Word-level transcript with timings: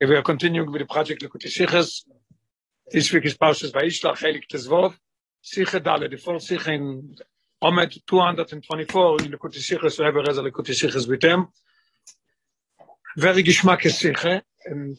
we 0.00 0.14
are 0.14 0.22
continuing 0.22 0.70
with 0.70 0.80
the 0.80 0.86
project 0.86 1.22
Likuti 1.22 1.48
Sichas. 1.48 2.04
This 2.90 3.12
week 3.12 3.24
is 3.24 3.36
Parshas 3.36 3.72
Vayishlach, 3.72 4.16
Chelik 4.16 4.44
Tezvov. 4.50 4.94
Sicha 5.44 5.82
Dale, 5.82 6.08
the 6.08 6.16
fourth 6.16 6.42
Sicha 6.42 6.68
in 6.68 7.16
Omed 7.62 7.98
224 8.06 9.22
in 9.22 9.32
Likuti 9.32 9.56
has 9.80 9.98
a 9.98 10.42
Likuti 10.42 10.70
Sichas 10.70 11.08
with 11.08 11.20
them. 11.20 11.48
Very 13.16 13.42
Gishmak 13.42 13.80
Sicha, 13.80 14.42
and 14.66 14.96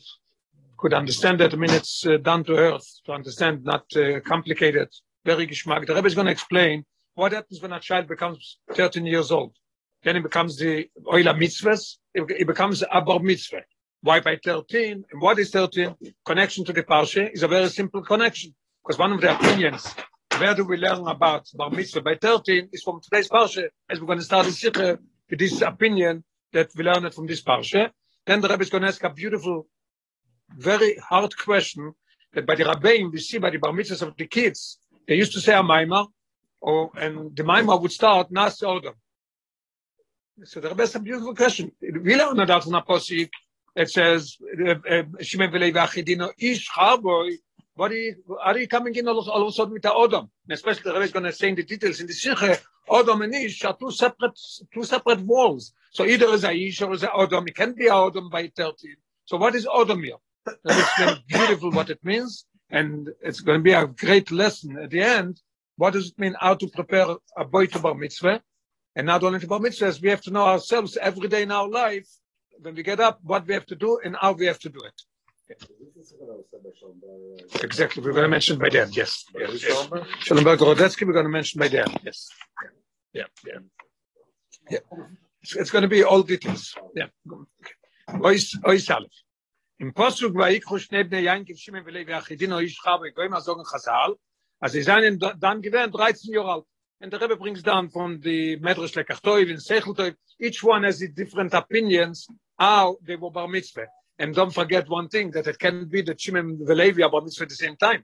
could 0.77 0.93
understand 0.93 1.39
that. 1.39 1.53
I 1.53 1.57
mean, 1.57 1.71
it's 1.71 2.05
uh, 2.05 2.17
down 2.17 2.43
to 2.45 2.57
earth 2.57 2.99
to 3.05 3.13
understand, 3.13 3.63
not 3.63 3.85
uh, 3.95 4.19
complicated. 4.21 4.89
Very 5.25 5.47
Gishmak. 5.47 5.85
The 5.85 5.95
Rebbe 5.95 6.07
is 6.07 6.15
going 6.15 6.25
to 6.25 6.31
explain 6.31 6.85
what 7.15 7.31
happens 7.31 7.61
when 7.61 7.73
a 7.73 7.79
child 7.79 8.07
becomes 8.07 8.57
13 8.73 9.05
years 9.05 9.31
old. 9.31 9.55
Then 10.03 10.15
he 10.15 10.21
becomes 10.21 10.57
the 10.57 10.89
Oila 11.05 11.37
Mitzvahs, 11.37 11.97
he 12.37 12.43
becomes 12.43 12.83
a 12.91 13.01
Bar 13.01 13.19
Mitzvah. 13.19 13.61
Why 14.01 14.19
by 14.21 14.39
13? 14.43 15.03
And 15.11 15.21
what 15.21 15.39
is 15.39 15.51
13? 15.51 15.95
Connection 16.25 16.63
to 16.65 16.73
the 16.73 16.83
Parsha 16.83 17.31
is 17.33 17.43
a 17.43 17.47
very 17.47 17.69
simple 17.69 18.01
connection. 18.01 18.55
Because 18.83 18.97
one 18.97 19.11
of 19.11 19.21
the 19.21 19.35
opinions, 19.35 19.93
where 20.37 20.55
do 20.55 20.63
we 20.63 20.77
learn 20.77 21.07
about 21.07 21.47
Bar 21.53 21.69
Mitzvah 21.69 22.01
by 22.01 22.15
13 22.15 22.69
is 22.71 22.83
from 22.83 23.01
today's 23.01 23.27
Parsha, 23.27 23.67
as 23.89 23.99
we're 23.99 24.07
going 24.07 24.19
to 24.19 24.25
start 24.25 24.45
the 24.45 24.51
Sikha 24.51 24.99
with 25.29 25.39
this 25.39 25.61
opinion 25.61 26.23
that 26.53 26.69
we 26.75 26.83
learn 26.83 27.05
it 27.05 27.13
from 27.13 27.27
this 27.27 27.43
Parsha. 27.43 27.91
Then 28.25 28.41
the 28.41 28.47
Rebbe 28.47 28.63
is 28.63 28.69
going 28.69 28.83
to 28.83 28.87
ask 28.87 29.03
a 29.03 29.09
beautiful, 29.09 29.67
very 30.57 30.95
hard 30.97 31.37
question 31.37 31.93
that 32.33 32.45
by 32.45 32.55
the 32.55 32.65
Rabbein, 32.65 33.11
we 33.11 33.19
see 33.19 33.37
by 33.37 33.49
the 33.49 33.57
Bar 33.57 33.73
Mitzvahs 33.73 34.01
of 34.01 34.15
the 34.17 34.27
kids, 34.27 34.79
they 35.07 35.15
used 35.15 35.33
to 35.33 35.41
say 35.41 35.53
a 35.53 35.61
Maimah, 35.61 36.07
or, 36.61 36.91
and 36.95 37.35
the 37.35 37.43
Maimah 37.43 37.81
would 37.81 37.91
start, 37.91 38.31
Nas 38.31 38.59
Odom. 38.61 38.93
So 40.43 40.59
the 40.59 40.69
Rebbe 40.69 40.87
a 40.93 40.99
beautiful 40.99 41.35
question. 41.35 41.71
We 41.81 42.15
learn 42.15 42.37
that 42.37 42.63
from 42.63 42.75
a 42.75 42.81
Posik, 42.81 43.29
it 43.75 43.89
says 43.89 44.37
uh, 44.65 44.75
uh, 44.89 45.03
Shimon 45.21 45.51
v'Levi 45.51 46.31
ish 46.37 46.69
harboy. 46.69 47.37
What 47.75 47.91
are 47.91 48.57
you 48.57 48.67
coming 48.67 48.95
in 48.95 49.07
all, 49.07 49.29
all 49.29 49.41
of 49.41 49.47
a 49.47 49.51
sudden 49.51 49.73
with 49.73 49.83
the 49.83 49.89
Odom? 49.89 50.29
And 50.47 50.51
especially 50.51 50.83
the 50.83 50.93
Rebbe 50.93 51.05
is 51.05 51.11
going 51.11 51.25
to 51.25 51.33
say 51.33 51.49
in 51.49 51.55
the 51.55 51.63
details 51.63 51.99
in 51.99 52.07
the 52.07 52.13
Sikhe, 52.13 52.59
Odom 52.89 53.23
and 53.23 53.33
Ish 53.33 53.63
are 53.65 53.75
two 53.77 53.91
separate 53.91 54.39
two 54.73 54.83
separate 54.83 55.21
walls. 55.21 55.73
So 55.91 56.05
either 56.05 56.27
is 56.27 56.43
a 56.43 56.53
Ish 56.53 56.81
or 56.81 56.93
is 56.93 57.03
a 57.03 57.07
Odom. 57.07 57.47
It 57.47 57.55
can 57.55 57.73
be 57.73 57.87
a 57.87 57.93
Odom 57.93 58.29
by 58.29 58.51
13. 58.55 58.95
So 59.25 59.37
what 59.37 59.55
is 59.55 59.65
Odom 59.65 60.03
here? 60.03 60.17
It's 60.65 61.19
beautiful 61.27 61.71
what 61.71 61.89
it 61.89 62.03
means, 62.03 62.45
and 62.69 63.09
it's 63.21 63.41
going 63.41 63.59
to 63.59 63.63
be 63.63 63.73
a 63.73 63.87
great 63.87 64.31
lesson 64.31 64.77
at 64.77 64.89
the 64.89 65.01
end. 65.01 65.41
What 65.75 65.93
does 65.93 66.09
it 66.09 66.19
mean? 66.19 66.35
How 66.39 66.55
to 66.55 66.67
prepare 66.67 67.07
a 67.37 67.45
boy 67.45 67.67
to 67.67 67.79
bar 67.79 67.93
mitzvah, 67.93 68.41
and 68.95 69.07
not 69.07 69.23
only 69.23 69.39
to 69.39 69.47
bar 69.47 69.59
mitzvahs, 69.59 70.01
we 70.01 70.09
have 70.09 70.21
to 70.21 70.31
know 70.31 70.45
ourselves 70.45 70.97
every 70.97 71.27
day 71.27 71.43
in 71.43 71.51
our 71.51 71.67
life 71.67 72.07
when 72.61 72.75
we 72.75 72.83
get 72.83 72.99
up, 72.99 73.19
what 73.23 73.47
we 73.47 73.53
have 73.53 73.65
to 73.67 73.75
do 73.75 73.99
and 74.03 74.15
how 74.19 74.33
we 74.33 74.45
have 74.45 74.59
to 74.59 74.69
do 74.69 74.79
it. 74.79 75.01
Exactly, 77.63 78.03
we're 78.03 78.11
going 78.11 78.23
to 78.23 78.29
mention 78.29 78.59
by 78.59 78.69
them, 78.69 78.89
yes. 78.91 79.25
yes, 79.35 79.63
yes. 79.63 79.89
Schellenberg 80.19 80.59
Rodetsky, 80.59 81.07
we're 81.07 81.13
going 81.13 81.25
to 81.25 81.29
mention 81.29 81.59
by 81.59 81.67
them, 81.67 81.87
yes. 82.03 82.29
Yeah, 83.13 83.23
yeah. 83.45 83.59
yeah. 84.69 84.79
It's, 85.41 85.55
it's 85.55 85.71
going 85.71 85.81
to 85.81 85.87
be 85.87 86.03
all 86.03 86.21
details. 86.21 86.75
Yeah. 86.95 87.07
Ois, 88.21 88.55
Aleph. 88.91 89.11
Im 89.79 89.93
Posuk 89.93 90.33
vayikhu 90.33 90.77
shnei 90.77 91.05
bnei 91.07 91.23
Yankiv 91.23 91.57
Shimon 91.57 91.83
v'Levi 91.85 92.11
achidin 92.11 92.53
o 92.53 92.59
ish 92.59 92.77
chav 92.85 92.99
goyim 93.15 93.31
azogen 93.31 93.63
chazal, 93.65 94.15
as 94.61 94.73
sie 94.73 94.83
seien 94.83 95.17
dann 95.17 95.61
gewähren 95.61 95.91
13 95.91 96.33
Jahre 96.33 96.51
alt. 96.51 96.65
And 97.01 97.11
the 97.11 97.19
Rebbe 97.19 97.37
brings 97.37 97.63
down 97.63 97.89
from 97.89 98.19
the 98.19 98.57
Medrash 98.59 98.93
Lekachtoiv 98.93 99.49
and 99.49 99.59
Secheltoiv, 99.59 100.15
each 100.39 100.61
one 100.63 100.83
has 100.83 100.99
different 101.15 101.53
opinions 101.53 102.27
how 102.57 102.97
they 103.01 103.15
were 103.15 103.31
bar 103.31 103.47
mitzvah. 103.47 103.87
And 104.17 104.35
don't 104.35 104.53
forget 104.53 104.89
one 104.89 105.07
thing, 105.07 105.31
that 105.31 105.47
it 105.47 105.57
can 105.57 105.85
be 105.85 106.01
that 106.01 106.19
Shimon 106.19 106.57
and 106.59 106.77
Levi 106.77 107.01
are 107.01 107.09
bar 107.09 107.21
mitzvah 107.21 107.43
at 107.43 107.49
the 107.49 107.55
same 107.55 107.77
time. 107.77 108.03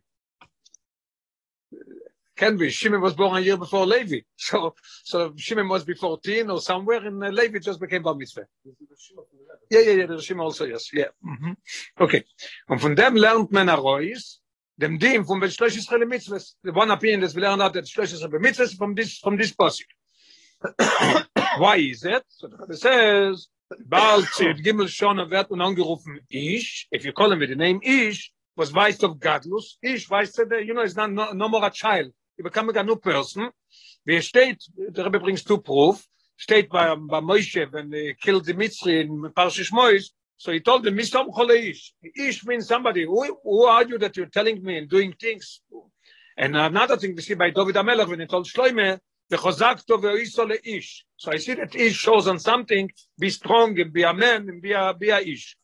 Can 2.38 2.58
be. 2.58 2.70
Shimon 2.70 3.02
was 3.02 3.14
born 3.14 3.36
a 3.38 3.42
year 3.42 3.58
before 3.58 3.86
Levi. 3.86 4.20
So, 4.38 4.76
so 5.04 5.34
Shimon 5.36 5.68
was 5.68 5.84
before 5.84 6.18
14 6.18 6.50
or 6.50 6.62
somewhere, 6.62 7.06
and 7.06 7.22
uh, 7.22 7.30
Levi 7.30 7.60
just 7.60 7.82
became 7.82 8.04
bar 8.04 8.16
mitzvah. 8.16 8.46
Yeah, 9.70 9.80
yeah, 9.82 9.92
yeah, 9.92 10.06
the 10.06 10.22
Shimon 10.22 10.46
also, 10.46 10.66
yes, 10.66 10.94
yeah. 10.94 11.12
Mm-hmm. 11.26 11.52
Okay. 12.00 12.24
Und 12.70 12.80
von 12.80 12.96
dem 12.96 13.16
lernt 13.16 13.52
man 13.52 13.70
Arois, 13.70 14.40
dem 14.78 15.00
dem 15.00 15.26
vom 15.26 15.40
beschlesch 15.40 15.78
ist 15.78 15.92
hele 15.92 16.06
mitzwes 16.06 16.58
the 16.64 16.72
one 16.72 16.92
opinion 16.92 17.22
das 17.22 17.34
wir 17.36 17.42
lernen 17.42 17.64
hat 17.64 17.76
das 17.76 17.86
beschlesch 17.86 18.14
ist 18.14 18.28
mitzwes 18.40 18.74
vom 18.74 18.96
this 18.96 19.20
from 19.20 19.38
this 19.38 19.54
passage 19.54 19.88
why 21.60 21.78
is 21.78 22.04
it? 22.04 22.24
So 22.28 22.48
das 22.48 22.80
says 22.82 23.50
bald 23.86 24.28
zit 24.34 24.64
gimel 24.64 24.88
schon 24.88 25.18
wird 25.30 25.52
und 25.52 25.62
angerufen 25.62 26.20
ich 26.30 26.88
if 26.92 27.06
you 27.06 27.14
call 27.14 27.32
him 27.32 27.40
with 27.40 27.50
the 27.50 27.56
name 27.56 27.80
ich 27.84 28.34
was 28.56 28.74
weiß 28.74 29.04
of 29.04 29.20
godlos 29.20 29.78
ich 29.82 30.10
weiß 30.10 30.34
that 30.34 30.66
you 30.66 30.74
know 30.74 30.84
is 30.84 30.96
not 30.96 31.12
no, 31.12 31.34
no 31.34 31.48
more 31.48 31.66
a 31.66 31.70
child. 31.70 32.12
You 32.38 32.44
become 32.44 32.70
a 32.70 32.84
new 32.84 32.98
person. 32.98 33.50
Wie 34.04 34.22
steht 34.22 34.62
der 34.76 35.10
bringst 35.10 35.50
du 35.50 35.58
proof. 35.58 36.06
Steht 36.36 36.70
bei 36.70 36.96
bei 36.96 37.22
Moshe 37.22 37.72
wenn 37.72 37.92
er 37.94 38.14
killt 38.16 38.48
die 38.48 38.54
Mitzri 38.54 39.02
in 39.02 39.32
parshish 39.34 39.72
Mois 39.72 40.14
so 40.38 40.52
he 40.52 40.60
told 40.60 40.84
them, 40.84 40.98
Misom 40.98 41.34
Chole 41.34 41.74
Ish. 42.16 42.46
Means 42.46 42.68
somebody, 42.68 43.06
who, 43.06 43.40
who 43.44 43.64
are 43.64 43.86
you 43.86 43.98
that 44.00 44.18
you're 44.18 44.26
telling 44.28 44.62
me 44.62 44.78
and 44.78 44.90
doing 44.90 45.14
things? 45.20 45.62
And 46.38 46.58
another 46.58 46.98
thing 46.98 47.16
we 47.16 47.22
see 47.22 47.36
by 47.36 47.52
David 47.52 47.76
HaMelech 47.76 48.08
when 48.08 48.20
he 48.20 48.28
told 48.28 48.46
Shloimeh, 48.46 49.00
וחזקתו 49.32 50.02
ואיסו 50.02 50.46
לאיש. 50.46 51.06
So 51.18 51.32
I 51.32 51.38
see 51.38 51.56
that 51.56 51.76
ish 51.76 51.98
shows 51.98 52.28
on 52.28 52.38
something, 52.40 52.92
be 53.18 53.30
strong 53.30 53.80
and 53.80 53.92
be 53.92 54.04
a 54.04 54.14
man 54.14 54.50
and 54.50 54.62
be 54.62 54.74
a, 54.74 54.94
be 54.94 55.10
a 55.10 55.20
ish. 55.20 55.58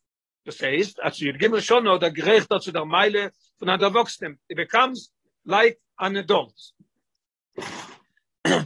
Das 0.44 0.60
heißt, 0.60 1.00
als 1.00 1.20
ihr 1.20 1.34
Gimel 1.34 1.62
schon 1.62 1.86
oder 1.86 2.10
gerecht 2.10 2.48
zu 2.60 2.72
der 2.72 2.84
Meile 2.84 3.30
von 3.58 3.68
einer 3.68 3.84
Erwachsenen, 3.84 4.40
it 4.48 4.56
becomes 4.56 5.12
like 5.44 5.78
an 5.96 6.16
adult. 6.16 6.54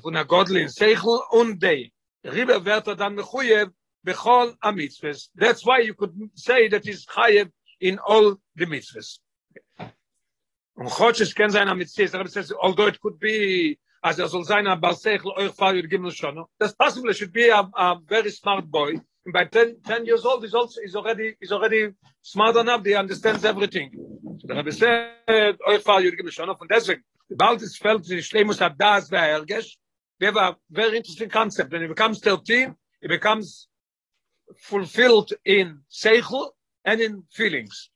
von 0.03 0.17
einer 0.17 0.25
Godel 0.25 0.56
in 0.56 0.69
Seichel 0.69 1.21
und 1.31 1.62
Dei. 1.62 1.93
Riber 2.25 2.65
wird 2.65 2.87
er 2.87 2.97
dann 2.97 3.15
mechuyev 3.15 3.71
bechol 4.06 4.55
a. 4.62 5.28
That's 5.34 5.67
why 5.67 5.81
you 5.81 5.94
could 5.94 6.15
say 6.34 6.69
that 6.69 6.84
he's 6.84 7.05
chayev 7.06 7.50
in 7.81 7.99
all 7.99 8.37
the 8.55 8.67
mitzvahs. 8.67 9.19
Und 10.78 10.91
Chodshes 10.91 11.34
kann 11.34 11.50
sein 11.50 11.69
am 11.69 11.78
mitzvahs, 11.78 12.53
although 12.61 12.87
it 12.87 13.00
could 13.00 13.19
be 13.19 13.78
as 14.06 14.19
er 14.19 14.28
soll 14.28 14.44
sein 14.44 14.67
a 14.67 14.77
balsechel 14.77 15.33
euch 15.37 15.53
fahr 15.53 15.75
ihr 15.75 15.89
gimel 15.89 16.12
schon 16.12 16.44
das 16.59 16.75
possible 16.75 17.12
should 17.12 17.33
be 17.33 17.50
a, 17.50 17.69
a 17.75 18.00
very 18.06 18.31
smart 18.31 18.71
boy. 18.71 18.93
And 19.25 19.33
by 19.33 19.44
10, 19.44 19.83
10 19.83 20.06
years 20.06 20.25
old 20.25 20.44
is 20.44 20.55
also 20.55 20.81
is 20.81 20.94
already 20.94 21.37
is 21.41 21.50
already 21.50 21.93
smart 22.23 22.56
enough 22.56 22.84
he 22.84 22.94
understands 22.94 23.44
everything. 23.44 23.91
So 24.38 24.47
der 24.47 24.56
habe 24.56 24.73
said 24.73 25.59
euch 25.67 25.83
fahr 25.83 26.00
ihr 26.00 26.15
gimel 26.15 26.31
schon 26.31 26.49
und 26.49 26.71
deswegen 26.71 27.03
bald 27.31 27.62
es 27.62 27.77
fällt 27.77 28.05
sich 28.05 28.27
schlimm 28.27 28.47
muss 28.47 28.59
das 28.59 29.11
wer 29.11 29.28
ergesch. 29.41 29.77
We 30.21 30.27
have 30.27 30.38
a 30.38 30.56
very 30.71 30.97
interesting 30.97 31.28
concept. 31.28 31.73
When 31.73 31.83
it 31.83 31.88
becomes 31.88 32.21
13 32.21 32.75
it 33.00 33.09
becomes 33.09 33.69
fulfilled 34.56 35.32
in 35.44 35.80
seichel 35.90 36.50
and 36.84 37.00
in 37.00 37.24
feelings. 37.30 37.90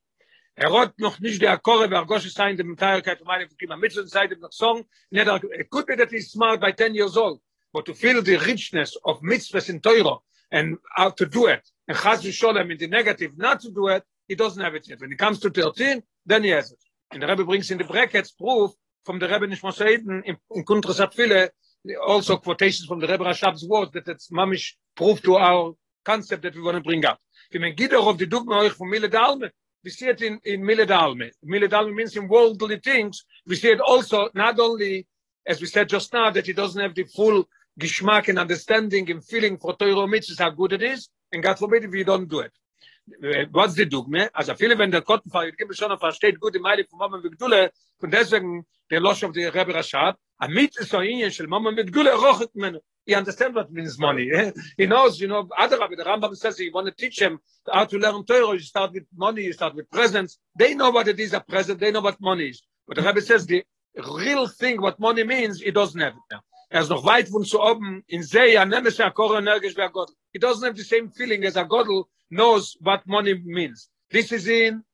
Er 0.57 0.69
rot 0.69 0.99
noch 0.99 1.21
nicht 1.21 1.41
der 1.41 1.59
korre 1.59 1.91
wer 1.91 2.05
gosh 2.05 2.31
sein 2.33 2.57
dem 2.57 2.77
teilkeit 2.77 3.25
meine 3.25 3.49
gib 3.49 3.71
mit 3.79 3.93
so 3.93 4.05
seite 4.05 4.37
noch 4.37 4.53
song. 4.53 4.85
It 5.11 5.71
could 5.71 5.87
be 5.87 5.97
that 5.97 6.11
he's 6.11 6.31
smart 6.31 6.61
by 6.61 6.73
10 6.73 6.95
years 6.95 7.17
old. 7.17 7.41
But 7.73 7.87
to 7.87 7.95
feel 7.95 8.21
the 8.21 8.37
richness 8.37 8.97
of 9.05 9.23
mitzvahs 9.23 9.71
in 9.71 9.81
Torah 9.81 10.19
and 10.51 10.77
how 10.97 11.11
to 11.11 11.25
do 11.25 11.47
it. 11.47 11.63
And 11.89 11.97
chas 11.97 12.23
sholem 12.25 12.71
in 12.71 12.79
the 12.79 12.89
negative 12.89 13.39
not 13.39 13.61
to 13.61 13.71
do 13.71 13.89
it 13.89 14.05
he 14.29 14.35
doesn't 14.35 14.63
have 14.63 14.75
it 14.75 14.87
yet. 14.89 15.01
When 15.01 15.13
it 15.13 15.19
comes 15.19 15.41
to 15.41 15.51
13 15.51 16.03
then 16.27 16.45
he 16.45 16.51
has 16.51 16.73
it. 16.73 16.83
And 17.13 17.23
the 17.23 17.27
rebbe 17.27 17.45
brings 17.45 17.71
in 17.71 17.79
the 17.79 17.85
brackets 17.85 18.33
proof 18.33 18.73
from 19.05 19.19
the 19.19 19.29
rebbe 19.29 19.47
nicht 19.47 19.63
mosaiden 19.63 20.23
in, 20.25 20.37
in 20.51 20.65
kontrast 20.65 21.15
viele 21.15 21.51
also 22.07 22.37
quotations 22.37 22.87
from 22.87 23.01
the 23.01 23.07
rebbe 23.07 23.25
rashab's 23.25 23.67
words 23.67 23.93
that 23.93 24.07
it's 24.09 24.31
mamish 24.31 24.75
proof 24.95 25.23
to 25.23 25.37
our 25.37 25.75
concept 26.05 26.43
that 26.43 26.55
we 26.55 26.63
want 26.63 26.77
to 26.77 26.83
bring 26.83 27.05
up. 27.05 27.19
Wenn 27.51 27.63
man 27.63 27.75
geht 27.75 27.95
auf 27.95 28.17
die 28.17 28.27
dogma 28.27 28.61
euch 28.61 28.73
von 28.73 28.89
mille 28.89 29.09
dalme. 29.09 29.51
We 29.83 29.91
see 29.91 30.11
in 30.11 30.39
in 30.45 30.63
milledalme 30.63 31.31
milledalme 31.43 31.95
means 31.95 32.15
in 32.17 32.29
worldly 32.29 32.81
things. 32.81 33.25
We 33.47 33.57
see 33.57 33.75
also 33.79 34.29
not 34.35 34.59
only 34.59 35.07
as 35.47 35.61
we 35.61 35.67
said 35.67 35.89
just 35.89 36.13
now 36.13 36.31
that 36.31 36.47
he 36.47 36.53
doesn't 36.53 36.81
have 36.81 36.95
the 36.95 37.05
full 37.05 37.49
geschmack 37.79 38.29
and 38.29 38.39
understanding 38.39 39.11
and 39.11 39.25
feeling 39.25 39.57
for 39.57 39.75
Torah 39.77 40.07
mitzvahs 40.07 40.39
how 40.39 40.51
good 40.51 40.73
it 40.75 40.83
is 40.83 41.09
and 41.33 41.43
God 41.43 41.59
forbid 41.59 41.85
if 41.85 41.95
you 41.95 42.05
don't 42.05 42.29
do 42.29 42.41
it. 42.41 42.53
What's 43.53 43.75
the 43.75 43.87
dogma? 43.87 44.31
As 44.35 44.49
a 44.51 44.55
feeling 44.55 44.79
when 44.79 44.91
the 44.91 45.03
cotton 45.03 45.31
fire 45.31 45.51
give 45.51 45.75
schon 45.75 45.91
auf 45.91 46.01
versteht 46.01 46.39
gut 46.39 46.55
die 46.55 46.61
meile 46.61 46.85
von 46.85 46.99
mama 46.99 47.19
mit 47.19 47.33
gdule 47.33 47.71
und 48.03 48.13
deswegen 48.13 48.67
der 48.91 49.01
losch 49.01 49.23
of 49.23 49.33
the 49.33 49.47
rebbe 49.47 49.73
rashab 49.73 50.17
a 50.41 50.49
mitzvah 50.49 50.85
so 50.85 51.01
in 51.01 51.31
shel 51.31 51.47
mama 51.47 51.71
mit 51.73 51.91
gdule 51.91 52.13
rocht 52.13 52.55
men 52.55 52.79
he 53.07 53.15
understands 53.15 53.55
what 53.57 53.73
means 53.73 53.99
money. 53.99 54.31
He 54.77 54.87
knows 54.87 55.21
you 55.21 55.29
know 55.29 55.49
other 55.59 55.79
rabbi 55.79 55.95
the 55.97 56.05
rambam 56.05 56.37
says 56.37 56.59
he 56.59 56.71
want 56.71 56.87
to 56.87 56.93
teach 56.93 57.21
him 57.21 57.41
how 57.73 57.85
to 57.85 57.99
learn 57.99 58.25
torah. 58.25 58.53
You 58.53 58.61
start 58.61 58.93
with 58.93 59.05
money 59.17 59.43
you 59.43 59.53
start 59.53 59.75
with 59.75 59.91
presents. 59.91 60.39
They 60.57 60.75
know 60.75 60.91
what 60.91 61.09
it 61.09 61.19
is 61.19 61.33
a 61.33 61.41
present. 61.41 61.81
They 61.81 61.91
know 61.91 62.01
what 62.01 62.21
money 62.21 62.49
is. 62.49 62.63
But 62.87 62.97
the 62.97 63.03
rabbi 63.03 63.21
says 63.21 63.47
the 63.47 63.65
real 63.97 64.47
thing 64.47 64.81
what 64.81 64.99
money 65.01 65.25
means 65.25 65.61
he 65.61 65.71
doesn't 65.71 66.01
have 66.01 66.15
it. 66.15 66.27
Now 66.31 66.41
er 66.73 66.83
ist 66.83 66.91
noch 66.91 67.05
weit 67.05 67.29
von 67.29 67.45
zu 67.45 67.61
oben 67.61 68.05
in 68.07 68.23
sehr 68.23 68.65
nemes 68.65 69.01
a 69.01 69.11
kor 69.11 69.37
energisch 69.37 69.75
gott 69.75 70.11
he 70.33 70.39
doesn't 70.39 70.65
have 70.65 70.77
the 70.77 70.85
same 70.85 71.11
feeling 71.11 71.45
as 71.45 71.57
a 71.57 71.65
Godel 71.65 72.05
knows 72.31 72.77
what 72.81 73.07
money 73.07 73.35
means. 73.45 73.89
This 74.11 74.33
is 74.33 74.47
in 74.49 74.85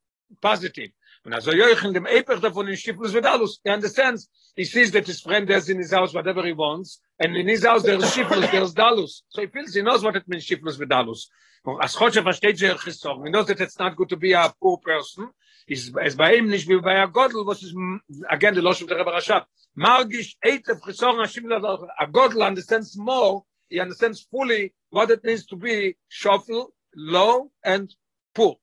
positive. 0.40 0.90
Und 1.26 1.34
also 1.34 1.50
Jochen 1.50 1.92
dem 1.92 2.06
Eper 2.06 2.38
davon 2.38 2.68
in 2.68 2.76
Schifflus 2.76 3.12
Vidalus, 3.12 3.58
he 3.64 3.70
understands, 3.70 4.30
he 4.54 4.64
sees 4.64 4.92
that 4.92 5.08
his 5.08 5.20
friend 5.20 5.50
has 5.50 5.68
in 5.68 5.76
his 5.76 5.92
house 5.92 6.14
whatever 6.14 6.44
he 6.44 6.52
wants, 6.52 7.00
and 7.18 7.36
in 7.36 7.48
his 7.48 7.64
house 7.64 7.82
there's 7.82 8.04
Schifflus, 8.14 8.48
there's 8.52 8.72
Dalus. 8.72 9.24
So 9.30 9.40
he 9.42 9.48
feels, 9.48 9.74
he 9.74 9.82
knows 9.82 10.04
what 10.04 10.14
it 10.14 10.28
means 10.28 10.46
Schifflus 10.46 10.78
Vidalus. 10.78 11.26
As 11.82 11.96
Chodshe 11.96 12.22
versteht 12.22 12.58
sich 12.58 12.70
he 12.70 13.30
knows 13.30 13.46
that 13.46 13.60
it's 13.60 13.76
not 13.76 13.96
good 13.96 14.08
to 14.08 14.16
be 14.16 14.34
a 14.34 14.54
poor 14.62 14.78
person, 14.78 15.28
is 15.66 15.92
es 16.00 16.14
bei 16.14 16.36
ihm 16.36 16.48
nicht 16.48 16.68
wie 16.68 16.80
bei 16.80 17.02
a 17.02 17.08
Godel, 17.08 17.44
was 17.44 17.60
is, 17.60 17.74
mm, 17.74 17.98
again, 18.30 18.54
the 18.54 18.62
Losh 18.62 18.82
of 18.82 18.88
the 18.88 18.94
Rebbe 18.94 19.10
Rashab. 19.10 19.46
Margish 19.76 20.36
Eitef 20.46 20.80
Chisong 20.80 21.16
Hashim 21.16 21.50
a 21.98 22.06
Godel 22.06 22.46
understands 22.46 22.96
more, 22.96 23.42
he 23.68 23.80
understands 23.80 24.20
fully 24.30 24.74
what 24.90 25.10
it 25.10 25.24
means 25.24 25.44
to 25.46 25.56
be 25.56 25.96
shuffle, 26.06 26.72
low, 26.94 27.50
and 27.64 27.92
poor. 28.32 28.58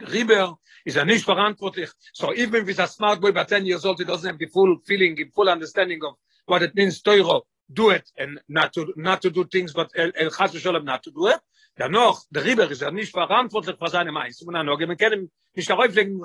Riber 0.00 0.56
is 0.84 0.96
a 0.96 1.04
nicht 1.04 1.24
verantwortlich. 1.24 1.90
So 2.12 2.32
even 2.34 2.66
with 2.66 2.78
a 2.78 2.86
smart 2.86 3.20
boy 3.20 3.32
by 3.32 3.44
10 3.44 3.66
years 3.66 3.84
old, 3.84 3.98
he 3.98 4.04
doesn't 4.04 4.40
have 4.40 4.50
full 4.50 4.78
feeling, 4.84 5.14
the 5.16 5.24
full 5.34 5.48
understanding 5.48 6.00
of 6.04 6.14
what 6.46 6.62
it 6.62 6.74
means 6.74 7.02
to 7.02 7.42
do 7.72 7.90
it 7.90 8.10
and 8.16 8.40
not 8.48 8.72
to, 8.74 8.92
not 8.96 9.22
to 9.22 9.30
do 9.30 9.44
things, 9.44 9.72
but 9.72 9.90
el, 9.96 10.12
el 10.16 10.30
chas 10.30 10.52
v'sholem 10.52 10.84
not 10.84 11.02
to 11.02 11.10
do 11.10 11.28
it. 11.28 11.40
Noch, 11.78 12.24
der 12.30 12.44
Riber 12.44 12.70
ist 12.70 12.80
ja 12.80 12.90
nicht 12.90 13.12
verantwortlich 13.12 13.76
für 13.78 13.90
seine 13.90 14.10
Mais. 14.10 14.40
Und 14.40 14.54
dann 14.54 14.66
wir 14.66 14.96
kennen 14.96 15.30
nicht 15.54 15.68
darauf 15.68 15.94
legen, 15.94 16.22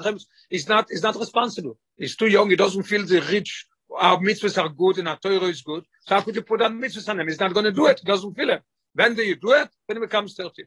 is 0.50 0.68
not, 0.70 0.90
is 0.90 1.02
not 1.02 1.20
responsible. 1.20 1.78
He's 1.98 2.16
too 2.16 2.28
young, 2.28 2.50
he 2.50 2.56
doesn't 2.56 2.84
feel 2.84 3.06
the 3.06 3.20
rich, 3.20 3.68
our 3.90 4.18
mitzvahs 4.20 4.58
are 4.58 4.70
good 4.70 5.00
and 5.00 5.10
our 5.10 5.18
Torah 5.18 5.50
is 5.50 5.62
good. 5.62 5.86
So 6.08 6.16
how 6.16 6.22
could 6.22 6.36
you 6.36 6.44
put 6.44 6.62
on 6.62 6.80
mitzvahs 6.80 7.10
on 7.10 7.20
him? 7.20 7.28
He's 7.28 7.40
not 7.40 7.54
going 7.54 7.66
to 7.66 7.72
do 7.72 7.88
it. 7.88 8.00
He 8.00 8.06
doesn't 8.06 8.34
feel 8.34 8.50
it. 8.50 8.62
When 8.94 9.16
do 9.16 9.24
you 9.24 9.36
do 9.36 9.52
it? 9.54 9.70
When 9.86 9.98
he 9.98 10.02
becomes 10.02 10.36
30. 10.36 10.64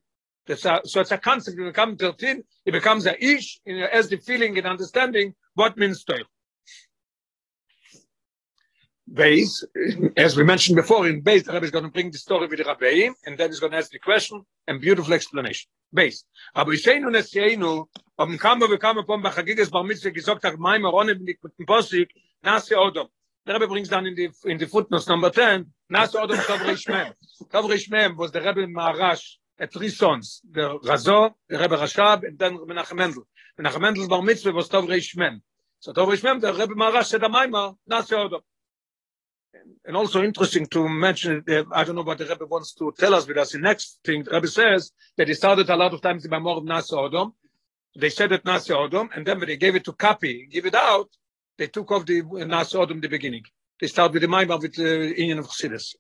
A, 0.49 0.81
so 0.85 1.01
it's 1.01 1.11
a 1.11 1.19
concept. 1.19 1.59
It 1.59 1.65
becomes 1.65 2.01
13, 2.01 2.43
it 2.67 2.73
becomes 2.73 3.07
a 3.07 3.25
ish, 3.25 3.61
you 3.65 3.81
know, 3.81 3.87
as 3.87 4.09
the 4.09 4.19
feeling 4.19 4.57
and 4.59 4.67
understanding 4.67 5.35
what 5.55 5.77
means 5.77 6.05
Torah. 6.05 6.25
Base, 9.13 9.65
as 10.17 10.37
we 10.37 10.45
mentioned 10.45 10.77
before, 10.77 11.07
in 11.07 11.21
base, 11.21 11.43
the 11.43 11.53
Rebbe 11.53 11.67
is 11.67 11.71
going 11.71 11.85
to 11.85 11.91
bring 11.91 12.11
the 12.11 12.19
story 12.19 12.47
with 12.47 12.59
the 12.59 12.65
Rabbi, 12.65 13.11
and 13.27 13.37
then 13.37 13.51
he's 13.51 13.61
going 13.61 13.73
to 13.73 13.79
ask 13.79 13.91
the 13.91 13.99
question 13.99 14.43
and 14.67 14.81
beautiful 14.81 15.13
explanation. 15.13 15.69
Base. 15.93 16.25
Aber 16.55 16.73
ich 16.73 16.83
sehe 16.83 17.01
nun, 17.01 17.15
es 17.15 17.31
sehe 17.31 17.57
nun, 17.57 17.85
ob 18.17 18.29
ein 18.29 18.39
Kammer, 18.39 18.71
wie 18.71 18.79
Kammer, 18.79 19.05
vom 19.05 19.23
Bachagiges 19.23 19.71
Bar 19.71 19.85
Mitzvah, 19.85 20.11
gesagt 20.11 20.43
hat, 20.43 20.59
mein 20.59 20.83
mit 20.83 21.39
dem 21.59 21.67
Posik, 21.67 22.11
Nasi 22.43 22.75
Odom. 22.75 23.09
Der 23.47 23.57
Rebbe 23.57 23.69
brings 23.69 23.89
dann 23.89 24.07
in 24.07 24.17
die, 24.17 24.31
in 24.45 24.59
die 24.59 24.67
Footnotes 24.67 25.07
Number 25.07 25.31
10, 25.31 25.73
Nasi 25.89 26.17
Odom, 26.17 26.39
Tovri 26.39 26.75
Shmem. 26.75 27.13
Tovri 27.51 27.77
Shmem 27.79 28.17
was 28.17 28.33
the 28.33 28.41
Rebbe 28.41 28.67
Maharash, 28.67 29.37
at 29.37 29.44
three 29.73 29.89
sons, 29.89 30.43
the 30.51 30.79
Razo, 30.81 31.35
the 31.49 31.59
Rebbe 31.59 31.77
Rashab, 31.77 32.25
and 32.25 32.39
then 32.39 32.59
Menachem 32.59 32.97
Mendel. 32.97 33.27
Menachem 33.59 33.81
Mendel's 33.81 34.09
Bar 34.09 34.23
Mitzvah 34.23 34.53
was 34.53 34.69
Tovri 34.69 34.99
Shmem. 34.99 35.41
So 35.81 35.93
Tovri 35.93 36.17
Shmem, 36.17 36.41
the 36.41 36.53
Rebbe 36.53 36.75
Maharash 36.75 37.07
said, 37.07 37.23
Amaima, 37.23 37.77
Nasi 37.87 38.15
Odom. 38.15 38.41
and 39.85 39.97
also 39.97 40.23
interesting 40.23 40.67
to 40.67 40.89
mention 40.89 41.45
uh, 41.49 41.63
I 41.73 41.85
don't 41.85 41.97
know 41.97 42.03
what 42.03 42.19
the 42.19 42.27
Rebbe 42.27 42.47
wants 42.47 42.75
to 42.75 42.93
tell 42.99 43.15
us 43.15 43.27
with 43.27 43.39
us 43.39 43.53
the 43.53 43.59
next 43.59 44.01
thing 44.05 44.25
the 44.25 44.33
Rebbe 44.33 44.49
says 44.49 44.93
that 45.17 45.29
he 45.29 45.35
started 45.35 45.69
a 45.71 45.77
lot 45.77 45.95
of 45.95 46.01
times 46.01 46.25
in 46.25 46.31
Mamor 46.31 46.59
of 46.59 46.65
Nasa 46.65 46.95
Odom 46.95 47.33
they 47.97 48.11
said 48.11 48.33
it 48.33 48.45
Nasa 48.45 48.75
Odom 48.77 49.09
and 49.15 49.27
then 49.27 49.39
when 49.39 49.49
they 49.49 49.57
gave 49.57 49.77
it 49.77 49.85
to 49.85 49.93
Kapi 49.93 50.49
give 50.51 50.67
it 50.67 50.75
out 50.75 51.09
they 51.59 51.67
took 51.69 51.91
off 51.93 52.07
the 52.07 52.23
Nasa 52.23 52.87
Odom 52.87 53.01
the 53.01 53.09
beginning 53.09 53.45
they 53.81 53.87
started 53.87 54.15
with 54.15 54.23
the 54.23 54.29
Maimah 54.29 54.61
with 54.61 54.75
the 54.75 55.11
uh, 55.11 55.15
inyan 55.15 55.39
of 55.39 55.47
Chassidus 55.49 55.95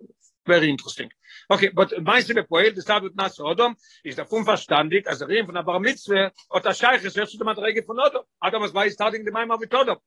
very 0.46 0.68
interesting. 0.68 1.10
Okay, 1.48 1.68
but 1.68 1.92
meinst 2.02 2.28
du 2.28 2.34
mir 2.34 2.44
poel, 2.44 2.72
das 2.72 2.84
da 2.84 3.02
wird 3.02 3.16
nach 3.16 3.30
Sodom, 3.30 3.76
ist 4.02 4.18
da 4.18 4.24
fünf 4.24 4.44
verstandig, 4.44 5.06
also 5.06 5.24
reden 5.26 5.46
von 5.46 5.54
der 5.54 5.62
Bar 5.62 5.80
Mitzwe, 5.80 6.32
und 6.48 6.64
der 6.64 6.74
Scheich 6.74 7.02
ist 7.04 7.16
jetzt 7.16 7.38
der 7.38 7.44
Madrege 7.44 7.82
von 7.82 7.96
Sodom. 7.96 8.24
Adam 8.40 8.62
was 8.62 8.74
weiß 8.74 8.96
da 8.96 9.10
ding 9.10 9.28
mein 9.32 9.48
mal 9.48 9.58
mit 9.58 9.72
Sodom. 9.72 9.98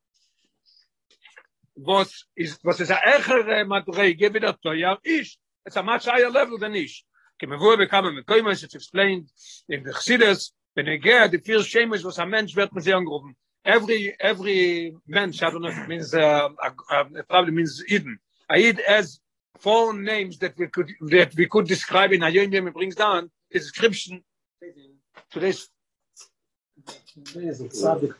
Was 1.76 2.26
ist 2.36 2.64
was 2.64 2.80
ist 2.80 2.90
der 2.90 3.06
ächere 3.06 3.66
Madrege 3.66 4.34
wieder 4.34 4.60
zu 4.60 4.72
ja 4.72 4.98
ist, 5.04 5.40
es 5.64 5.78
a 5.78 5.84
much 5.84 6.08
higher 6.08 6.30
level 6.30 6.58
than 6.58 6.74
ich. 6.74 7.06
Kim 7.40 7.50
bekam 7.50 7.80
wir 7.80 7.88
kommen 7.88 8.16
mit 8.16 8.26
kein 8.26 8.44
to 8.44 8.78
explained 8.78 9.30
in 9.68 9.86
the 9.86 9.94
Sidus, 9.94 10.54
wenn 10.74 10.88
er 10.88 10.98
geht, 10.98 11.34
die 11.34 11.40
viel 11.40 11.60
was 12.04 12.20
a 12.20 12.26
Mensch 12.26 12.56
wird 12.56 12.74
mir 12.74 12.82
sehr 12.82 12.98
angerufen. 12.98 13.36
Every 13.64 14.16
every 14.20 14.98
Mensch 15.06 15.42
hat 15.42 15.54
means 15.88 16.14
äh, 16.14 16.20
äh, 16.20 16.48
äh, 16.90 17.04
means 17.04 17.20
uh, 17.20 17.24
probably 17.28 17.52
means 17.52 17.84
Eden. 17.88 18.20
Aid 18.50 18.80
as 18.88 19.20
four 19.60 19.94
names 19.94 20.38
that 20.40 20.58
we 20.58 20.68
could 20.68 20.92
that 21.02 21.36
we 21.36 21.48
could 21.48 21.68
describe 21.68 22.12
in 22.12 22.22
ayom 22.22 22.52
yom 22.52 22.72
brings 22.72 22.96
down 22.96 23.30
the 23.52 23.60
description 23.60 24.24
today's 25.32 25.70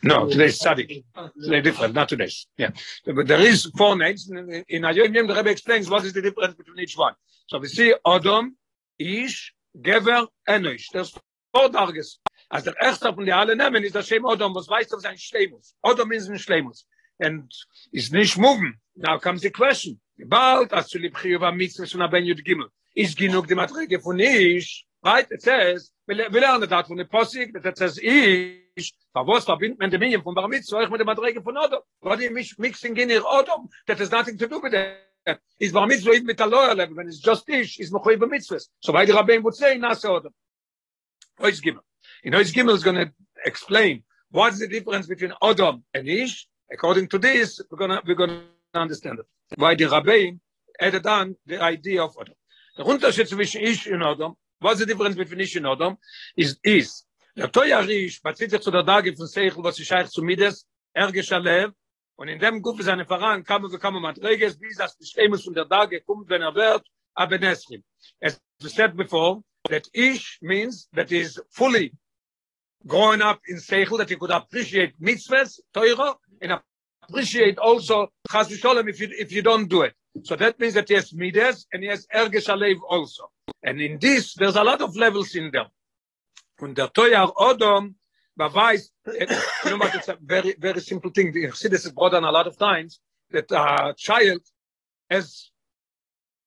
No, 0.02 0.28
today's 0.28 0.58
Sadik. 0.58 1.04
They're 1.36 1.62
different, 1.62 1.94
not 1.94 2.08
today's. 2.08 2.46
Yeah. 2.56 2.70
But 3.06 3.28
there 3.28 3.40
is 3.40 3.70
four 3.76 3.96
names. 3.96 4.28
In, 4.28 4.82
Ayom 4.82 5.14
Yom, 5.14 5.26
the 5.28 5.34
Rebbe 5.34 5.50
explains 5.50 5.88
what 5.88 6.04
is 6.04 6.12
the 6.12 6.22
difference 6.22 6.54
between 6.54 6.78
each 6.80 6.96
one. 6.96 7.14
So 7.46 7.58
we 7.58 7.68
see 7.68 7.94
Odom, 8.04 8.50
Ish, 8.98 9.54
Gever, 9.80 10.26
Enosh. 10.48 10.86
There's 10.92 11.16
four 11.54 11.68
targets. 11.70 12.18
As 12.50 12.64
der 12.64 12.74
erste 12.80 13.12
von 13.14 13.24
der 13.26 13.36
alle 13.36 13.54
nehmen, 13.54 13.84
ist 13.84 13.94
das 13.94 14.08
Shem 14.08 14.24
Odom, 14.24 14.54
was 14.54 14.68
weiß 14.68 14.92
auf 14.92 15.00
sein 15.00 15.18
Schleimus. 15.18 15.76
Odom 15.82 16.08
means 16.08 16.28
ein 16.28 16.38
Schleimus. 16.38 16.86
and 17.20 17.50
is 17.92 18.12
nicht 18.12 18.38
moving. 18.38 18.74
Now 18.96 19.18
comes 19.18 19.42
the 19.42 19.50
question. 19.50 20.00
About 20.22 20.72
as 20.72 20.90
to 20.90 20.98
libchi 20.98 21.38
va 21.38 21.52
mitzvah 21.52 21.84
shna 21.84 22.10
ben 22.10 22.24
yud 22.24 22.44
gimel. 22.44 22.68
Is 22.94 23.14
genug 23.14 23.46
de 23.46 23.54
matrige 23.54 24.02
von 24.02 24.20
ich? 24.20 24.84
Weit 25.04 25.30
es 25.30 25.44
says 25.44 25.90
will 26.06 26.28
will 26.30 26.44
er 26.44 26.84
from 26.84 26.98
von 26.98 27.06
posig 27.06 27.62
that 27.62 27.78
says 27.78 27.98
ich 28.02 28.92
for 29.12 29.24
was 29.24 29.44
verbind 29.44 29.78
man 29.78 29.90
men 29.90 29.90
de 29.90 29.98
minium 29.98 30.22
von 30.22 30.34
Bar 30.34 30.48
mitzvah 30.48 30.78
euch 30.78 30.90
mit 30.90 30.98
de 30.98 31.04
matrige 31.04 31.42
von 31.42 31.56
Odom 31.56 31.82
what 32.00 32.20
you 32.20 32.30
mich 32.30 32.58
mixing 32.58 32.96
in 32.96 33.10
ihr 33.10 33.22
Odom 33.22 33.68
that 33.86 34.00
is 34.00 34.10
nothing 34.10 34.36
to 34.36 34.48
do 34.48 34.58
with 34.60 34.74
it. 34.74 35.38
Is 35.60 35.72
Bar 35.72 35.86
mitzvah 35.86 36.20
mit 36.20 36.36
der 36.36 36.46
loyer 36.46 36.74
level 36.74 36.96
when 36.96 37.08
is 37.08 37.20
just 37.20 37.48
ich 37.48 37.78
is 37.78 37.92
mochi 37.92 38.16
va 38.16 38.26
mitzvah 38.26 38.58
so 38.80 38.92
weil 38.92 39.06
der 39.06 39.22
ben 39.22 39.42
wutzei 39.42 39.78
na 39.78 39.94
so 39.94 40.16
oder 40.16 40.30
oi 41.40 41.52
gimel. 41.52 41.82
In 42.24 42.34
oi 42.34 42.42
gimel 42.42 42.74
is 42.74 42.82
going 42.82 42.96
to 42.96 43.12
explain 43.44 44.02
What's 44.30 44.58
the 44.58 44.68
difference 44.68 45.06
between 45.06 45.32
Adam 45.42 45.84
and 45.94 46.06
Ish? 46.06 46.46
According 46.72 47.08
to 47.08 47.18
this, 47.18 47.60
we're 47.70 47.86
to, 47.86 48.02
we're 48.06 48.26
to 48.26 48.42
understand 48.74 49.20
it. 49.20 49.26
Why 49.56 49.74
the 49.74 49.86
Rabbein 49.86 50.40
added 50.78 51.06
on 51.06 51.36
the 51.46 51.60
idea 51.60 52.02
of 52.02 52.16
Odom. 52.16 52.34
Der 52.76 52.86
Unterschied 52.86 53.28
zwischen 53.28 53.62
Ish 53.62 53.88
und 53.88 54.02
Odom 54.02 54.36
what's 54.60 54.80
the 54.80 54.86
difference 54.86 55.16
between 55.16 55.40
Ish 55.40 55.56
and 55.56 55.66
Odom? 55.66 55.96
Is, 56.36 56.58
is, 56.62 57.04
der 57.36 57.48
Toyarish 57.48 58.22
bezieht 58.22 58.50
sich 58.50 58.60
zu 58.60 58.70
der 58.70 58.82
Dage 58.82 59.14
von 59.16 59.26
Seichel, 59.26 59.62
was 59.62 59.76
sich 59.76 59.86
scheich 59.86 60.08
zu 60.08 60.22
Mides, 60.22 60.66
er 60.92 61.12
geschalev, 61.12 61.72
und 62.16 62.28
in 62.28 62.38
dem 62.38 62.60
Gufe 62.60 62.82
seine 62.82 63.06
Veran 63.06 63.44
kam 63.44 63.64
und 63.64 63.80
kam 63.80 63.96
und 63.96 64.22
Reges, 64.22 64.60
wie 64.60 64.74
das 64.76 64.96
Bestemus 64.96 65.44
von 65.44 65.54
der 65.54 65.64
Dage 65.64 66.00
kommt, 66.00 66.28
wenn 66.28 66.42
er 66.42 66.54
wird, 66.54 66.84
Abenesrim. 67.14 67.82
As 68.20 68.40
we 68.60 68.68
said 68.68 68.96
before, 68.96 69.42
that 69.68 69.88
Ish 69.92 70.38
means 70.40 70.88
that 70.94 71.12
is 71.12 71.40
fully 71.50 71.92
growing 72.86 73.22
up 73.22 73.40
in 73.46 73.58
Seichel, 73.58 73.98
that 73.98 74.08
he 74.08 74.16
could 74.16 74.32
appreciate 74.32 74.94
mitzvahs, 75.00 75.60
Torah, 75.72 76.16
and 76.40 76.60
appreciate 77.08 77.58
also 77.58 78.08
Chas 78.30 78.48
v'Sholem 78.48 78.88
if 78.88 79.00
you, 79.00 79.08
if 79.18 79.32
you 79.32 79.42
don't 79.42 79.68
do 79.68 79.82
it. 79.82 79.94
So 80.22 80.36
that 80.36 80.58
means 80.58 80.74
that 80.74 80.88
he 80.88 80.94
has 80.94 81.12
Mides 81.12 81.66
and 81.72 81.82
he 81.82 81.88
has 81.88 82.06
Ergesh 82.14 82.48
Alev 82.48 82.76
also. 82.88 83.30
And 83.62 83.80
in 83.80 83.98
this, 83.98 84.34
there's 84.34 84.56
a 84.56 84.64
lot 84.64 84.80
of 84.80 84.96
levels 84.96 85.34
in 85.34 85.50
there. 85.52 85.68
Und 86.60 86.74
der 86.74 86.88
Toyar 86.88 87.32
Odom 87.34 87.94
beweist, 88.38 88.90
you 89.06 89.70
know 89.70 89.76
what, 89.76 89.94
it's 89.94 90.08
a 90.08 90.18
very, 90.20 90.54
very 90.58 90.80
simple 90.80 91.10
thing. 91.10 91.32
You 91.34 91.52
see 91.52 91.68
this 91.68 91.84
is 91.86 91.92
brought 91.92 92.14
on 92.14 92.24
a 92.24 92.32
lot 92.32 92.46
of 92.46 92.58
times, 92.58 93.00
that 93.30 93.50
a 93.50 93.94
child 93.96 94.40
has 95.08 95.50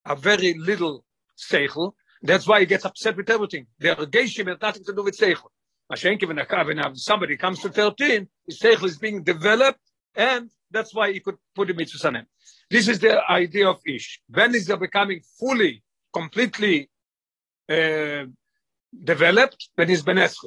a 0.06 0.15
very 0.15 0.53
little 0.53 1.06
seichel. 1.38 1.94
That's 2.22 2.48
why 2.48 2.60
he 2.60 2.65
gets 2.65 2.86
upset 2.86 3.15
with 3.15 3.30
everything. 3.30 3.68
The 3.80 3.96
irrigation 3.98 4.48
has 4.48 4.58
nothing 4.62 4.84
to 4.86 4.94
do 4.94 5.03
with 5.03 5.18
seichel. 5.18 5.50
Mashenki, 5.91 6.27
when 6.27 6.96
somebody 6.96 7.38
comes 7.38 7.60
to 7.62 7.70
13, 7.70 8.27
his 8.46 8.60
seichel 8.60 8.86
is 8.86 8.98
being 8.98 9.24
developed, 9.24 9.80
and 10.15 10.50
that's 10.70 10.94
why 10.94 11.12
he 11.12 11.20
could 11.20 11.38
put 11.56 11.68
the 11.68 11.74
mitzvah 11.74 12.12
him. 12.12 12.25
This 12.70 12.88
is 12.88 13.00
the 13.00 13.22
idea 13.30 13.68
of 13.70 13.80
Ish. 13.86 14.22
When 14.30 14.56
is 14.56 14.70
it 14.70 14.80
becoming 14.80 15.22
fully, 15.39 15.84
completely 16.13 16.89
uh, 17.70 18.25
developed, 19.03 19.70
when 19.75 19.89
he's 19.89 20.01
Ben. 20.01 20.18
As 20.18 20.38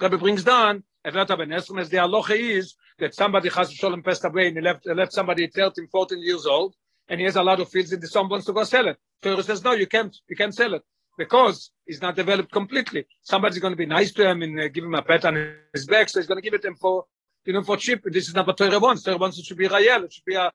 Rebbe 0.00 0.18
brings 0.18 0.44
down, 0.44 0.82
at 1.04 1.14
Rata 1.14 1.36
Ben 1.36 1.50
Esrim, 1.50 1.80
as 1.80 1.88
the 1.88 1.98
halacha 1.98 2.36
is 2.36 2.74
that 2.98 3.14
somebody 3.14 3.48
has 3.50 3.72
Sholem 3.72 4.04
passed 4.04 4.24
away 4.24 4.48
and 4.48 4.56
he 4.56 4.62
left, 4.62 4.84
left 4.86 5.12
somebody 5.12 5.46
13, 5.46 5.86
14 5.86 6.20
years 6.20 6.46
old, 6.46 6.74
and 7.08 7.20
he 7.20 7.24
has 7.24 7.36
a 7.36 7.42
lot 7.42 7.60
of 7.60 7.68
fields 7.68 7.92
and 7.92 8.02
the 8.02 8.08
son 8.08 8.28
wants 8.28 8.46
to 8.46 8.52
go 8.52 8.64
sell 8.64 8.88
it. 8.88 8.96
Torah 9.22 9.42
says, 9.42 9.62
no, 9.62 9.72
you 9.72 9.86
can't, 9.86 10.14
you 10.28 10.34
can't 10.34 10.54
sell 10.54 10.74
it. 10.74 10.82
Because 11.16 11.70
it's 11.86 12.02
not 12.02 12.16
developed 12.16 12.52
completely. 12.52 13.06
Somebody's 13.22 13.60
going 13.60 13.72
to 13.72 13.76
be 13.76 13.86
nice 13.86 14.12
to 14.12 14.28
him 14.28 14.42
and 14.42 14.60
uh, 14.60 14.68
give 14.68 14.84
him 14.84 14.94
a 14.94 15.02
pat 15.02 15.24
on 15.24 15.54
his 15.72 15.86
back, 15.86 16.08
so 16.08 16.18
he's 16.18 16.26
going 16.26 16.42
to 16.42 16.42
give 16.42 16.52
it 16.52 16.64
him 16.64 16.74
for, 16.74 17.04
you 17.46 17.52
know, 17.52 17.62
for 17.62 17.76
cheap. 17.76 18.02
This 18.04 18.28
is 18.28 18.34
not 18.34 18.46
what 18.46 18.56
Torah 18.56 18.78
wants. 18.78 19.02
Torah 19.02 19.16
wants 19.16 19.38
it 19.38 19.44
should 19.44 19.56
be 19.56 19.68
Rayel, 19.68 20.04
it 20.04 20.12
should 20.12 20.24
be 20.24 20.34
a, 20.34 20.52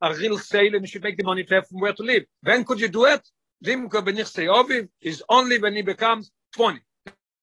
a 0.00 0.14
real 0.14 0.38
sale 0.38 0.74
and 0.74 0.82
you 0.82 0.88
should 0.88 1.02
make 1.02 1.16
the 1.16 1.24
money 1.24 1.44
to 1.44 1.54
have 1.54 1.68
from 1.68 1.80
where 1.80 1.92
to 1.92 2.02
live. 2.02 2.24
When 2.42 2.64
could 2.64 2.80
you 2.80 2.88
do 2.88 3.06
it? 3.06 3.26
Limko 3.64 4.04
ben 4.04 4.18
ich 4.18 4.26
Seoviv 4.26 4.88
is 5.00 5.22
only 5.28 5.58
when 5.58 5.74
he 5.74 5.82
becomes 5.82 6.32
20. 6.56 6.80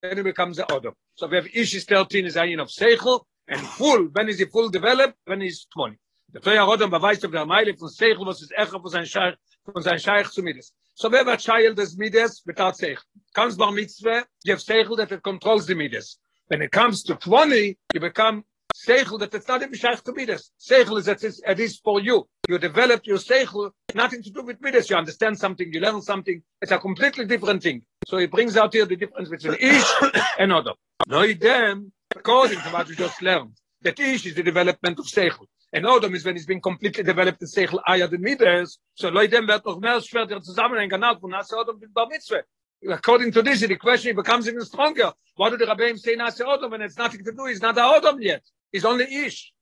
Then 0.01 0.17
he 0.17 0.23
becomes 0.23 0.59
a 0.59 0.63
Odom. 0.63 0.93
So 1.15 1.27
we 1.27 1.37
have 1.37 1.47
Ish 1.53 1.75
is 1.75 1.85
13 1.85 2.25
is 2.25 2.35
Ayin 2.35 2.61
of 2.61 2.67
Seichel, 2.67 3.21
and 3.47 3.61
full, 3.61 4.03
when 4.11 4.27
is 4.27 4.39
he 4.39 4.45
full 4.45 4.69
developed? 4.69 5.17
When 5.25 5.41
he's 5.41 5.65
20. 5.73 5.97
Der 6.33 6.41
Toya 6.41 6.67
Odom 6.67 6.89
beweist 6.89 7.25
auf 7.25 7.31
der 7.31 7.45
Meile 7.45 7.75
von 7.77 7.87
Seichel, 7.89 8.25
was 8.25 8.41
ist 8.41 8.51
Echa 8.51 8.79
von 8.79 8.89
sein 8.89 9.05
Scheich, 9.05 9.35
von 9.71 9.81
sein 9.81 9.99
Scheich 9.99 10.29
zu 10.29 10.43
Midas. 10.43 10.73
So 10.93 11.09
we 11.09 11.17
have 11.17 11.29
a 11.29 11.37
child 11.37 11.77
des 11.77 11.95
Midas, 11.97 12.41
without 12.45 12.75
Seichel. 12.75 13.03
Comes 13.33 13.55
Bar 13.55 13.71
Mitzvah, 13.71 14.25
you 14.43 14.53
have 14.53 14.61
Seichel 14.61 14.97
that 14.97 15.11
it 15.11 15.23
controls 15.23 15.65
the 15.65 15.75
Midas. 15.75 16.19
When 16.47 16.61
it 16.61 16.71
comes 16.71 17.03
to 17.03 17.15
20, 17.15 17.77
you 17.93 17.99
become 17.99 18.43
Seichel 18.75 19.19
that 19.19 19.33
it's 19.33 19.47
not 19.47 19.61
even 19.61 19.73
Shaykh 19.73 20.03
to 20.03 20.13
Midas. 20.13 20.51
Seichel 20.59 20.97
is 20.97 21.05
that 21.05 21.23
it's, 21.23 21.41
it 21.45 21.59
is 21.59 21.77
for 21.77 21.99
you. 21.99 22.27
You 22.47 22.57
develop 22.57 23.05
your 23.05 23.17
Seichel, 23.17 23.71
nothing 23.93 24.23
to 24.23 24.29
do 24.29 24.41
with 24.43 24.61
Midas. 24.61 24.89
You 24.89 24.95
understand 24.95 25.37
something, 25.37 25.71
you 25.71 25.79
learn 25.79 26.01
something. 26.01 26.41
It's 26.61 26.71
a 26.71 26.79
completely 26.79 27.25
different 27.25 27.61
thing. 27.61 27.83
So 28.07 28.17
he 28.17 28.27
brings 28.27 28.57
out 28.57 28.73
here 28.73 28.85
the 28.85 28.95
difference 28.95 29.29
between 29.29 29.53
Ish 29.59 29.91
and 30.39 30.51
Odom. 30.51 30.75
No, 31.07 31.31
them, 31.33 31.91
according 32.15 32.59
to 32.61 32.69
what 32.69 32.87
you 32.89 32.95
just 32.95 33.21
learned, 33.21 33.57
that 33.81 33.99
Ish 33.99 34.27
is 34.27 34.35
the 34.35 34.43
development 34.43 34.97
of 34.99 35.05
Seichel. 35.05 35.45
And 35.71 35.85
Odom 35.85 36.15
is 36.15 36.25
when 36.25 36.35
he's 36.35 36.47
been 36.47 36.61
completely 36.61 37.03
developed 37.03 37.41
in 37.41 37.47
Seichel 37.47 37.79
Aya 37.87 38.07
the 38.07 38.17
Midas. 38.17 38.79
So 38.95 39.11
dem 39.11 39.47
wird 39.47 39.65
noch 39.65 39.79
mehr 39.79 40.01
schwer 40.01 40.25
der 40.25 40.41
Zusammenhang 40.41 40.89
genannt 40.89 41.21
von 41.21 41.31
Nase 41.31 41.55
Odom 41.55 41.79
mit 41.79 41.93
Bar 41.93 42.07
Mitzvah. 42.07 42.43
According 42.89 43.33
to 43.33 43.41
this, 43.41 43.59
the 43.59 43.75
question 43.75 44.15
becomes 44.15 44.47
even 44.47 44.63
stronger. 44.63 45.11
Why 45.35 45.49
do 45.49 45.57
the 45.57 45.65
Rabbeim 45.65 45.99
say 45.99 46.15
Nase 46.15 46.41
Odom 46.41 46.71
when 46.71 46.81
it's 46.81 46.97
nothing 46.97 47.23
to 47.23 47.31
do? 47.31 47.45
He's 47.45 47.61
not 47.61 47.77
a 47.77 47.81
Odom 47.81 48.17
yet. 48.21 48.41
Is 48.71 48.85
only 48.85 49.05
ish 49.25 49.53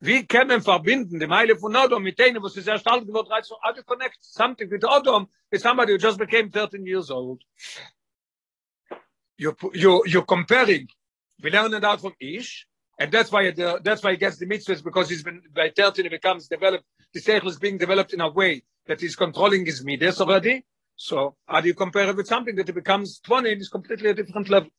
wie 0.00 0.26
kann 0.26 0.48
man 0.48 0.62
verbinden 0.62 1.20
die 1.20 1.26
meile 1.26 1.56
von 1.56 1.76
odom 1.76 2.02
mit 2.02 2.18
denen 2.18 2.42
was 2.42 2.56
ist 2.56 2.64
sehr 2.64 2.78
stark 2.78 3.06
geworden 3.06 3.28
reiz 3.28 3.48
so 3.48 3.56
how 3.62 3.72
to 3.72 3.82
connect 3.82 4.16
something 4.20 4.70
with 4.70 4.84
odom 4.84 5.28
with 5.52 5.60
somebody 5.60 5.92
who 5.92 5.98
just 5.98 6.18
became 6.18 6.50
13 6.50 6.86
years 6.86 7.10
old. 7.10 7.42
You 9.36 9.54
you 9.74 10.02
you 10.06 10.22
comparing. 10.22 10.88
We 11.42 11.50
learn 11.50 11.74
it 11.74 11.84
out 11.84 12.00
from 12.00 12.14
ish 12.20 12.66
and 12.98 13.10
that's 13.12 13.32
why 13.32 13.50
the, 13.50 13.80
that's 13.82 14.02
why 14.02 14.12
he 14.12 14.16
gets 14.16 14.36
the 14.36 14.46
mitzvahs 14.46 14.82
because 14.82 15.08
he's 15.08 15.22
been 15.22 15.42
by 15.54 15.70
13 15.74 16.06
it 16.06 16.10
becomes 16.10 16.48
developed 16.48 16.84
the 17.12 17.20
seichel 17.20 17.48
is 17.48 17.58
being 17.58 17.78
developed 17.78 18.12
in 18.12 18.20
a 18.20 18.28
way 18.28 18.62
that 18.86 19.00
he's 19.00 19.16
controlling 19.16 19.66
his 19.66 19.84
midas 19.84 20.20
already. 20.20 20.64
So 20.96 21.36
how 21.46 21.60
do 21.60 21.68
you 21.68 21.74
compare 21.74 22.08
it 22.08 22.16
with 22.16 22.26
something 22.26 22.56
that 22.56 22.68
it 22.68 22.74
becomes 22.74 23.20
20 23.20 23.52
and 23.52 23.60
is 23.60 23.68
completely 23.68 24.10
a 24.10 24.14
different 24.14 24.48
level 24.50 24.70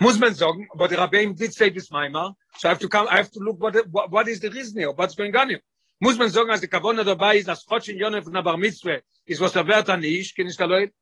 muss 0.00 0.18
man 0.18 0.34
sagen, 0.34 0.68
but 0.74 0.90
the 0.90 0.96
Rabbeim 0.96 1.36
did 1.36 1.52
say 1.52 1.70
this 1.70 1.90
Maimar, 1.90 2.34
so 2.56 2.68
I 2.68 2.70
have 2.70 2.78
to 2.80 2.88
come, 2.88 3.08
I 3.10 3.16
have 3.16 3.30
to 3.32 3.40
look 3.40 3.60
what, 3.60 3.74
what, 3.90 4.10
what 4.10 4.28
is 4.28 4.40
the 4.40 4.50
reason 4.50 4.78
here, 4.78 4.92
what's 4.92 5.14
going 5.14 5.34
on 5.34 5.48
here. 5.48 5.60
Muss 6.00 6.16
man 6.16 6.30
sagen, 6.30 6.50
als 6.50 6.60
die 6.60 6.68
Kavona 6.68 7.02
dabei 7.02 7.38
ist, 7.38 7.48
das 7.48 7.64
Chotschen 7.66 7.96
Yonef 7.98 8.30
der 8.30 8.42
Bar 8.42 8.56
Mitzvah, 8.56 9.00
ist 9.26 9.40
was 9.40 9.52
der 9.52 9.66
Wert 9.66 9.90
an 9.90 10.04
Ish, 10.04 10.34
kenne 10.34 10.50
ich 10.50 10.56
da 10.56 10.64
Leute? 10.64 10.92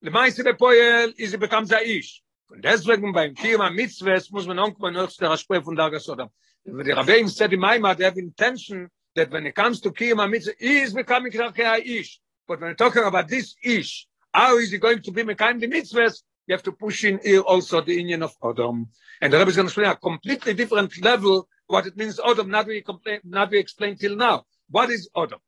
Le 0.00 0.10
meiste 0.10 0.42
der 0.42 0.54
Poel, 0.54 1.14
ist 1.16 1.30
sie 1.30 1.36
bekam 1.36 1.64
sa 1.66 1.78
Ish. 1.78 2.22
Und 2.48 2.64
deswegen 2.64 3.12
beim 3.12 3.34
Kiyama 3.34 3.70
Mitzvah, 3.70 4.18
muss 4.30 4.46
man 4.48 4.58
auch 4.58 4.76
mal 4.78 4.90
noch 4.90 5.12
der 5.12 5.36
Sprech 5.36 5.62
von 5.62 5.76
Daga 5.76 6.00
Sodam. 6.00 6.30
Und 6.64 6.84
die 6.84 6.90
Rabbeim 6.90 7.28
said 7.28 7.52
in 7.52 7.60
Maimar, 7.60 7.94
they 7.96 8.04
have 8.04 8.18
intention 8.18 8.90
that 9.14 9.30
when 9.30 9.46
it 9.46 9.54
comes 9.54 9.80
to 9.80 9.92
Kiyama 9.92 10.28
Mitzvah, 10.28 10.54
he 10.58 10.80
is 10.80 10.92
becoming 10.92 11.32
like 11.32 11.86
Ish. 11.86 12.20
But 12.48 12.60
when 12.60 12.70
we're 12.70 12.74
talking 12.74 13.04
about 13.04 13.28
this 13.28 13.54
Ish, 13.62 14.08
how 14.34 14.58
is 14.58 14.72
he 14.72 14.78
going 14.78 15.00
to 15.02 15.12
be 15.12 15.22
Mekayim 15.22 15.60
the 15.60 15.68
Mitzvahs? 15.68 16.22
You 16.46 16.54
have 16.54 16.62
to 16.64 16.72
push 16.72 17.04
in 17.04 17.20
here 17.22 17.40
also 17.40 17.80
the 17.80 17.94
union 17.94 18.22
of 18.22 18.34
Adam. 18.42 18.88
And 19.20 19.32
the 19.32 19.38
Rebbe 19.38 19.50
is 19.50 19.56
going 19.56 19.66
to 19.66 19.70
explain 19.70 19.90
a 19.90 19.96
completely 19.96 20.54
different 20.54 20.92
level 21.02 21.48
what 21.66 21.86
it 21.86 21.96
means 21.96 22.18
Adam, 22.18 22.50
not 22.50 22.66
we 22.66 22.82
complain, 22.82 23.20
not 23.24 23.50
we 23.50 23.58
explain 23.58 23.96
till 23.96 24.16
now. 24.16 24.44
What 24.68 24.90
is 24.90 25.08
Adam? 25.16 25.38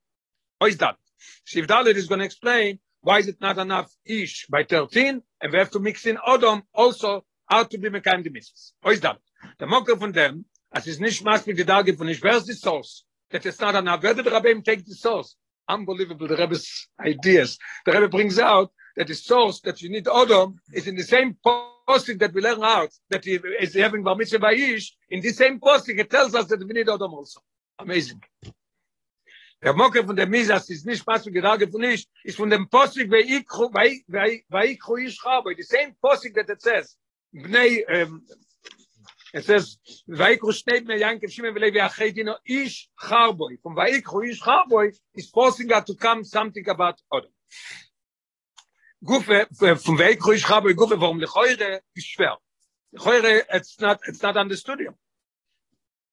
What 0.59 0.71
is 0.71 0.79
that? 0.79 0.97
Shiv 1.45 1.67
Dalit 1.67 1.97
is 1.97 2.07
going 2.07 2.21
to 2.21 2.25
explain 2.25 2.79
why 3.01 3.19
is 3.19 3.29
it 3.29 3.41
not 3.41 3.59
enough 3.59 3.93
ish 4.07 4.47
by 4.47 4.63
13, 4.63 5.21
and 5.41 5.53
we 5.53 5.59
have 5.59 5.71
to 5.73 5.81
mix 5.81 6.07
in 6.07 6.19
Adam 6.27 6.63
also 6.73 7.25
how 7.47 7.65
to 7.65 7.79
be 7.79 7.89
Mekayim 7.91 8.23
the 8.23 8.31
mitzvahs. 8.31 8.73
What 8.81 8.95
is 8.95 9.01
that? 9.01 9.19
The 9.59 9.67
mocker 9.67 9.97
from 9.97 10.13
them, 10.13 10.45
as 10.73 10.87
is 10.87 11.01
nicht 11.01 11.25
maßlich 11.25 11.57
die 11.57 11.65
Dage 11.65 11.97
von 11.97 12.07
nicht, 12.07 12.23
where's 12.23 12.47
the 12.47 12.55
source? 12.55 13.05
That 13.31 13.45
it's 13.45 13.61
not 13.61 13.75
enough. 13.75 14.03
Where 14.03 14.15
did 14.15 14.25
the 14.25 14.31
Rebbe 14.31 14.63
take 14.63 14.87
the 14.87 14.95
source? 14.95 15.37
Unbelievable, 15.69 16.29
the 16.29 16.37
Rebbe's 16.37 16.89
ideas. 17.01 17.59
The 17.85 17.93
Rebbe 17.93 18.09
brings 18.09 18.39
out 18.39 18.71
that 18.97 19.07
the 19.07 19.15
source 19.15 19.61
that 19.61 19.81
you 19.83 19.91
need 19.91 20.05
Odom 20.05 20.57
is 20.73 20.87
in 20.87 20.97
the 20.97 21.03
same 21.03 21.37
posting 21.43 22.19
that 22.19 22.33
we 22.33 22.41
learn 22.41 22.63
out 22.63 22.91
that 23.11 23.25
he 23.25 23.39
is 23.61 23.75
having 23.75 24.03
Bar 24.03 24.17
Mitzvah 24.17 24.53
Ish. 24.53 24.95
In 25.11 25.21
the 25.21 25.31
same 25.31 25.59
posting, 25.61 25.99
it 25.99 26.11
tells 26.11 26.35
us 26.35 26.47
that 26.47 26.61
we 26.61 26.73
need 26.73 26.87
Odom 26.87 27.13
also. 27.13 27.41
Amazing. 27.79 28.23
Der 29.63 29.75
Mokke 29.75 30.05
von 30.05 30.17
der 30.17 30.27
Misas 30.27 30.69
ist 30.71 30.85
nicht 30.87 31.07
was 31.07 31.25
wir 31.25 31.33
gerade 31.33 31.69
von 31.69 31.81
nicht, 31.81 32.11
ist 32.25 32.37
von 32.37 32.51
dem 32.51 32.69
Posting 32.69 33.09
bei 33.09 33.21
ich 33.21 33.47
bei 33.73 34.03
bei 34.09 34.45
bei 34.49 34.67
ich 34.67 34.81
ich 34.99 35.25
habe, 35.25 35.55
the 35.57 35.63
same 35.63 35.95
posting 36.01 36.35
that 36.35 36.49
it 36.51 36.61
says. 36.61 36.97
Bnei 37.33 37.85
um, 37.89 38.27
it 39.33 39.45
says 39.45 39.79
Vaikro 40.09 40.51
steht 40.51 40.85
mir 40.85 40.99
Yankev 40.99 41.31
Shimon 41.31 41.55
Velevi 41.55 41.79
Ish 42.45 42.91
Charboy. 43.01 43.57
From 43.63 43.77
Vaikro 43.77 44.29
Ish 44.29 44.43
Charboy 44.43 44.93
is 45.15 45.31
posting 45.31 45.69
to 45.69 45.95
come 45.95 46.25
something 46.25 46.69
about 46.69 47.01
Odom. 47.13 47.31
Gufe 49.05 49.47
vom 49.85 49.99
weg 49.99 50.25
ruhig 50.25 50.49
habe 50.49 50.75
gufe 50.75 51.01
warum 51.01 51.21
le 51.21 51.27
heute 51.35 51.83
ist 51.95 52.09
schwer? 52.09 52.39
Heute 52.99 53.47
it's 53.53 53.81
not 53.81 54.01
it's 54.07 54.23
not 54.23 54.37
understood 54.37 54.81
you 54.81 54.93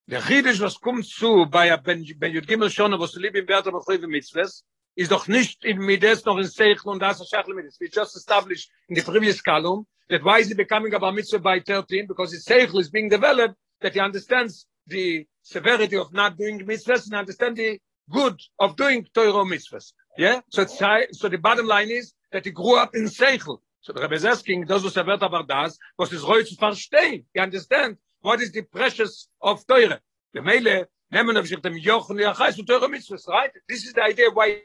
der 0.08 0.22
khidish 0.22 0.60
was 0.60 0.80
kommt 0.80 1.06
zu 1.06 1.46
bei 1.46 1.76
ben 1.78 2.04
ben 2.18 2.34
jud 2.34 2.48
gimel 2.48 2.70
schon 2.70 3.00
was 3.00 3.16
lieb 3.16 3.36
im 3.36 3.48
wert 3.48 3.68
aber 3.68 3.82
khoyve 3.82 4.08
mitzves 4.08 4.64
ist 4.96 5.12
doch 5.12 5.28
nicht 5.28 5.64
in 5.64 5.78
mides 5.78 6.26
noch 6.26 6.38
in 6.38 6.48
sech 6.48 6.84
und 6.86 7.00
das 7.00 7.28
schachle 7.30 7.54
mit 7.54 7.66
we 7.80 7.88
just 7.88 8.16
established 8.16 8.72
in 8.88 8.96
the 8.96 9.04
previous 9.04 9.44
column 9.44 9.86
that 10.10 10.24
why 10.24 10.40
is 10.40 10.50
it 10.50 10.58
becoming 10.58 10.94
about 10.94 11.14
mitzvah 11.14 11.40
by 11.40 11.60
13 11.60 12.08
because 12.08 12.34
it's 12.34 12.46
sech 12.46 12.74
is 12.74 12.90
being 12.90 13.10
developed 13.10 13.56
that 13.82 13.94
he 13.94 14.00
understands 14.00 14.68
the 14.88 15.28
severity 15.44 15.96
of 15.96 16.12
not 16.12 16.38
doing 16.38 16.66
mitzvahs 16.66 17.06
and 17.06 17.16
understand 17.16 17.56
the 17.56 17.80
good 18.10 18.40
of 18.60 18.76
doing 18.76 19.08
Torah 19.14 19.46
mitzvahs. 19.46 19.94
Yeah? 20.18 20.42
So 20.50 20.66
so 20.66 21.30
the 21.30 21.38
bottom 21.38 21.68
line 21.68 21.92
is 21.92 22.14
that 22.32 22.46
he 22.46 22.52
grew 22.52 22.78
up 22.78 22.96
in 22.96 23.06
Seichel. 23.06 23.60
So 23.82 23.94
the 23.94 24.02
Rebbe 24.02 24.16
is 24.16 24.26
asking, 24.26 24.66
does 24.66 24.84
the 24.84 24.90
Sevet 24.90 25.22
about 25.22 25.48
das, 25.48 25.78
was 25.98 26.12
is 26.12 26.24
roit 26.24 26.48
to 26.48 26.56
verstehen? 26.56 27.24
You 27.34 27.42
understand? 27.42 27.98
What 28.22 28.42
is 28.42 28.52
the 28.52 28.64
precious 28.64 29.30
of 29.42 29.66
Teure? 29.66 30.00
The 30.34 30.42
Mele, 30.42 30.88
nemen 31.14 31.38
of 31.38 31.48
sich 31.48 31.62
dem 31.62 31.78
Joch 31.78 32.10
und 32.10 32.20
Yachais 32.20 32.56
to 32.56 32.64
Teure 32.64 32.90
Mitzvahs, 32.90 33.28
right? 33.28 33.52
This 33.68 33.86
is 33.86 33.94
the 33.94 34.04
idea 34.04 34.30
why 34.32 34.62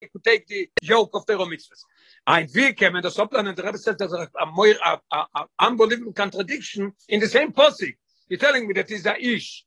he 0.00 0.08
could 0.08 0.22
take 0.22 0.46
the 0.46 0.68
yoke 0.82 1.10
of 1.14 1.24
Teure 1.26 1.46
Mitzvahs. 1.46 1.82
Ein 2.26 2.46
wie 2.54 2.72
kämen 2.74 3.02
das 3.02 3.16
Oplan, 3.16 3.48
and 3.48 3.56
the 3.56 3.62
Rebbe 3.62 3.78
says 3.78 3.96
there's 3.96 4.12
a, 4.12 4.28
a, 4.38 5.00
a, 5.12 5.26
a, 5.34 5.46
unbelievable 5.60 6.12
contradiction 6.12 6.92
in 7.08 7.20
the 7.20 7.28
same 7.28 7.52
posik. 7.52 7.96
You're 8.28 8.38
telling 8.38 8.68
me 8.68 8.74
that 8.74 8.90
he's 8.90 9.06
a 9.06 9.16
ish, 9.18 9.64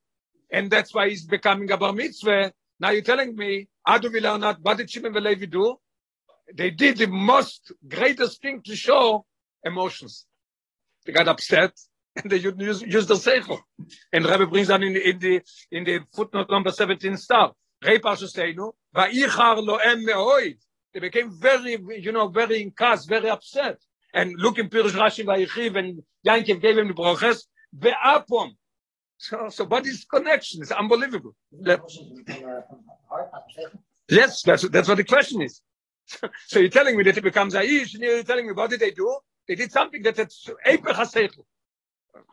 and 0.51 0.69
that's 0.69 0.93
why 0.93 1.09
he's 1.09 1.25
becoming 1.25 1.71
a 1.71 1.77
bar 1.77 1.91
mitzvah. 1.91 2.53
Now 2.79 2.91
you're 2.91 3.01
telling 3.01 3.35
me, 3.35 3.67
how 3.83 3.97
do 3.97 4.11
we 4.11 4.21
learn 4.21 4.41
that? 4.41 4.59
What 4.61 4.77
did 4.77 4.91
Shimon 4.91 5.13
Velevi 5.13 5.49
do? 5.49 5.77
They 6.55 6.69
did 6.69 6.97
the 6.97 7.07
most 7.07 7.71
greatest 7.87 8.41
thing 8.41 8.61
to 8.63 8.75
show 8.75 9.25
emotions. 9.63 10.25
They 11.05 11.13
got 11.13 11.27
upset 11.27 11.73
and 12.15 12.31
they 12.31 12.37
used, 12.37 12.81
used 12.81 13.07
the 13.07 13.15
seichel. 13.15 13.59
And 14.11 14.25
Rebbe 14.25 14.47
brings 14.47 14.69
on 14.69 14.83
in, 14.83 14.95
in 14.95 15.19
the 15.19 15.41
in 15.71 15.83
the 15.83 15.99
footnote 16.13 16.49
number 16.49 16.71
17 16.71 17.17
star. 17.17 17.53
Reipa 17.83 18.15
Shosteinu, 18.15 18.73
Va'ichar 18.95 19.65
lo. 19.65 19.79
They 20.93 20.99
became 20.99 21.31
very, 21.31 21.79
you 21.99 22.11
know, 22.11 22.27
very 22.27 22.61
incast, 22.61 23.07
very 23.07 23.29
upset. 23.29 23.79
And 24.13 24.33
look 24.37 24.59
in 24.59 24.69
Pirush 24.69 24.91
Rashi 24.91 25.25
Va'ichiv 25.25 25.77
and 25.77 26.03
Yankiv 26.27 26.61
gave 26.61 26.77
him 26.77 26.89
the 26.89 26.93
broches. 26.93 27.47
Ve'apom. 27.75 28.51
So, 29.17 29.49
so 29.49 29.65
what 29.65 29.85
is 29.85 30.05
connection? 30.05 30.61
It's 30.61 30.71
unbelievable. 30.71 31.35
yes, 34.09 34.41
that's, 34.43 34.67
that's 34.69 34.87
what 34.87 34.97
the 34.97 35.03
question 35.03 35.41
is. 35.43 35.61
So 36.47 36.59
you're 36.59 36.69
telling 36.69 36.97
me 36.97 37.03
that 37.03 37.17
it 37.17 37.23
becomes 37.23 37.53
Aish, 37.53 37.93
and 37.93 38.03
you're 38.03 38.23
telling 38.23 38.47
me 38.47 38.53
what 38.53 38.69
did 38.69 38.79
they 38.79 38.91
do? 38.91 39.17
They 39.47 39.55
did 39.55 39.71
something 39.71 40.01
that 40.03 40.19
it's 40.19 40.49
Eipech 40.65 40.95
HaSeichel. 40.95 41.43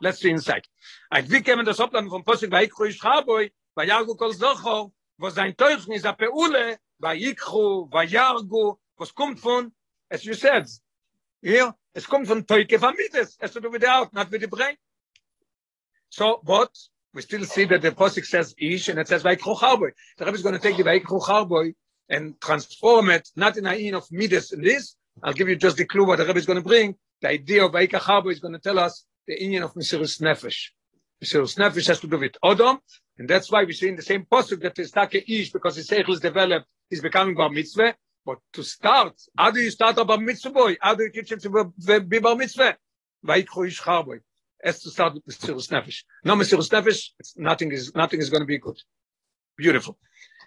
Let's 0.01 0.21
see 0.21 0.31
inside. 0.31 0.69
Ein 1.11 1.31
wie 1.31 1.43
kämen 1.43 1.65
das 1.65 1.81
Oplan 1.81 2.09
vom 2.09 2.25
Posik 2.25 2.51
bei 2.51 2.65
Ikru 2.65 2.87
Yishaboi, 2.87 3.51
bei 3.75 3.87
Yargu 3.87 4.17
Kol 4.17 4.35
Zocho, 4.35 4.93
wo 5.19 5.31
sein 5.31 5.57
Teuchn 5.57 5.93
ist 5.93 6.05
a 6.05 6.13
Peule, 6.13 6.79
bei 6.99 7.17
Ikru, 7.17 7.87
bei 7.87 8.05
Yargu, 8.05 8.77
was 8.97 9.15
kommt 9.15 9.41
von, 9.41 9.73
as 10.11 10.25
you 10.25 10.35
said, 10.35 10.69
here, 11.41 11.75
es 11.93 12.07
kommt 12.07 12.27
von 12.27 12.47
Teuke 12.47 12.79
Famides, 12.79 13.37
es 13.41 13.55
with 13.55 13.81
the 13.81 13.89
out, 13.89 14.13
not 14.13 14.31
with 14.31 14.41
the 14.41 14.49
brain. 14.49 14.77
So, 16.11 16.41
but, 16.45 16.71
we 17.15 17.23
still 17.23 17.45
see 17.45 17.65
that 17.67 17.83
the 17.83 17.91
Posik 17.91 18.25
says 18.25 18.55
Ish, 18.59 18.89
and 18.89 18.99
it 18.99 19.09
says 19.09 19.23
Vaikru 19.23 19.59
Charboy. 19.59 19.91
The 20.17 20.25
Rebbe 20.25 20.37
is 20.37 20.43
going 20.43 20.55
to 20.55 20.61
take 20.61 20.77
the 20.77 20.85
Vaikru 20.85 21.21
Charboy, 21.21 21.75
and 22.09 22.41
transform 22.41 23.11
it, 23.11 23.29
not 23.37 23.57
in 23.57 23.67
a 23.67 23.75
in 23.75 23.95
of 23.95 24.07
midas 24.11 24.53
in 24.53 24.63
this. 24.63 24.97
I'll 25.23 25.33
give 25.33 25.49
you 25.49 25.57
just 25.57 25.77
the 25.77 25.85
clue 25.85 26.07
what 26.07 26.19
the 26.19 26.27
Rebbe 26.27 26.39
is 26.39 26.47
going 26.47 26.63
to 26.63 26.69
bring. 26.69 26.95
The 27.21 27.29
idea 27.29 27.65
of 27.65 27.73
Eika 27.73 27.99
Chabo 28.01 28.31
is 28.31 28.41
going 28.41 28.55
to 28.55 28.61
tell 28.61 28.79
us 28.79 29.05
the 29.27 29.41
union 29.41 29.65
of 29.65 29.75
Mesiris 29.75 30.21
Nefesh. 30.21 30.71
Mesiris 31.23 31.59
Nefesh 31.59 31.89
has 31.89 32.01
to 32.01 32.07
do 32.07 32.19
with 32.19 32.37
Odom, 32.45 32.79
and 33.19 33.29
that's 33.29 33.51
why 33.51 33.65
we 33.65 33.73
see 33.73 33.89
in 33.89 33.97
the 33.97 34.03
same 34.03 34.25
posture 34.25 34.57
that 34.57 34.75
the 34.75 34.85
Take 34.87 35.29
Ish, 35.29 35.53
because 35.53 35.77
his 35.77 35.89
Seichel 35.89 36.11
is 36.11 36.21
developed, 36.21 36.67
is 36.91 37.01
becoming 37.01 37.35
Bar 37.35 37.51
Mitzvah, 37.51 37.95
but 38.29 38.41
to 38.53 38.63
start, 38.63 39.15
how 39.39 39.51
do 39.51 39.59
you 39.59 39.71
start 39.71 39.97
a 39.97 40.05
bar 40.05 40.19
mitzvah 40.19 40.51
boy? 40.51 40.77
How 40.83 40.95
do 40.95 41.05
you 41.05 41.11
teach 41.11 41.33
him 41.33 41.41
to 41.41 42.03
be 42.03 42.19
bar 42.19 42.37
mitzvah? 42.37 42.77
Vaikro 43.27 43.67
ish 43.67 43.81
charboy. 43.81 44.21
As 44.63 44.83
to 44.83 44.91
start 44.91 45.15
with 45.15 45.25
the 45.25 45.33
Sirus 45.33 45.71
Nefesh. 45.71 46.03
No 46.25 46.37
Sirus 46.37 46.69
Nefesh, 46.69 47.11
nothing 47.39 47.73
is, 47.73 47.95
nothing 47.95 48.21
is 48.21 48.29
going 48.29 48.43
to 48.43 48.47
be 48.47 48.59
good. 48.59 48.77
Beautiful. 49.57 49.97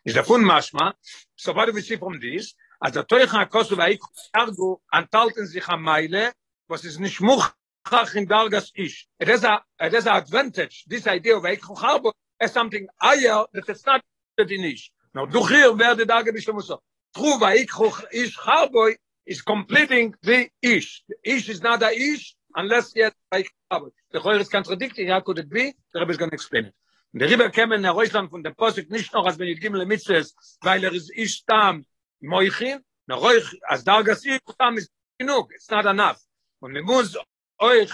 Is 0.03 0.15
the 0.15 0.23
fun 0.23 0.41
mashma. 0.41 0.93
So 1.35 1.53
what 1.53 1.71
we 1.73 1.81
see 1.81 1.95
from 1.95 2.19
this? 2.19 2.55
As 2.83 2.93
the 2.93 3.03
Toich 3.03 3.27
HaKosu 3.27 3.77
Vaikro 3.77 4.07
Argo 4.33 4.81
antalten 4.91 5.45
sich 5.45 5.69
am 5.69 5.83
Meile, 5.83 6.31
was 6.67 6.83
is 6.85 6.97
nicht 6.97 7.19
muchach 7.19 8.15
in 8.15 8.25
Dargas 8.25 8.71
Ish. 8.75 9.07
It 9.19 9.27
has 9.27 9.43
a, 9.43 9.61
it 9.79 9.93
has 9.93 10.07
a 10.07 10.13
advantage, 10.13 10.85
this 10.87 11.05
idea 11.05 11.37
of 11.37 11.43
Vaikro 11.43 11.77
Charboy, 11.77 12.13
as 12.39 12.51
something 12.51 12.87
higher 12.99 13.45
that 13.53 13.69
it's 13.69 13.85
not 13.85 14.01
in 14.39 14.63
Ish. 14.63 14.91
Now, 15.13 15.27
du 15.27 15.45
hier 15.47 15.77
werde 15.77 16.07
da 16.07 16.23
gebisht 16.23 16.49
so. 16.63 16.81
True 17.15 17.37
Vaikro 17.37 17.93
Ish 18.11 18.39
Charboy 18.39 18.95
is 19.27 19.43
completing 19.43 20.15
the 20.23 20.49
Ish. 20.63 21.03
The 21.07 21.31
Ish 21.31 21.49
is 21.49 21.61
not 21.61 21.83
a 21.83 21.91
Ish, 21.91 22.35
unless 22.55 22.93
yet 22.95 23.13
Vaikro 23.31 23.49
Charboy. 23.71 23.91
The 24.11 24.19
Choyer 24.19 24.39
is 24.39 24.49
contradicting, 24.49 25.09
how 25.09 25.19
could 25.19 25.37
it 25.37 25.49
be? 25.49 25.73
The 25.93 25.99
Rebbe 25.99 26.11
is 26.11 26.17
going 26.17 26.31
to 26.31 26.35
explain 26.35 26.65
it. 26.65 26.73
Der 27.13 27.29
Rebbe 27.29 27.51
kämen 27.51 27.81
nach 27.81 27.93
Russland 27.93 28.29
von 28.29 28.41
der 28.41 28.51
Posik 28.51 28.89
nicht 28.89 29.13
noch, 29.13 29.25
als 29.25 29.37
wenn 29.37 29.49
ich 29.49 29.59
gimmel 29.59 29.85
Mitzvahs, 29.85 30.33
weil 30.61 30.81
er 30.83 30.93
ist 30.93 31.11
ich 31.13 31.43
tam 31.45 31.85
Moichin, 32.21 32.79
na 33.05 33.15
Roich, 33.15 33.59
als 33.63 33.83
Dargas 33.83 34.23
ich 34.23 34.39
tam 34.57 34.77
ist 34.77 34.89
genug, 35.17 35.51
it's 35.53 35.69
not 35.69 35.85
enough. 35.85 36.19
Und 36.61 36.73
wir 36.73 36.83
muss 36.83 37.17
euch 37.57 37.91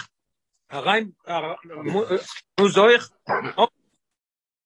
herein, 0.67 1.15
muss 2.57 2.77
euch, 2.77 3.03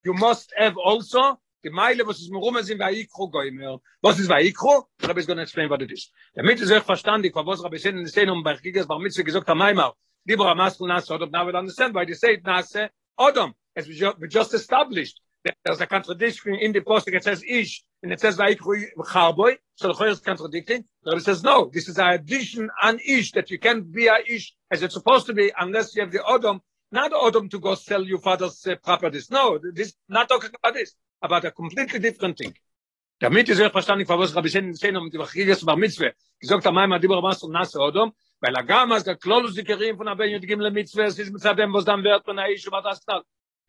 you 0.04 0.14
must 0.14 0.54
have 0.58 0.76
also, 0.84 1.38
die 1.64 1.70
Meile, 1.70 2.06
was 2.06 2.20
ist 2.20 2.30
mir 2.30 2.40
rum, 2.40 2.62
sind 2.62 2.80
bei 2.80 2.92
Ikro 2.92 3.30
goimer. 3.30 3.80
Was 4.02 4.20
ist 4.20 4.28
bei 4.28 4.44
Ikro? 4.44 4.90
Der 5.00 5.10
Rebbe 5.10 5.22
is 5.22 5.28
to 5.28 5.34
explain 5.34 5.70
what 5.70 5.82
it 5.82 5.92
is. 5.92 6.12
Damit 6.34 6.60
ist 6.60 6.72
euch 6.72 6.84
verstandig, 6.84 7.34
was 7.36 7.64
Rebbe 7.64 7.80
sind 7.80 8.00
in 8.00 8.06
der 8.06 8.34
um 8.34 8.44
bei 8.44 8.58
Gigas, 8.58 8.86
bei 8.86 9.00
Mitzvah 9.00 9.24
gesagt, 9.24 9.48
am 9.48 9.60
Maimar, 9.60 9.96
Libra 10.26 10.54
Maskul 10.56 10.90
Nase 10.90 11.14
Odom. 11.14 11.32
Now 11.32 11.46
we 11.48 11.58
understand 11.58 11.96
why 11.96 12.04
they 12.06 12.16
say 12.16 12.34
it 12.34 12.44
Nase 12.44 12.90
Odom. 13.18 13.54
As 13.76 13.88
we, 13.88 13.96
ju 13.96 14.14
we 14.20 14.28
just 14.28 14.54
established, 14.54 15.22
there's 15.64 15.82
a 15.82 15.88
contradiction 15.88 16.56
in 16.56 16.72
the 16.72 16.82
post 16.82 17.08
it 17.08 17.24
says 17.24 17.44
Ish, 17.48 17.84
and 18.04 18.12
it 18.12 18.20
says 18.20 18.38
Vaikru 18.38 18.86
Charboy. 18.98 19.58
So 19.76 19.88
the 19.88 19.94
Choyer 19.94 20.12
is 20.12 20.20
contradicting. 20.20 20.84
The 21.04 21.12
Rebbe 21.12 21.22
says, 21.22 21.44
no, 21.44 21.70
this 21.74 21.88
is 21.88 21.98
an 21.98 22.10
addition 22.10 22.70
an 22.82 23.00
Ish, 23.06 23.32
that 23.32 23.50
you 23.50 23.60
can't 23.60 23.92
be 23.92 24.08
a 24.08 24.18
Ish 24.28 24.54
as 24.70 24.84
it's 24.84 24.94
supposed 24.94 25.26
to 25.28 25.34
be 25.34 25.52
unless 25.58 25.96
you 25.96 26.02
have 26.02 26.12
the 26.12 26.20
Odom, 26.20 26.60
not 26.92 27.12
Odom 27.12 27.50
to 27.50 27.60
go 27.60 27.76
sell 27.76 28.04
your 28.04 28.20
father's 28.20 28.66
uh, 28.68 28.76
properties. 28.76 29.32
No, 29.32 29.60
this 29.74 29.94
not 30.10 30.30
talking 30.30 30.52
about 30.62 30.74
this, 30.74 30.94
about 31.22 31.46
a 31.46 31.52
completely 31.52 32.00
different 32.00 32.38
thing. 32.38 32.54
damit 33.22 33.50
ist 33.50 33.60
er 33.60 33.70
verstanden, 33.70 34.08
was 34.08 34.36
Rabbi 34.36 34.50
Sen 34.50 34.74
sehen 34.74 34.98
und 34.98 35.14
die 35.14 35.20
Wachiges 35.20 35.64
Bar 35.64 35.78
Mitzvah. 35.78 36.10
Gesagt 36.40 36.66
am 36.66 37.00
die 37.00 37.08
Bar 37.08 37.22
Mitzvah 37.22 37.50
Nase 37.50 37.80
Odom, 37.80 38.14
weil 38.40 38.56
er 38.56 38.64
gam 38.64 38.92
als 38.92 39.04
der 39.04 39.16
Klolus 39.16 39.54
die 39.54 39.64
Kerim 39.64 39.96
von 39.96 40.08
Abel 40.08 40.34
und 40.34 40.48
Gimle 40.48 40.72
Mitzvah, 40.72 41.04
es 41.04 41.20
ist 41.20 41.32
mit 41.32 41.44
dem 41.44 41.72
was 41.72 41.86
dann 41.86 42.04
wird 42.04 42.26
von 42.26 42.40
Aish 42.40 42.68
und 42.68 42.84
das 42.84 43.06
dann. 43.06 43.22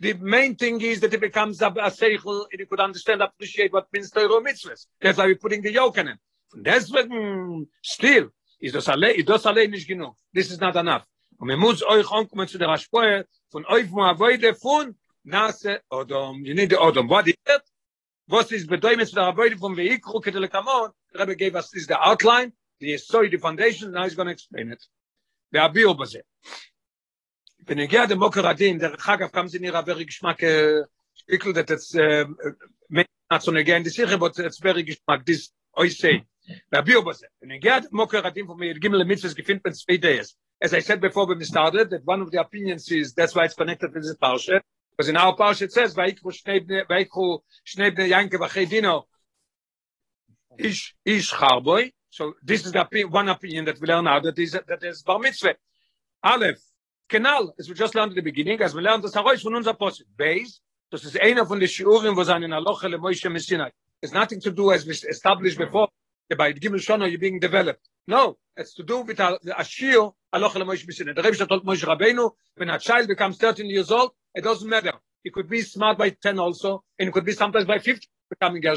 The 0.03 0.15
main 0.15 0.57
thing 0.57 0.81
is 0.81 0.99
that 1.01 1.15
it 1.15 1.21
becomes 1.21 1.63
a, 1.63 1.69
a 1.69 1.91
seichel, 2.01 2.47
and 2.51 2.59
you 2.61 2.67
could 2.67 2.81
understand, 2.81 3.23
appreciate 3.23 3.73
what 3.73 3.87
means 3.93 4.11
Torah 4.11 4.43
mitzvahs. 4.43 4.87
That's 5.01 5.17
why 5.19 5.27
we're 5.27 5.43
putting 5.45 5.63
the 5.63 5.73
yoke 5.73 5.99
in 5.99 6.09
it. 6.09 6.19
Und 6.53 6.65
deswegen, 6.67 7.69
still, 7.83 8.31
ist 8.61 8.75
das 8.75 8.89
allein, 8.89 9.15
ist 9.15 9.29
das 9.29 9.47
allein 9.47 9.71
nicht 9.71 9.87
genug. 9.87 10.17
This 10.35 10.51
is 10.51 10.59
not 10.59 10.75
enough. 10.75 11.05
Und 11.39 11.57
muss 11.57 11.83
euch 11.85 12.11
ankommen 12.11 12.49
zu 12.49 12.59
der 12.59 12.69
Aschpoe, 12.69 13.25
von 13.51 13.65
euch 13.67 13.89
mo 13.91 14.03
avoide 14.03 14.55
von 14.55 14.97
Nase 15.25 15.81
Odom. 15.89 16.45
You 16.45 16.55
need 16.55 16.71
the 16.71 16.79
Odom. 16.79 17.09
What 17.09 17.29
is 17.29 17.35
it? 17.47 17.63
was 18.33 18.51
is 18.53 18.67
bedeutet 18.67 19.15
der 19.15 19.25
Arbeite 19.25 19.59
vom 19.59 19.77
Vehikel 19.77 20.21
ketel 20.21 20.49
kamon 20.49 20.91
der 21.15 21.37
gave 21.37 21.55
us 21.55 21.75
is 21.75 21.87
the 21.87 21.99
outline 22.01 22.53
the 22.81 22.97
story 22.97 23.29
the 23.29 23.39
foundation 23.39 23.93
now 23.93 24.05
he's 24.05 24.15
going 24.15 24.27
to 24.27 24.33
explain 24.33 24.73
it 24.73 24.83
der 25.53 25.63
Abio 25.63 25.95
baze 25.95 26.23
bin 27.67 27.79
ihr 27.79 27.89
gerade 27.89 28.17
mocker 28.17 28.45
adin 28.45 28.79
der 28.79 28.97
hag 28.99 29.23
auf 29.23 29.33
kam 29.33 29.49
sie 29.49 29.59
ihre 29.59 29.83
berg 29.83 30.07
geschmack 30.07 30.43
ikel 31.27 31.53
das 31.53 31.69
jetzt 31.69 31.95
mit 32.89 33.07
nation 33.31 33.57
again 33.57 33.85
die 33.85 33.91
sicher 33.91 34.21
wird 34.21 34.39
jetzt 34.39 34.61
berg 34.61 34.85
geschmack 34.87 35.25
dies 35.25 35.53
oi 35.79 35.89
sei 35.89 36.27
da 36.71 36.81
bio 36.83 37.05
was 37.05 37.23
wenn 37.41 37.51
ihr 37.51 37.61
gerade 37.61 37.89
mocker 37.91 38.25
adin 38.25 38.47
von 38.47 38.59
mir 38.59 38.75
gimle 38.75 39.05
mit 39.05 39.23
was 39.23 39.35
gefindt 39.35 39.65
mit 39.65 39.77
zwei 39.77 40.21
as 40.61 40.73
i 40.73 40.81
said 40.81 41.01
before 41.01 41.29
when 41.29 41.39
we 41.39 41.45
started 41.45 41.91
that 41.91 42.03
one 42.05 42.23
of 42.23 42.31
the 42.31 42.39
opinions 42.39 42.91
is 42.91 43.15
that's 43.15 43.35
why 43.35 43.45
it's 43.45 43.55
connected 43.55 43.93
to 43.93 44.01
this 44.01 44.17
pause 44.17 44.61
because 44.91 45.09
in 45.09 45.17
our 45.17 45.35
pause 45.37 45.63
it 45.63 45.73
says 45.73 45.97
weil 45.97 46.11
ich 46.11 46.21
schnebne 46.21 46.85
weil 46.89 47.03
ich 47.03 47.11
schnebne 47.65 48.07
yanke 48.07 48.39
bachedino 48.39 49.07
ich 50.59 50.95
ich 51.05 51.33
harboy 51.33 51.93
so 52.11 52.35
this 52.43 52.67
is 52.67 52.73
the 52.73 53.05
one 53.05 53.29
opinion 53.31 53.65
that 53.65 53.81
we 53.81 53.87
learn 53.87 54.07
out 54.07 54.23
that 54.23 54.39
is 54.39 54.53
that 54.53 54.83
is 54.83 55.03
bar 55.03 55.19
mitzvah. 55.19 55.55
Aleph. 56.23 56.61
Kenal 57.13 57.55
as 57.59 57.69
we 57.69 57.75
just 57.75 57.95
learned 57.95 58.13
at 58.13 58.17
the 58.17 58.29
beginning 58.31 58.59
as 58.67 58.75
we 58.75 58.81
learned 58.81 59.03
das 59.05 59.15
heraus 59.15 59.43
von 59.43 59.55
unser 59.55 59.75
post 59.75 60.05
base 60.17 60.61
das 60.91 61.05
ist 61.05 61.21
einer 61.21 61.45
von 61.47 61.61
den 61.61 61.69
shiurim 61.69 62.17
wo 62.17 62.25
seinen 62.25 62.53
aloche 62.59 62.89
le 62.89 62.99
moishe 62.99 63.29
mesinai 63.37 63.71
it's 64.03 64.15
nothing 64.21 64.41
to 64.41 64.51
do 64.51 64.73
as 64.73 64.87
we 64.87 64.93
established 65.17 65.59
before 65.59 65.89
by 66.39 66.53
gimel 66.55 66.81
shono 66.81 67.05
you 67.13 67.19
being 67.19 67.39
developed. 67.39 67.85
No 68.07 68.39
it's 68.57 68.75
to 68.79 68.83
do 68.83 69.03
with 69.03 69.21
a, 69.21 69.29
a 69.63 69.65
shiur 69.75 70.15
aloche 70.35 70.59
le 70.61 70.65
moishe 70.65 70.87
mesinai 70.89 71.15
the 71.15 71.23
rebbe 71.23 71.47
told 71.47 71.67
Moshe 71.67 71.85
Rabbeinu 71.93 72.31
when 72.57 72.71
a 72.71 72.79
child 72.79 73.07
becomes 73.09 73.37
13 73.37 73.69
years 73.69 73.91
old 73.91 74.13
it 74.35 74.43
doesn't 74.43 74.69
matter. 74.69 74.95
He 75.23 75.31
could 75.31 75.49
be 75.51 75.61
smart 75.61 75.99
by 75.99 76.09
10 76.11 76.39
also 76.39 76.83
and 76.99 77.09
it 77.11 77.13
could 77.13 77.27
be 77.27 77.33
sometimes 77.33 77.67
by 77.67 77.79
50 77.79 78.09
becoming 78.31 78.67
uh, 78.67 78.77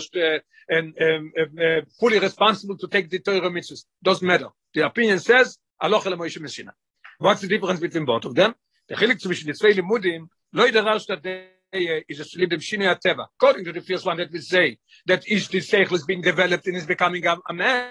and 0.67 0.93
um, 1.01 1.31
uh, 1.37 1.81
fully 1.97 2.19
responsible 2.19 2.77
to 2.77 2.87
take 2.89 3.09
the 3.09 3.19
Torah 3.19 3.49
mitzvahs. 3.49 3.85
Doesn't 4.03 4.27
matter. 4.27 4.49
The 4.73 4.85
opinion 4.85 5.19
says 5.19 5.57
aloch 5.81 6.05
le 6.05 6.17
moishe 6.17 6.41
messina 6.41 6.73
what's 7.19 7.41
the 7.41 7.47
difference 7.47 7.79
between 7.79 8.05
both 8.05 8.25
of 8.25 8.35
them? 8.35 8.53
The 8.87 8.95
chilik 8.95 9.19
zwischen 9.19 9.47
the 9.47 9.53
zwei 9.53 9.73
limudim 9.73 10.27
lo 10.53 10.67
yidarash 10.67 11.07
that 11.07 11.25
is 11.71 12.19
a 12.19 12.25
slip 12.25 12.51
of 12.51 12.59
shini 12.59 12.85
ateva. 12.85 13.27
According 13.35 13.65
to 13.65 13.73
the 13.73 13.81
first 13.81 14.05
one 14.05 14.17
that 14.17 14.31
we 14.31 14.39
say 14.39 14.77
that 15.05 15.27
is 15.27 15.47
the 15.47 15.59
seichel 15.59 15.93
is 15.93 16.05
being 16.05 16.21
developed 16.21 16.67
and 16.67 16.77
is 16.77 16.85
becoming 16.85 17.25
a, 17.25 17.37
a 17.49 17.53
man 17.53 17.89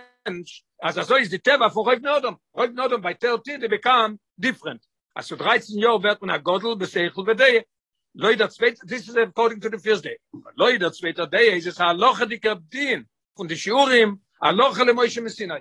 as 0.83 1.07
so 1.07 1.17
is 1.17 1.31
the 1.31 1.39
teva 1.39 1.73
for 1.73 1.87
Rav 1.87 2.01
Nodom. 2.01 2.37
Rav 2.57 2.73
Nodom 2.73 3.01
by 3.01 3.15
13 3.15 3.61
they 3.61 3.69
become 3.69 4.19
different. 4.39 4.81
As 5.17 5.27
so 5.27 5.37
13 5.37 5.81
Jahre 5.81 6.03
wird 6.03 6.23
man 6.23 6.37
a 6.37 6.39
godel 6.39 6.79
beseichel 6.79 7.27
vedeye 7.27 7.65
loy 8.15 8.37
dat 8.37 8.53
zweit 8.55 8.79
this 8.85 9.09
is 9.09 9.17
according 9.17 9.61
to 9.61 9.69
the 9.69 9.79
first 9.79 10.05
day. 10.05 10.17
Loy 10.57 10.79
dat 10.79 10.97
zweit 10.97 11.31
day 11.31 11.57
is 11.57 11.79
a 11.79 11.93
loch 11.93 12.27
di 12.29 12.39
kapdin 12.39 13.05
fun 13.37 13.47
di 13.47 13.55
shurim 13.55 14.19
a 14.41 14.53
loch 14.53 14.79
le 14.79 14.93
moish 14.93 15.21
mesinai 15.21 15.61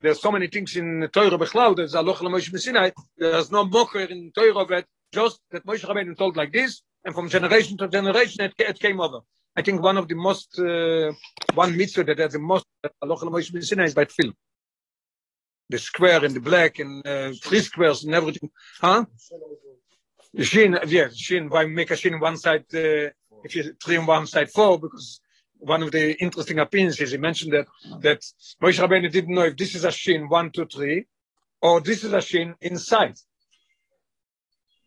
there's 0.00 0.20
so 0.20 0.30
many 0.30 0.46
things 0.46 0.76
in 0.76 1.08
Torah 1.12 1.38
becloud 1.38 1.76
there's 1.76 1.94
a 1.94 2.02
loch 2.02 2.20
le 2.22 2.30
moish 2.30 2.50
mesinai 2.52 2.92
there's 3.16 3.50
no 3.50 3.64
mocker 3.64 4.00
in 4.00 4.32
Torah 4.34 4.66
but 4.66 4.84
just 5.12 5.40
that 5.50 5.64
moish 5.66 5.84
rabbeinu 5.84 6.16
told 6.16 6.36
like 6.36 6.52
this 6.52 6.82
and 7.04 7.14
from 7.14 7.28
generation 7.28 7.76
to 7.76 7.88
generation 7.88 8.44
it, 8.44 8.54
it 8.58 8.78
came 8.78 9.00
over. 9.00 9.20
I 9.58 9.62
think 9.62 9.80
one 9.80 9.96
of 9.96 10.06
the 10.08 10.14
most 10.14 10.58
uh, 10.58 11.12
one 11.54 11.76
mitzvah 11.76 12.04
that 12.04 12.18
has 12.18 12.32
the 12.32 12.38
most 12.38 12.66
a 12.82 13.06
loch 13.06 13.22
le 13.22 13.30
moish 13.30 13.52
mesinai 13.52 13.86
is 13.86 13.94
by 13.94 14.04
film 14.04 14.34
the 15.68 15.78
square 15.78 16.24
and 16.24 16.34
the 16.34 16.40
black 16.40 16.78
and 16.78 17.06
uh, 17.06 17.32
three 17.42 17.60
squares 17.60 18.04
and 18.04 18.14
everything. 18.14 18.50
Huh? 18.80 19.04
The 20.34 20.44
shin 20.44 20.78
yeah 20.86 21.08
shin 21.12 21.48
why 21.48 21.66
make 21.66 21.90
a 21.90 21.96
shin 21.96 22.20
one 22.20 22.36
side 22.36 22.66
uh, 22.74 23.10
if 23.44 23.54
you 23.54 23.74
three 23.82 23.96
on 23.96 24.06
one 24.06 24.26
side 24.26 24.50
four 24.50 24.78
because 24.78 25.20
one 25.66 25.82
of 25.82 25.90
the 25.90 26.14
interesting 26.22 26.58
opinions 26.58 27.00
is 27.00 27.10
he 27.10 27.18
mentioned 27.18 27.52
that 27.52 27.66
that 28.00 28.20
Moshe 28.62 28.78
Rabbeinu 28.78 29.10
didn't 29.10 29.34
know 29.34 29.46
if 29.50 29.56
this 29.56 29.74
is 29.74 29.84
a 29.84 29.90
shin 29.90 30.28
one 30.28 30.50
two 30.50 30.66
three 30.66 31.06
or 31.60 31.80
this 31.80 32.04
is 32.04 32.12
a 32.12 32.20
shin 32.20 32.54
inside. 32.60 33.16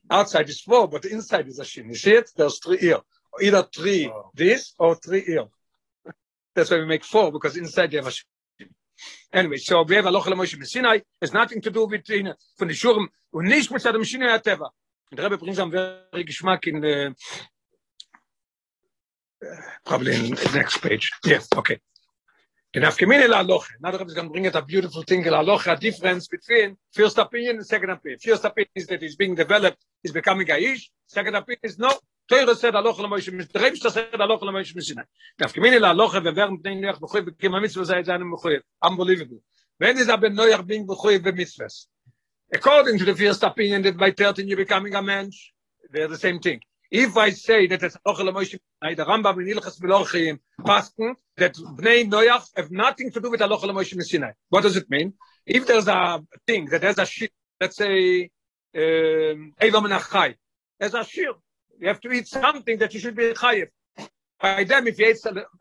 Outside 0.10 0.50
is 0.50 0.62
four 0.62 0.88
but 0.88 1.06
inside 1.06 1.48
is 1.48 1.60
a 1.60 1.65
shin. 1.65 1.89
You 1.89 1.96
see 1.96 2.13
it? 2.13 2.32
There's 2.36 2.60
three 2.60 2.78
here. 2.78 3.02
Either 3.42 3.63
three 3.76 4.12
this 4.34 4.74
or 4.80 4.96
three 4.96 5.22
here. 5.22 5.48
That's 6.56 6.72
why 6.72 6.78
we 6.78 6.86
make 6.86 7.04
four 7.04 7.32
because 7.32 7.58
inside 7.58 7.92
you 7.94 8.00
have 8.00 8.08
a 8.08 8.12
shin. 8.12 8.70
Anyway 9.34 9.58
so 9.58 9.84
we 9.84 9.96
have 9.96 10.06
a 10.06 10.12
lochel 10.12 10.34
Moshe 10.34 10.65
Sinai 10.65 11.00
has 11.22 11.34
nothing 11.34 11.62
to 11.62 11.70
do 11.70 11.86
with 11.86 12.08
you 12.10 12.24
know, 12.24 12.34
von 12.58 12.68
the 12.68 12.74
shurm 12.74 13.08
und 13.34 13.46
nicht 13.46 13.70
mit 13.72 13.82
Sinai 13.82 14.38
Teva 14.39 14.70
der 15.12 15.26
Rebbe 15.26 15.38
brings 15.38 15.60
am 15.60 15.72
very 15.72 16.24
geschmack 16.24 16.68
in 16.68 16.82
the 16.82 17.15
probably 19.86 20.15
in 20.15 20.36
the 20.36 20.52
next 20.54 20.78
page 20.80 21.12
yes 21.25 21.47
okay 21.56 21.80
the 22.73 22.80
nafkemine 22.80 23.28
la 23.28 23.41
loch 23.41 23.67
now 23.80 23.91
the 23.91 23.97
Rebbe 23.97 24.10
is 24.10 24.13
going 24.13 24.28
to 24.28 24.32
bring 24.32 24.45
it 24.45 24.56
a 24.56 24.62
beautiful 24.62 25.04
thing 25.04 25.23
la 25.25 25.41
loch 25.41 25.67
a 25.67 25.75
difference 25.75 26.28
between 26.28 26.78
first 26.91 27.17
opinion 27.17 27.58
and 27.58 27.65
second 27.65 27.89
opinion 27.89 28.19
first 28.19 28.45
opinion 28.45 28.71
is 28.75 28.88
that 28.88 29.02
is 29.04 29.15
being 29.15 29.36
developed 29.36 29.78
is 30.04 30.12
becoming 30.12 30.49
a 30.52 30.58
ish 30.58 30.91
second 31.08 31.36
opinion 31.36 31.62
is 31.63 31.78
no 31.78 31.91
Teure 32.32 32.56
said 32.56 32.75
aloch 32.75 32.99
le 32.99 33.08
Moshe 33.08 33.32
Mishnah. 33.34 33.52
Der 33.54 33.63
Rebbe 33.63 33.89
said 33.89 34.13
aloch 34.13 34.43
le 34.43 34.52
Moshe 34.52 34.75
Mishnah. 34.75 35.04
Nafkemine 35.41 35.80
la 35.80 35.93
loch 35.93 36.13
ve 36.13 36.32
während 36.36 36.62
den 36.63 36.80
Nech 36.80 36.99
bechoy 36.99 37.21
bekim 37.28 37.54
ha 37.54 37.60
mitzvah 37.60 37.86
sei 37.86 38.04
seinem 38.04 38.30
bechoy. 38.30 38.62
Unbelievable. 38.84 39.41
When 39.80 39.97
is 39.97 40.10
aber 40.10 40.30
neuer 40.30 40.62
being 40.62 40.86
bechoy 40.86 41.17
be 41.23 41.32
mitzvahs? 41.32 41.88
according 42.54 42.97
to 42.97 43.06
the 43.06 43.15
first 43.15 43.43
opinion 43.43 43.82
that 43.84 43.97
by 43.97 44.12
13 44.12 44.47
you're 44.47 44.58
becoming 44.58 44.95
a 44.95 45.02
man 45.02 45.30
they're 45.91 46.08
the 46.08 46.17
same 46.17 46.39
thing 46.39 46.60
if 46.91 47.17
I 47.17 47.30
say 47.30 47.67
that 47.67 47.84
it's 47.84 47.97
Ochel 48.08 48.34
Moshe 48.34 48.58
Sinai, 48.82 48.95
the 48.95 49.06
Rambam 49.06 49.39
in 49.41 49.58
Ilchas 49.58 49.80
Melorchim, 49.80 50.39
Paskin, 50.62 51.15
that 51.38 51.54
Bnei 51.54 52.10
Noach 52.10 52.49
have 52.56 52.71
nothing 52.71 53.12
to 53.12 53.19
do 53.19 53.30
with 53.30 53.41
Ochel 53.41 53.71
Moshe 53.71 54.02
Sinai. 54.04 54.32
What 54.49 54.63
does 54.63 54.75
it 54.75 54.89
mean? 54.89 55.13
If 55.45 55.67
there's 55.67 55.88
a 55.88 56.23
thing 56.47 56.65
that 56.67 56.84
has 56.84 56.97
a 56.97 57.06
shit, 57.06 57.32
let's 57.62 57.78
say, 57.78 58.30
um, 58.75 59.54
Evam 59.62 59.86
Menachai, 59.86 60.36
as 60.80 60.93
a 60.93 61.04
shir, 61.04 61.34
you 61.80 61.88
have 61.88 62.02
to 62.02 62.12
eat 62.12 62.28
something 62.28 62.78
that 62.80 62.93
you 62.93 62.99
should 62.99 63.15
be 63.15 63.34
chayiv. 63.34 63.67
By 64.41 64.63
them, 64.63 64.88
if 64.88 64.97
you 64.97 65.10
eat 65.10 65.17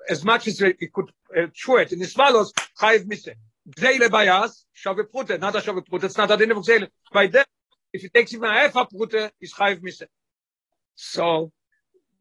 as 0.08 0.24
much 0.24 0.46
as 0.46 0.60
you 0.60 0.74
could 0.92 1.10
uh, 1.36 1.46
chew 1.52 1.76
it, 1.76 1.92
in 1.92 1.98
the 1.98 2.06
swallows, 2.06 2.52
chayiv 2.80 3.06
mise. 3.06 3.28
Gzeile 3.76 4.10
by 4.10 4.28
us, 4.28 4.64
shave 4.72 4.96
prute, 5.12 5.38
not 5.38 5.54
a 5.56 5.60
shave 5.60 5.84
prute, 5.84 6.04
it's 6.04 6.16
not 6.16 6.30
a 6.30 6.36
din 6.38 6.52
of. 6.52 6.66
By 7.12 7.26
them, 7.26 7.44
if 7.92 8.02
you 8.02 8.08
take 8.08 8.32
even 8.32 8.48
half 8.48 8.76
a 8.76 8.86
prute, 8.86 9.30
is 9.40 9.52
chayiv 9.52 9.82
mise. 9.82 10.02
So, 11.00 11.52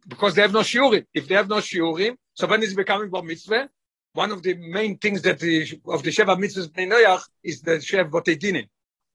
because 0.08 0.36
they 0.36 0.44
have 0.44 0.54
no 0.54 0.60
shiurim. 0.60 1.04
If 1.12 1.28
they 1.28 1.34
have 1.34 1.50
no 1.50 1.56
shiurim, 1.56 2.16
so 2.36 2.46
when 2.46 2.62
it's 2.62 2.76
becoming 2.76 3.10
bar 3.10 3.24
mitzvah, 3.24 3.70
one 4.14 4.32
of 4.32 4.44
the 4.44 4.54
main 4.54 5.00
things 5.00 5.24
that 5.24 5.40
the, 5.40 5.82
of 5.88 6.04
the 6.04 6.12
Sheva 6.12 6.38
mitzvahs 6.38 6.70
Bnei 6.70 6.92
Noach 6.92 7.24
is 7.44 7.62
the 7.62 7.78
Shev 7.78 8.12
Botei 8.12 8.38
Dinin. 8.40 8.68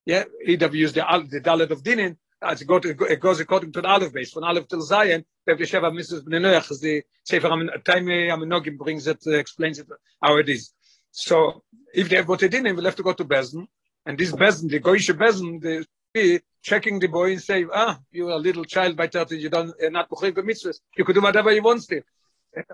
Yeah, 0.05 0.25
either 0.45 0.67
use 0.75 0.91
the, 0.91 1.05
the 1.31 1.39
Dalet 1.39 1.71
of 1.71 1.81
Dinin, 1.81 2.17
as 2.41 2.61
it, 2.61 2.65
goes, 2.65 2.81
it 2.83 3.19
goes 3.21 3.39
according 3.39 3.71
to 3.71 3.81
the 3.81 3.87
Aleph 3.87 4.11
base, 4.11 4.33
from 4.33 4.43
Aleph 4.43 4.67
till 4.67 4.81
Zion, 4.81 5.23
we 5.47 5.51
have 5.51 5.57
the 5.57 5.65
Sheva 5.65 5.93
mitzvahs 5.93 6.23
Bnei 6.25 6.41
Noach, 6.41 6.69
as 6.69 6.81
the 6.81 7.01
Sefer 7.23 7.47
Time 7.47 8.05
Aminogim 8.05 8.77
brings 8.77 9.07
it, 9.07 9.19
uh, 9.25 9.31
explains 9.31 9.79
it, 9.79 9.87
how 10.21 10.37
it 10.37 10.49
is. 10.49 10.73
So, 11.11 11.63
if 11.93 12.09
they 12.09 12.17
have 12.17 12.25
Botei 12.25 12.49
Dinin, 12.49 12.75
we'll 12.75 12.83
have 12.83 12.97
to 12.97 13.03
go 13.03 13.13
to 13.13 13.23
Bezdin, 13.23 13.65
and 14.05 14.17
this 14.17 14.33
Bezdin, 14.33 14.69
the 14.69 14.81
Goyish 14.81 15.09
Bezdin, 15.17 15.61
the 15.61 15.85
be 16.13 16.39
checking 16.61 16.99
the 16.99 17.07
boy 17.07 17.31
and 17.31 17.41
say, 17.41 17.65
ah, 17.73 17.99
you're 18.11 18.29
a 18.29 18.37
little 18.37 18.63
child 18.63 18.95
by 18.95 19.07
30, 19.07 19.37
you 19.37 19.49
don't, 19.49 19.73
you're 19.79 19.91
not 19.91 20.09
Bukhari 20.09 20.31
mitzvahs. 20.33 20.79
You 20.95 21.03
could 21.03 21.15
do 21.15 21.21
whatever 21.21 21.51
you 21.51 21.61
want 21.61 21.83
still. 21.83 22.01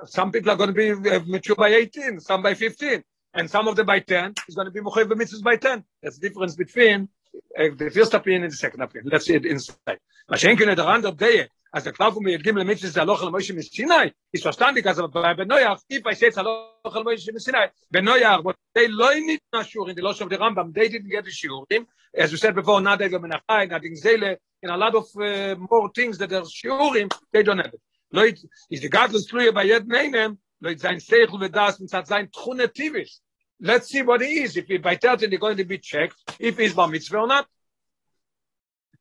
Some 0.06 0.32
people 0.32 0.52
are 0.52 0.58
going 0.58 0.74
to 0.74 0.74
be 0.74 1.10
uh, 1.10 1.22
mature 1.26 1.56
by 1.56 1.70
18, 1.70 2.20
some 2.20 2.44
by 2.44 2.54
15, 2.54 3.02
and 3.34 3.50
some 3.50 3.68
of 3.68 3.76
them 3.76 3.86
by 3.86 4.00
10 4.00 4.34
is 4.48 4.56
going 4.56 4.66
to 4.66 4.72
be 4.72 4.82
Bukhari 4.82 5.06
mitzvahs 5.06 5.42
by 5.42 5.56
10. 5.56 5.84
That's 6.04 6.20
the 6.20 6.28
difference 6.28 6.56
between 6.56 7.10
uh, 7.58 7.70
the 7.76 7.90
first 7.90 8.14
opinion 8.14 8.44
and 8.44 8.52
the 8.52 8.58
second 8.58 8.82
opinion. 8.82 9.10
Let's 9.12 9.26
see 9.26 9.36
it 9.36 9.46
inside. 9.46 10.00
Mashenkin 10.30 10.76
der 10.76 10.84
andere 10.84 11.16
day, 11.16 11.48
as 11.74 11.84
the 11.84 11.92
cloud 11.92 12.14
from 12.14 12.24
the 12.24 12.38
Gimel 12.38 12.66
mitzvahs 12.66 12.94
the 12.94 13.06
loch 13.06 13.22
al 13.22 13.32
Moshe 13.32 13.64
Sinai, 13.74 14.10
is 14.34 14.44
verstandig 14.44 14.86
as 14.86 14.98
by 14.98 15.34
Benoyach, 15.34 15.80
if 15.90 16.06
I 16.06 16.14
say 16.14 16.30
loch 16.36 16.96
al 16.96 17.04
Moshe 17.04 17.30
Sinai, 17.40 17.68
Benoyach, 17.94 18.44
but 18.44 18.56
they 18.74 18.88
lo 18.88 19.12
not 19.54 19.68
sure 19.68 19.90
in 19.90 19.96
the 19.96 20.02
loss 20.02 20.22
of 20.22 20.30
the 20.30 20.38
Rambam, 20.38 20.74
they 20.74 20.90
didn't 20.90 21.10
get 21.10 21.26
the 21.26 21.32
shurim, 21.32 21.86
as 22.14 22.32
we 22.32 22.38
said 22.38 22.56
before, 22.56 22.82
not 22.82 23.02
even 23.02 23.22
menachai, 23.22 23.70
not 23.70 23.84
in 23.84 23.94
zele, 23.94 24.38
in 24.62 24.70
a 24.70 24.78
lot 24.78 24.96
of 24.96 25.06
uh, 25.18 25.56
more 25.70 25.92
things 25.94 26.18
that 26.18 26.32
are 26.34 26.42
shurim, 26.42 27.12
they 27.32 27.44
don't 27.44 27.58
have 27.58 27.74
it. 27.74 27.82
Leut, 28.14 28.40
is 28.72 28.82
the 28.82 28.90
godless 28.90 29.28
true 29.28 29.52
by 29.52 29.64
yet 29.64 29.88
name 29.88 30.38
Leut 30.62 30.80
sein 30.80 30.98
Seichel 30.98 31.40
with 31.40 31.54
das, 31.54 31.80
and 31.80 31.90
sein 31.90 32.30
Trune 32.34 32.68
Tivis. 32.68 33.20
Let's 33.62 33.90
see 33.90 34.02
what 34.02 34.22
he 34.22 34.42
is. 34.42 34.58
If 34.58 34.82
by 34.82 34.96
30, 34.96 35.28
they're 35.28 35.40
going 35.40 35.58
to 35.58 35.66
be 35.66 35.78
checked, 35.78 36.16
if 36.40 36.58
he's 36.58 36.74
bar 36.74 36.88
mitzvah 36.88 37.20
or 37.20 37.28
not. 37.28 37.48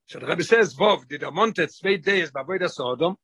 So 0.08 0.18
the 0.18 0.26
Rebbe 0.26 0.42
says, 0.42 0.74
Vov, 0.74 1.06
did 1.06 1.22
a 1.22 1.30
month, 1.30 1.56
two 1.56 1.98
days, 1.98 2.30
by 2.30 2.42
Sodom, 2.66 3.14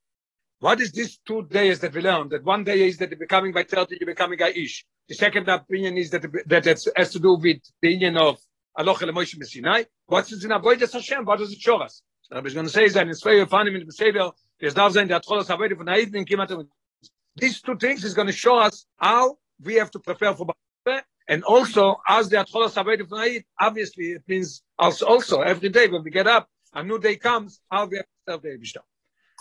what 0.60 0.82
is 0.82 0.92
this 0.92 1.18
two 1.26 1.42
days 1.44 1.80
that 1.80 1.94
we 1.94 2.02
learn? 2.02 2.28
That 2.28 2.44
one 2.44 2.62
day 2.62 2.86
is 2.86 2.98
that 2.98 3.08
you're 3.08 3.18
becoming 3.18 3.54
by 3.54 3.62
30, 3.62 3.96
you're 3.98 4.06
becoming 4.06 4.40
a 4.42 4.48
ish. 4.48 4.84
The 5.08 5.14
second 5.14 5.48
opinion 5.48 5.96
is 5.96 6.10
that, 6.10 6.26
that 6.44 6.66
it 6.66 6.86
has 6.94 7.10
to 7.12 7.18
do 7.18 7.36
with 7.36 7.62
the 7.80 7.88
union 7.88 8.18
of 8.18 8.36
Aloch 8.78 9.00
el 9.00 9.08
Moshe 9.14 9.42
Sinai. 9.46 9.84
What's 10.04 10.30
it 10.32 10.44
in 10.44 10.50
Avodas 10.50 10.92
Hashem? 10.92 11.24
What 11.24 11.38
does 11.38 11.52
it 11.52 11.58
show 11.58 11.78
us? 11.78 12.02
So 12.20 12.34
Rabbi 12.36 12.48
is 12.48 12.54
going 12.54 12.66
to 12.66 12.72
say 12.72 12.86
that 12.90 13.06
in 13.06 13.14
Svei 13.14 13.42
Yofanim 13.42 13.80
in 13.80 13.86
the 13.86 13.86
Beseder, 13.86 14.32
there's 14.60 14.74
darf 14.74 14.92
sein, 14.92 15.08
der 15.08 15.16
Atcholas 15.16 15.48
Avodah 15.48 15.78
von 15.78 15.86
Haiden, 15.86 16.28
Kimat, 16.28 16.66
these 17.36 17.62
two 17.62 17.78
things 17.78 18.04
is 18.04 18.12
going 18.12 18.26
to 18.26 18.32
show 18.32 18.58
us 18.58 18.84
how 18.98 19.38
we 19.58 19.76
have 19.76 19.90
to 19.92 20.00
prepare 20.00 20.34
for 20.34 20.48
Ba'aseh, 20.48 21.00
and 21.28 21.44
also, 21.44 21.96
as 22.06 22.28
the 22.28 22.36
Avodah 22.36 23.08
von 23.08 23.20
Haiden, 23.20 23.44
obviously 23.58 24.12
it 24.12 24.22
means 24.28 24.62
also, 24.78 25.40
every 25.40 25.70
day 25.70 25.88
when 25.88 26.02
we 26.02 26.10
get 26.10 26.26
up, 26.26 26.46
a 26.74 26.82
new 26.82 26.98
day 26.98 27.16
comes, 27.16 27.60
how 27.70 27.86
we 27.86 27.96
have 27.96 28.06
to 28.06 28.32
serve 28.32 28.42
the. 28.42 28.80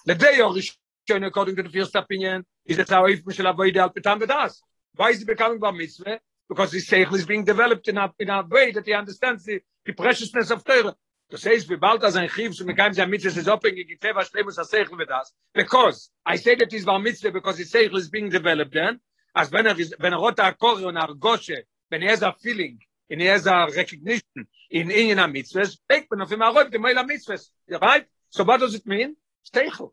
The 0.06 0.16
day 0.16 0.40
of 0.40 0.54
Rishon, 0.54 1.26
according 1.26 1.56
to 1.58 1.64
the 1.64 1.70
first 1.70 1.96
opinion, 1.96 2.46
is 2.66 2.78
that 2.78 2.92
our 2.92 3.10
Eibishter 3.10 3.34
shall 3.34 3.48
avoid 3.48 3.76
Al 3.78 3.90
Pitam 3.90 4.20
Vedas. 4.20 4.62
Why 4.96 5.10
is 5.10 5.22
it 5.22 5.28
becoming 5.28 5.60
Bar 5.60 5.74
Mitzvah? 5.74 6.20
because 6.54 6.72
his 6.72 6.88
seichel 6.88 7.16
is 7.16 7.26
being 7.26 7.44
developed 7.44 7.88
in 7.88 7.98
a, 7.98 8.12
in 8.20 8.30
a 8.30 8.44
way 8.44 8.72
that 8.72 8.86
he 8.86 8.94
understands 8.94 9.44
the, 9.44 9.60
the 9.86 9.94
preciousness 9.94 10.52
of 10.52 10.64
Torah. 10.64 10.96
Das 11.30 11.44
heißt, 11.46 11.70
wie 11.70 11.78
bald 11.78 12.04
as 12.04 12.16
ein 12.16 12.30
Chiv, 12.30 12.54
so 12.54 12.64
mekayim 12.64 12.94
sein 12.94 13.10
mitzvah, 13.10 13.40
is 13.40 13.48
open, 13.48 13.76
in 13.76 13.88
Giteva, 13.88 14.24
Shlemus, 14.24 14.58
ha-seichel 14.58 14.98
with 14.98 15.10
us. 15.10 15.34
Because, 15.54 16.12
I 16.26 16.36
say 16.36 16.56
that 16.56 16.72
he's 16.72 16.86
bar 16.86 17.00
mitzvah 17.00 17.32
because 17.32 17.58
his 17.58 17.72
seichel 17.72 17.96
is 17.96 18.10
being 18.10 18.30
developed 18.30 18.74
then, 18.74 19.00
as 19.36 19.52
when 19.52 19.66
er, 19.66 19.74
is, 19.80 19.96
when 20.00 20.14
er 20.14 20.20
rot 20.20 20.40
ha-kori 20.40 20.86
on 20.86 20.98
ar-goshe, 20.98 21.58
when 21.90 22.02
he 22.02 22.08
has 22.08 22.22
a 22.22 22.36
feeling, 22.40 22.80
and 23.10 23.20
he 23.20 23.28
has 23.28 23.48
a 23.48 23.68
recognition 23.76 24.48
in 24.74 24.90
Inyan 24.90 25.20
ha-mitzvahs, 25.20 25.78
take 25.88 26.08
men 26.10 26.22
of 26.22 26.32
him 26.32 26.40
ha-roib, 26.40 26.72
the 26.72 26.80
moil 26.80 26.96
ha-mitzvahs. 26.96 27.50
Right? 27.70 28.06
So 28.30 28.44
what 28.44 28.60
does 28.60 28.74
it 28.74 28.86
mean? 28.88 29.16
Seichel. 29.54 29.92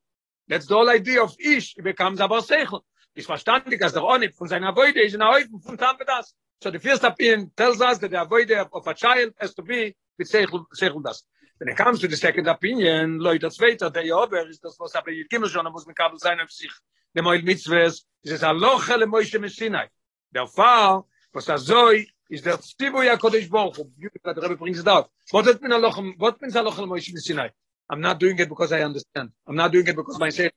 That's 0.48 0.66
the 0.66 0.74
whole 0.74 0.88
idea 0.88 1.22
of 1.22 1.36
Ish, 1.38 1.74
he 1.74 1.82
becomes 1.82 2.18
a 2.18 2.26
bar 2.26 2.40
seichel. 2.40 2.80
Ist 3.14 3.26
verstandig, 3.28 3.82
als 3.82 3.92
der 3.92 4.02
Onib 4.02 4.34
von 4.34 4.48
seiner 4.48 4.68
Avoide 4.68 5.02
ist 5.02 5.12
in 5.12 5.20
der 5.20 5.28
Häufen 5.28 5.60
von 5.60 5.76
Tampedas. 5.76 6.34
So 6.62 6.70
the 6.70 6.78
first 6.78 7.04
opinion 7.04 7.50
tells 7.54 7.80
us 7.80 7.98
that 7.98 8.10
the 8.10 8.20
avoid 8.20 8.50
of 8.50 8.86
a 8.86 8.94
child 8.94 9.34
has 9.38 9.54
to 9.54 9.62
be 9.62 9.94
with 10.18 10.28
seichel 10.28 11.02
das. 11.02 11.26
When 11.58 11.68
it 11.68 11.76
comes 11.76 12.00
to 12.00 12.08
the 12.08 12.16
second 12.16 12.48
opinion, 12.48 13.18
Leute, 13.18 13.40
das 13.40 13.60
weiter, 13.60 13.90
der 13.90 14.06
Jober 14.06 14.46
ist 14.48 14.64
das, 14.64 14.80
was 14.80 14.94
aber 14.94 15.10
Yitkimel 15.10 15.50
schon, 15.50 15.66
er 15.66 15.70
muss 15.70 15.86
mit 15.86 15.96
Kabel 15.96 16.18
sein 16.18 16.40
auf 16.40 16.50
sich, 16.50 16.72
der 17.14 17.22
Moil 17.22 17.42
Mitzvahs, 17.42 18.06
ist 18.22 18.32
es 18.32 18.42
Aloche 18.42 18.96
le 18.96 19.06
Moishe 19.06 19.38
Messinai. 19.38 19.88
Der 20.30 20.46
Fall, 20.46 21.04
was 21.32 21.48
er 21.48 21.58
soll, 21.58 22.06
ist 22.30 22.46
der 22.46 22.58
Tzibu 22.58 22.98
HaKodesh 22.98 23.50
Baruch 23.50 23.76
Hu. 23.76 23.90
The 24.00 24.40
Rebbe 24.40 24.56
brings 24.56 24.78
it 24.78 24.88
out. 24.88 25.10
What 25.30 25.44
does 25.44 25.60
mean 25.60 25.72
Aloche, 25.72 26.14
what 26.16 26.40
means 26.40 26.54
Aloche 26.54 26.78
le 26.78 26.86
Moishe 26.86 27.12
Messinai? 27.12 27.50
I'm 27.90 28.00
not 28.00 28.18
doing 28.18 28.38
it 28.38 28.48
because 28.48 28.72
I 28.72 28.82
understand. 28.82 29.30
I'm 29.46 29.56
not 29.56 29.72
doing 29.72 29.86
it 29.86 29.96
because 29.96 30.18
my 30.18 30.30
say, 30.30 30.50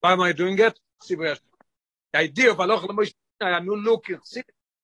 why 0.00 0.12
am 0.12 0.20
I 0.20 0.32
doing 0.32 0.58
it? 0.58 0.78
Tzibu 1.02 1.38
The 2.12 2.18
idea 2.18 2.50
of 2.50 2.58
Aloche 2.58 2.88
le 2.88 2.94
Moishe 2.94 3.14
Messinai, 3.40 3.54
I'm 3.54 3.66
not 3.66 3.78
looking, 3.78 4.18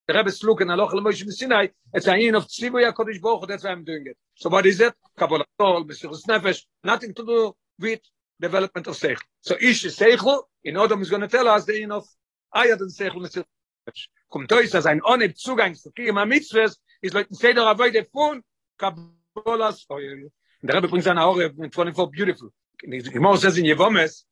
the 0.07 0.14
Rebbe's 0.14 0.42
look 0.44 0.61
in 0.61 0.68
Aloch 0.68 0.90
Moshe 0.90 1.24
Sinai, 1.33 1.68
it's 1.92 2.07
a 2.07 2.18
yin 2.18 2.35
of 2.35 2.46
Tzivu 2.46 2.92
HaKadosh 2.92 3.20
Baruch 3.20 3.40
Hu, 3.40 3.46
that's 3.46 3.64
why 3.64 3.70
I'm 3.70 3.85
doing 3.85 4.05
it. 4.07 4.16
So 4.35 4.50
what 4.50 4.66
is 4.66 4.81
it? 4.81 4.92
Kabbalah 5.16 5.46
Tol, 5.59 5.85
B'Sirus 5.85 6.27
Nefesh, 6.27 6.62
nothing 6.83 7.14
to 7.14 7.24
do 7.24 7.57
with 7.79 8.00
development 8.38 8.87
of 8.87 8.96
Seichel. 8.96 9.22
So 9.40 9.57
Ish 9.59 9.87
is 9.87 10.00
in 10.00 10.74
Odom 10.74 11.00
is 11.00 11.09
going 11.09 11.22
to 11.22 11.29
tell 11.29 11.48
us 11.48 11.64
the 11.64 11.79
yin 11.81 11.90
of 11.90 12.07
Ayad 12.55 12.81
and 12.81 12.92
Seichel 12.92 13.16
Nefesh. 13.16 14.09
Kommt 14.35 14.53
euch, 14.53 14.75
als 14.75 14.87
ein 14.87 15.01
Onib 15.05 15.37
Zugang 15.37 15.77
zu 15.77 15.92
Kiyam 15.92 16.18
HaMitzvahs, 16.18 16.81
ist 17.01 17.14
Leuten 17.14 17.35
Seder 17.37 17.68
Avoide 17.68 18.05
von 18.05 18.42
Kabbalah 18.77 19.73
oh, 19.88 19.97
And 19.97 20.33
the 20.61 20.73
Rebbe 20.73 20.88
brings 20.88 21.07
an 21.07 21.18
Aure, 21.18 21.57
in 21.57 21.70
24, 21.70 22.11
beautiful. 22.11 22.51
The 22.83 23.12
Gemara 23.12 23.37
says 23.37 23.59
in 23.59 23.64
Yevomes, 23.64 24.25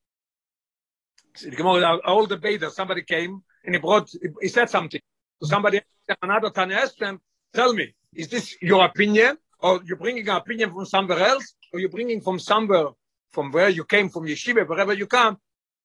the 1.41 1.51
Gemara, 1.51 2.01
all 2.05 2.27
the 2.27 2.37
bathers, 2.37 2.75
somebody 2.75 3.03
came, 3.03 3.45
and 3.65 3.77
he 3.77 3.81
brought, 3.81 4.11
he 4.41 4.49
said 4.49 4.69
something. 4.69 5.01
to 5.41 5.47
somebody 5.47 5.81
another 6.21 6.51
can 6.51 6.73
ask 6.73 6.97
them, 6.97 7.21
tell 7.55 7.73
me, 7.73 7.95
is 8.13 8.27
this 8.27 8.57
your 8.61 8.85
opinion? 8.85 9.39
Or 9.61 9.81
you're 9.85 9.99
bringing 9.99 10.29
an 10.29 10.35
opinion 10.35 10.73
from 10.73 10.85
somewhere 10.85 11.21
else? 11.21 11.55
Or 11.73 11.79
you're 11.79 11.91
bringing 11.91 12.21
from 12.21 12.41
somewhere, 12.41 12.89
from 13.31 13.53
where 13.53 13.69
you 13.69 13.85
came, 13.85 14.09
from 14.09 14.25
yeshiva, 14.25 14.67
wherever 14.67 14.95
you 14.95 15.07
come? 15.07 15.37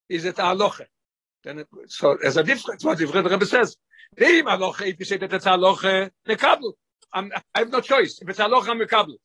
Is 0.09 0.25
it 0.25 0.37
aloche? 0.37 0.87
Then 1.47 1.59
it, 1.59 1.67
so 1.87 2.17
as 2.25 2.35
a 2.35 2.43
difference, 2.43 2.83
what 2.83 2.97
the 2.97 3.05
Rebbe 3.07 3.45
says, 3.45 3.77
Neim 4.19 4.59
loch 4.59 4.81
if 4.81 4.99
you 4.99 5.05
say 5.05 5.15
that 5.15 5.31
it's 5.31 5.45
halacha, 5.45 6.11
mekabel. 6.27 6.73
I 7.13 7.29
have 7.55 7.71
no 7.71 7.79
choice. 7.79 8.19
If 8.21 8.27
it's 8.27 8.39
halacha, 8.39 8.71
mekabel. 8.81 9.15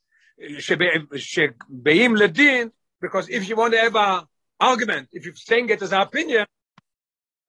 Shebeim 0.41 2.17
ledin, 2.17 2.71
because 3.01 3.29
if 3.29 3.49
you 3.49 3.57
want 3.57 3.73
to 3.75 3.81
have 3.81 3.97
an 3.97 4.27
argument, 4.61 5.09
if 5.11 5.25
you're 5.25 5.35
saying 5.35 5.69
it 5.71 5.83
as 5.83 5.93
an 5.93 6.01
opinion, 6.03 6.47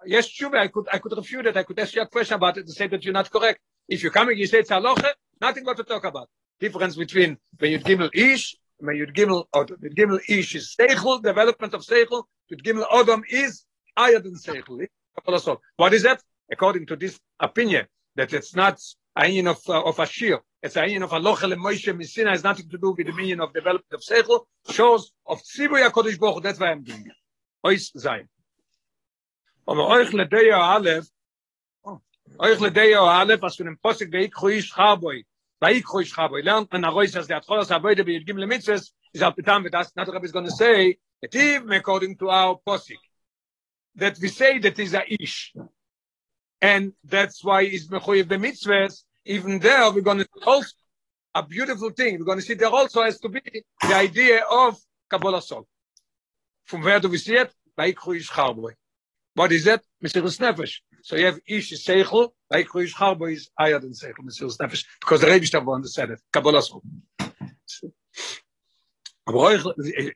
yes, 0.07 0.27
sure, 0.27 0.57
I 0.57 0.69
could, 0.69 0.87
I 0.91 0.97
could 0.97 1.15
refute 1.15 1.45
it, 1.45 1.55
I 1.55 1.61
could 1.61 1.77
ask 1.77 1.93
you 1.93 2.01
a 2.01 2.07
question 2.07 2.33
about 2.33 2.57
it 2.57 2.65
to 2.65 2.73
say 2.73 2.87
that 2.87 3.05
you're 3.05 3.13
not 3.13 3.29
correct. 3.29 3.59
If 3.87 4.01
you're 4.01 4.11
coming, 4.11 4.39
you 4.39 4.47
say 4.47 4.61
it's 4.61 4.71
halacha, 4.71 5.11
nothing 5.39 5.65
more 5.65 5.75
to 5.75 5.83
talk 5.83 6.03
about. 6.03 6.29
Difference 6.59 6.95
between 6.95 7.37
when 7.59 7.73
you 7.73 7.79
gimel 7.79 8.09
ish, 8.11 8.55
when 8.79 8.95
you 8.95 9.05
gimel, 9.05 9.45
or 9.53 9.67
gimel 9.67 10.19
ish 10.27 10.55
is 10.55 10.75
seichel, 10.75 11.21
development 11.21 11.75
of 11.75 11.81
seichel, 11.81 12.23
The 12.49 12.55
gimel 12.55 12.89
odom 12.89 13.21
is 13.29 13.65
higher 13.97 14.19
than 14.19 14.35
seichel. 14.35 14.87
What 15.77 15.93
is 15.93 16.03
that? 16.03 16.21
According 16.51 16.85
to 16.87 16.95
this 16.95 17.19
opinion, 17.39 17.87
that 18.15 18.33
it's 18.33 18.55
not 18.55 18.79
a 19.15 19.27
union 19.27 19.47
of, 19.47 19.59
uh, 19.67 19.83
of 19.83 19.99
Ashir, 19.99 20.39
it's 20.61 20.75
a 20.75 20.83
union 20.83 21.03
of 21.03 21.11
Alocha 21.11 21.53
Moshe 21.55 21.95
Messina, 21.95 22.31
has 22.31 22.43
nothing 22.43 22.69
to 22.69 22.77
do 22.77 22.93
with 22.97 23.07
the 23.07 23.13
meaning 23.13 23.39
of 23.39 23.53
development 23.53 23.91
of 23.91 24.01
Seichel, 24.01 24.45
shows 24.69 25.11
of 25.25 25.41
Tzivu 25.41 25.89
HaKadosh 25.89 26.19
Baruch 26.19 26.43
that's 26.43 26.59
why 26.59 26.71
I'm 26.71 26.83
doing 26.83 27.05
it. 27.05 27.13
Ois 27.63 27.91
Zayin. 27.97 28.27
Und 29.65 29.79
euch 29.79 30.11
le 30.13 30.27
der 30.27 30.57
Alef, 30.57 31.07
euch 32.39 32.59
le 32.59 32.71
der 32.71 32.99
Alef, 32.99 33.41
was 33.41 33.55
für 33.55 33.63
ein 33.63 33.77
Posig 33.77 34.11
bei 34.11 34.25
ich 34.25 34.33
khoish 34.33 34.73
khaboy. 34.73 35.23
Bei 35.59 35.71
ich 35.71 35.85
khoish 35.85 36.13
khaboy. 36.13 36.43
Lernt 36.43 36.71
man 36.71 36.83
a 36.83 36.89
rois 36.89 37.15
as 37.15 37.27
der 37.27 37.41
Trolos 37.41 37.71
aboyde 37.71 38.03
bei 38.03 38.19
gim 38.19 38.37
le 38.37 38.45
mitzes, 38.45 38.91
is 39.13 39.21
auf 39.21 39.35
betam 39.35 39.69
das 39.71 39.95
not 39.95 40.09
is 40.23 40.31
going 40.31 40.45
to 40.45 40.51
say 40.51 40.97
It 41.23 41.33
even 41.35 41.71
according 41.71 42.17
to 42.17 42.29
our 42.29 42.59
posik 42.67 42.99
that 43.95 44.17
we 44.19 44.27
say 44.29 44.59
that 44.59 44.77
is 44.79 44.93
a 44.93 45.03
ish, 45.21 45.53
and 46.61 46.93
that's 47.03 47.43
why 47.43 47.61
is 47.61 47.87
mechoyev 47.87 48.27
the 48.27 48.37
mitzvahs. 48.37 49.03
Even 49.25 49.59
there, 49.59 49.89
we're 49.91 50.01
going 50.01 50.19
to 50.19 50.27
also 50.45 50.69
a 51.35 51.43
beautiful 51.43 51.89
thing. 51.91 52.19
We're 52.19 52.25
going 52.25 52.39
to 52.39 52.45
see 52.45 52.53
there 52.55 52.69
also 52.69 53.03
has 53.03 53.19
to 53.19 53.29
be 53.29 53.41
the 53.81 53.95
idea 53.95 54.43
of 54.49 54.77
Kabbalas 55.11 55.51
Ol. 55.51 55.67
From 56.65 56.81
where 56.81 56.99
do 56.99 57.09
we 57.09 57.17
see 57.17 57.35
it? 57.35 57.53
Vaikru 57.77 58.17
Ish 58.17 58.29
Charboy. 58.29 58.73
What 59.35 59.51
is 59.51 59.63
that? 59.65 59.81
Mesiris 60.03 60.39
Nefesh. 60.39 60.81
So 61.01 61.15
you 61.15 61.25
have 61.25 61.39
Ish 61.47 61.71
is 61.71 61.85
Seichel, 61.85 62.29
Vaikru 62.51 62.83
Ish 62.83 62.95
Charboy 62.95 63.33
is 63.33 63.49
higher 63.57 63.79
than 63.79 63.91
Seichel, 63.91 64.23
Mesiris 64.23 64.57
Nefesh, 64.57 64.85
because 64.99 65.21
the 65.21 65.27
Rebbe 65.27 65.45
Shtav 65.45 65.73
understand 65.73 66.11
it. 66.11 66.21
Kabbalas 66.31 66.71
Ol. 66.73 66.83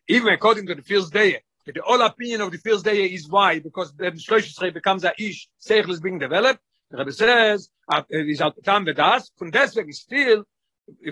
Even 0.08 0.34
according 0.34 0.68
to 0.68 0.76
the 0.76 0.82
first 0.82 1.14
day, 1.14 1.42
the 1.74 1.82
whole 1.84 2.02
opinion 2.02 2.42
of 2.42 2.52
the 2.52 2.58
first 2.58 2.86
day 2.86 3.06
is 3.06 3.28
why, 3.28 3.60
because 3.60 3.94
the 3.96 4.12
Shlosh 4.12 4.74
becomes 4.74 5.04
a 5.04 5.14
Ish, 5.18 5.48
Seichel 5.60 5.90
is 5.90 6.00
being 6.00 6.20
developed. 6.20 6.60
The 6.90 6.98
Rebbe 6.98 7.12
says, 7.12 7.70
is 8.10 8.42
out 8.42 8.56
time 8.64 8.86
with 8.86 9.00
us, 9.00 9.32
von 9.38 9.52
deswegen 9.52 9.94
still, 9.94 10.44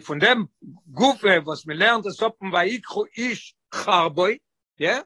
von 0.02 0.20
dem 0.20 0.50
Gufe, 0.94 1.46
was 1.46 1.66
mir 1.66 1.76
lernt, 1.76 2.06
das 2.06 2.18
Soppen 2.18 2.52
bei 2.52 2.70
Ikru 2.70 3.06
Ish 3.18 3.54
Charboy, 3.72 4.40
yeah? 4.78 5.04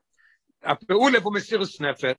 A 0.64 0.76
Peule 0.76 1.22
von 1.22 1.34
Mesiris 1.34 1.80
Nefesh, 1.80 2.16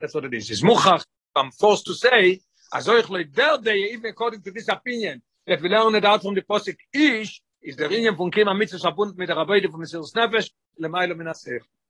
that's 0.00 0.14
what 0.14 0.24
it 0.24 0.32
is. 0.32 0.50
It's 0.50 0.62
Muchach, 0.62 1.04
I'm 1.36 1.50
forced 1.50 1.84
to 1.86 1.94
say, 1.94 2.40
as 2.72 2.88
I 2.88 3.00
like 3.00 3.32
there 3.32 3.58
day, 3.58 3.90
even 3.92 4.06
according 4.06 4.42
to 4.42 4.50
this 4.50 4.68
opinion, 4.68 5.20
that 5.46 5.60
we 5.60 5.68
learn 5.68 5.94
it 5.94 6.04
out 6.04 6.22
from 6.22 6.34
the 6.34 6.42
Posik 6.42 6.78
Ish, 6.94 7.42
is 7.62 7.76
the 7.76 7.86
Ringen 7.86 8.16
von 8.16 8.30
Kima 8.30 8.56
Mitzvah 8.56 8.78
verbunden 8.78 9.18
mit 9.18 9.28
der 9.28 9.36
Rabbeide 9.36 9.68
von 9.68 9.80
Mesiris 9.80 10.14
Nefesh, 10.14 10.50
Lemailo. 10.80 11.14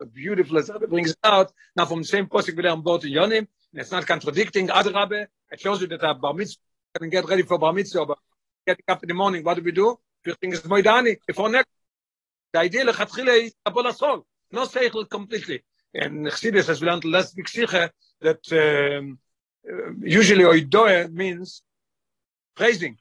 A 0.03 0.07
beautiful 0.07 0.57
as 0.59 0.71
it 0.71 0.89
brings 0.89 1.15
out, 1.23 1.53
now 1.77 1.85
from 1.85 1.99
the 1.99 2.09
same 2.09 2.27
Posik 2.27 2.57
we 2.57 2.63
learn 2.63 2.81
both 2.81 3.05
in 3.05 3.13
Yonim, 3.13 3.39
and 3.39 3.47
it's 3.75 3.91
not 3.91 4.07
contradicting 4.07 4.71
other 4.71 4.93
Rabbe, 4.93 5.27
it 5.51 5.61
shows 5.61 5.83
you 5.83 5.89
that 5.89 6.03
a 6.03 6.15
Bar 6.15 6.33
Mitzvah 6.33 6.59
can 6.99 7.11
get 7.11 7.29
ready 7.29 7.43
for 7.43 7.59
Bar 7.59 7.75
Mitzvah, 7.75 8.07
but 8.07 8.19
getting 8.67 8.85
up 8.89 9.03
in 9.03 9.09
the 9.09 9.15
morning, 9.15 9.45
what 9.45 9.59
do 9.59 9.63
we 9.63 9.73
do? 9.73 9.99
First 10.25 10.41
thing 10.41 10.53
is 10.53 10.61
Moidani, 10.63 11.19
before 11.27 11.51
next. 11.51 11.69
The 12.53 12.61
idea 12.61 12.87
lechatchile 12.87 13.45
is 13.45 13.55
Kabbalas 13.67 14.03
Ol, 14.03 14.27
no 14.53 14.65
seichel 14.65 15.09
completely. 15.09 15.63
And 15.93 16.27
Chassidus 16.27 16.69
has 16.69 16.83
learned 16.83 17.05
last 17.05 17.37
big 17.37 17.47
sicher 17.47 17.91
that 18.23 18.43
um, 18.53 19.19
uh, 19.71 19.93
usually 20.01 20.45
oidoe 20.45 21.13
means 21.13 21.63
praising. 22.57 22.97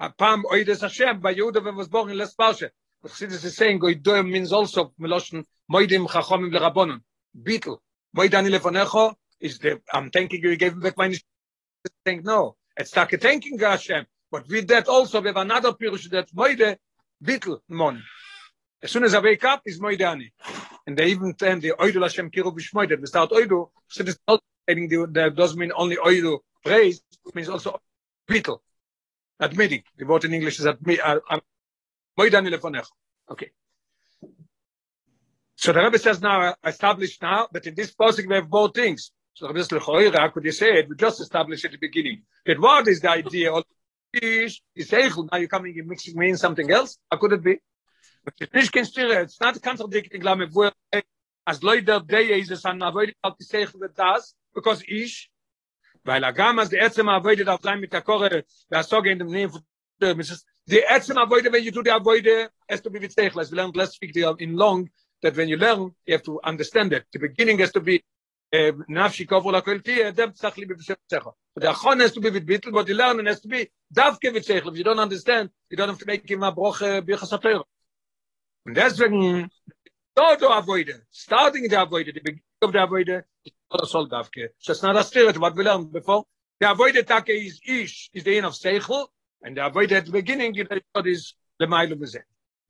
Apam 0.00 0.42
oides 0.50 0.80
Hashem, 0.80 1.20
by 1.20 1.34
Yehuda 1.34 1.90
born 1.90 2.10
in 2.10 2.18
less 2.18 2.34
parsha. 2.34 2.70
But 3.02 3.12
Chassidus 3.12 3.44
is 3.44 3.56
saying 3.56 3.80
oidoe 3.80 4.28
means 4.28 4.52
also 4.52 4.92
meloshen 5.00 5.44
moidim 5.72 6.06
chachomim 6.06 6.54
lerabonon. 6.54 7.00
Beetle. 7.42 7.80
Moidani 8.16 8.50
lefonecho 8.50 9.14
is 9.40 9.58
the, 9.58 9.80
I'm 9.92 10.10
thanking 10.10 10.42
you, 10.42 10.50
you 10.50 10.56
gave 10.56 10.76
me 10.76 10.82
back 10.82 10.98
my 10.98 11.14
saying 12.06 12.22
no. 12.24 12.56
It's 12.76 12.94
not 12.94 13.12
a 13.12 13.16
thanking 13.16 13.58
Hashem. 13.58 14.04
But 14.30 14.48
with 14.48 14.68
that 14.68 14.88
also 14.88 15.20
we 15.20 15.28
have 15.28 15.36
another 15.36 15.72
pirush 15.72 16.10
that 16.10 16.30
moide 16.34 16.76
beetle 17.22 17.62
mon. 17.68 18.02
As 18.82 18.90
soon 18.90 19.04
as 19.04 19.14
I 19.14 19.20
wake 19.20 19.44
up, 19.44 19.62
is 19.64 19.80
moidani. 19.80 20.32
And 20.86 20.96
they 20.96 21.08
even 21.08 21.34
turn 21.34 21.60
the 21.60 21.72
oidu 21.78 22.02
Hashem 22.02 22.30
kiru 22.30 22.52
b'shmoide. 22.54 23.00
We 23.00 23.06
start 23.06 23.30
oidu, 23.30 23.70
so 23.88 24.02
this 24.02 24.18
not 24.26 24.42
saying 24.68 24.88
that 25.12 25.34
doesn't 25.36 25.58
mean 25.58 25.72
only 25.74 25.96
oidu 25.96 26.38
praise, 26.64 27.02
it 27.26 27.34
means 27.34 27.48
also 27.48 27.80
beetle. 28.26 28.62
Admitting. 29.38 29.82
The 29.96 30.04
word 30.04 30.24
in 30.26 30.34
English 30.34 30.58
is 30.58 30.66
admit, 30.66 31.00
uh. 31.02 31.20
Okay. 33.30 33.50
So 35.56 35.72
the 35.72 35.82
Rebbe 35.82 35.98
says 35.98 36.20
now, 36.20 36.54
established 36.64 37.22
now, 37.22 37.48
that 37.52 37.66
in 37.66 37.74
this 37.74 37.92
posting 37.92 38.28
we 38.28 38.34
have 38.34 38.48
both 38.48 38.74
things. 38.74 39.12
So 39.34 39.46
the 39.46 39.52
Rebbe 39.52 39.64
says, 39.64 40.12
how 40.14 40.28
could 40.28 40.44
you 40.44 40.52
say 40.52 40.78
it? 40.78 40.88
We 40.88 40.96
just 40.96 41.20
established 41.20 41.64
at 41.64 41.72
the 41.72 41.78
beginning. 41.78 42.22
That 42.46 42.58
what 42.58 42.88
is 42.88 43.00
the 43.00 43.10
idea 43.10 43.52
of 43.52 43.64
Ish? 44.12 44.60
is 44.74 44.90
Eichel, 44.90 45.28
now 45.30 45.38
you're 45.38 45.48
coming 45.48 45.78
and 45.78 45.86
mixing 45.86 46.18
me 46.18 46.30
in 46.30 46.36
something 46.36 46.70
else? 46.70 46.98
How 47.10 47.18
could 47.18 47.32
it 47.32 47.44
be? 47.44 47.58
But 48.24 48.34
it's 48.40 48.52
nicht 48.52 48.72
kein 48.72 48.84
Stirre, 48.84 49.22
it's 49.22 49.40
not 49.40 49.60
contradicting, 49.62 50.22
Lame, 50.22 50.48
wo 50.52 50.70
as 51.46 51.62
Leute 51.62 52.00
der 52.06 52.20
is 52.20 52.50
es 52.50 52.64
an 52.64 52.82
avoided 52.82 53.14
out 53.24 53.38
the 53.38 53.44
Eichel 53.44 53.80
with 53.80 53.94
das, 53.94 54.34
because 54.54 54.82
ish, 54.88 55.30
weil 56.04 56.22
agam 56.22 56.60
as 56.60 56.70
the 56.70 56.78
etzem 56.78 57.08
avoided 57.08 57.48
auf 57.48 57.62
sein 57.62 57.80
mit 57.80 57.92
der 57.92 58.02
Korre, 58.02 58.44
der 58.70 58.82
Soge 58.82 59.10
in 59.10 59.18
dem 59.18 59.30
der 60.00 60.14
Mrs. 60.14 60.44
The 60.70 60.84
etzem 60.88 61.20
avoided 61.20 61.52
when 61.52 61.64
you 61.64 61.72
do 61.72 61.82
the 61.82 61.96
avoided 61.96 62.28
eh, 62.28 62.46
has 62.68 62.80
to 62.82 62.90
be 62.90 63.00
with 63.00 63.16
Eichel, 63.16 63.40
as 63.40 63.50
we 63.50 63.58
learned 63.58 63.74
last 63.74 63.98
week 64.00 64.14
in 64.38 64.54
long, 64.54 64.88
that 65.20 65.36
when 65.36 65.48
you 65.48 65.56
learn, 65.56 65.92
you 66.06 66.14
have 66.14 66.22
to 66.22 66.40
understand 66.44 66.92
it. 66.92 67.06
The 67.12 67.18
beginning 67.18 67.58
has 67.58 67.72
to 67.72 67.80
be 67.80 68.04
eh, 68.52 68.70
nafshi 68.88 69.26
kofol 69.26 69.60
akol 69.60 69.82
ti 69.82 70.00
eh, 70.00 70.12
dem 70.12 70.30
tzach 70.30 70.56
li 70.58 70.66
tzecha. 70.66 71.32
The 71.56 71.72
achon 71.72 72.00
has 72.02 72.12
to 72.12 72.20
be 72.20 72.30
with 72.30 72.46
bittul, 72.46 72.72
but 72.72 72.86
the 72.86 72.94
learning 72.94 73.26
has 73.26 73.40
to 73.40 73.48
be 73.48 73.68
davke 73.92 74.32
with 74.32 74.46
tzechel. 74.46 74.70
If 74.70 74.78
you 74.78 74.84
don't 74.84 75.00
understand, 75.00 75.50
you 75.68 75.76
don't 75.76 75.88
have 75.88 75.98
to 75.98 76.06
make 76.06 76.30
him 76.30 76.44
a 76.44 76.52
broch 76.52 76.78
birchas 76.78 77.36
atayr. 77.36 77.64
And 78.64 78.76
deswegen, 78.76 79.50
start 80.12 80.38
to 80.38 80.50
avoid 80.50 80.88
it. 80.88 81.00
Starting 81.10 81.68
to 81.68 81.82
avoid 81.82 82.06
it, 82.06 82.14
the 82.14 82.20
beginning 82.20 82.42
of 82.62 82.72
the 82.72 82.80
avoid 82.80 83.08
it, 83.08 83.24
is 83.44 83.52
not 83.72 83.82
a 83.82 83.86
sol 83.88 84.08
davke. 84.08 84.50
So 84.58 84.70
it's 84.70 84.84
not 84.84 84.94
a 84.94 85.02
spirit, 85.02 85.36
what 85.36 85.56
we 85.56 85.64
learned 85.64 85.92
before. 85.92 86.26
The 86.60 86.70
avoid 86.70 86.94
it 86.94 87.08
take 87.08 87.30
is 87.30 87.60
ish, 87.66 88.10
is 88.14 88.22
the 88.22 88.36
end 88.36 88.46
of 88.46 88.52
tzechel, 88.52 89.08
and 89.42 89.56
the 89.56 89.66
avoid 89.66 89.92
at 89.92 90.06
the 90.06 90.12
beginning, 90.12 90.54
know, 90.54 91.02
is 91.04 91.34
the 91.58 91.66
mile 91.66 91.92
of 91.92 91.98
the. 91.98 92.20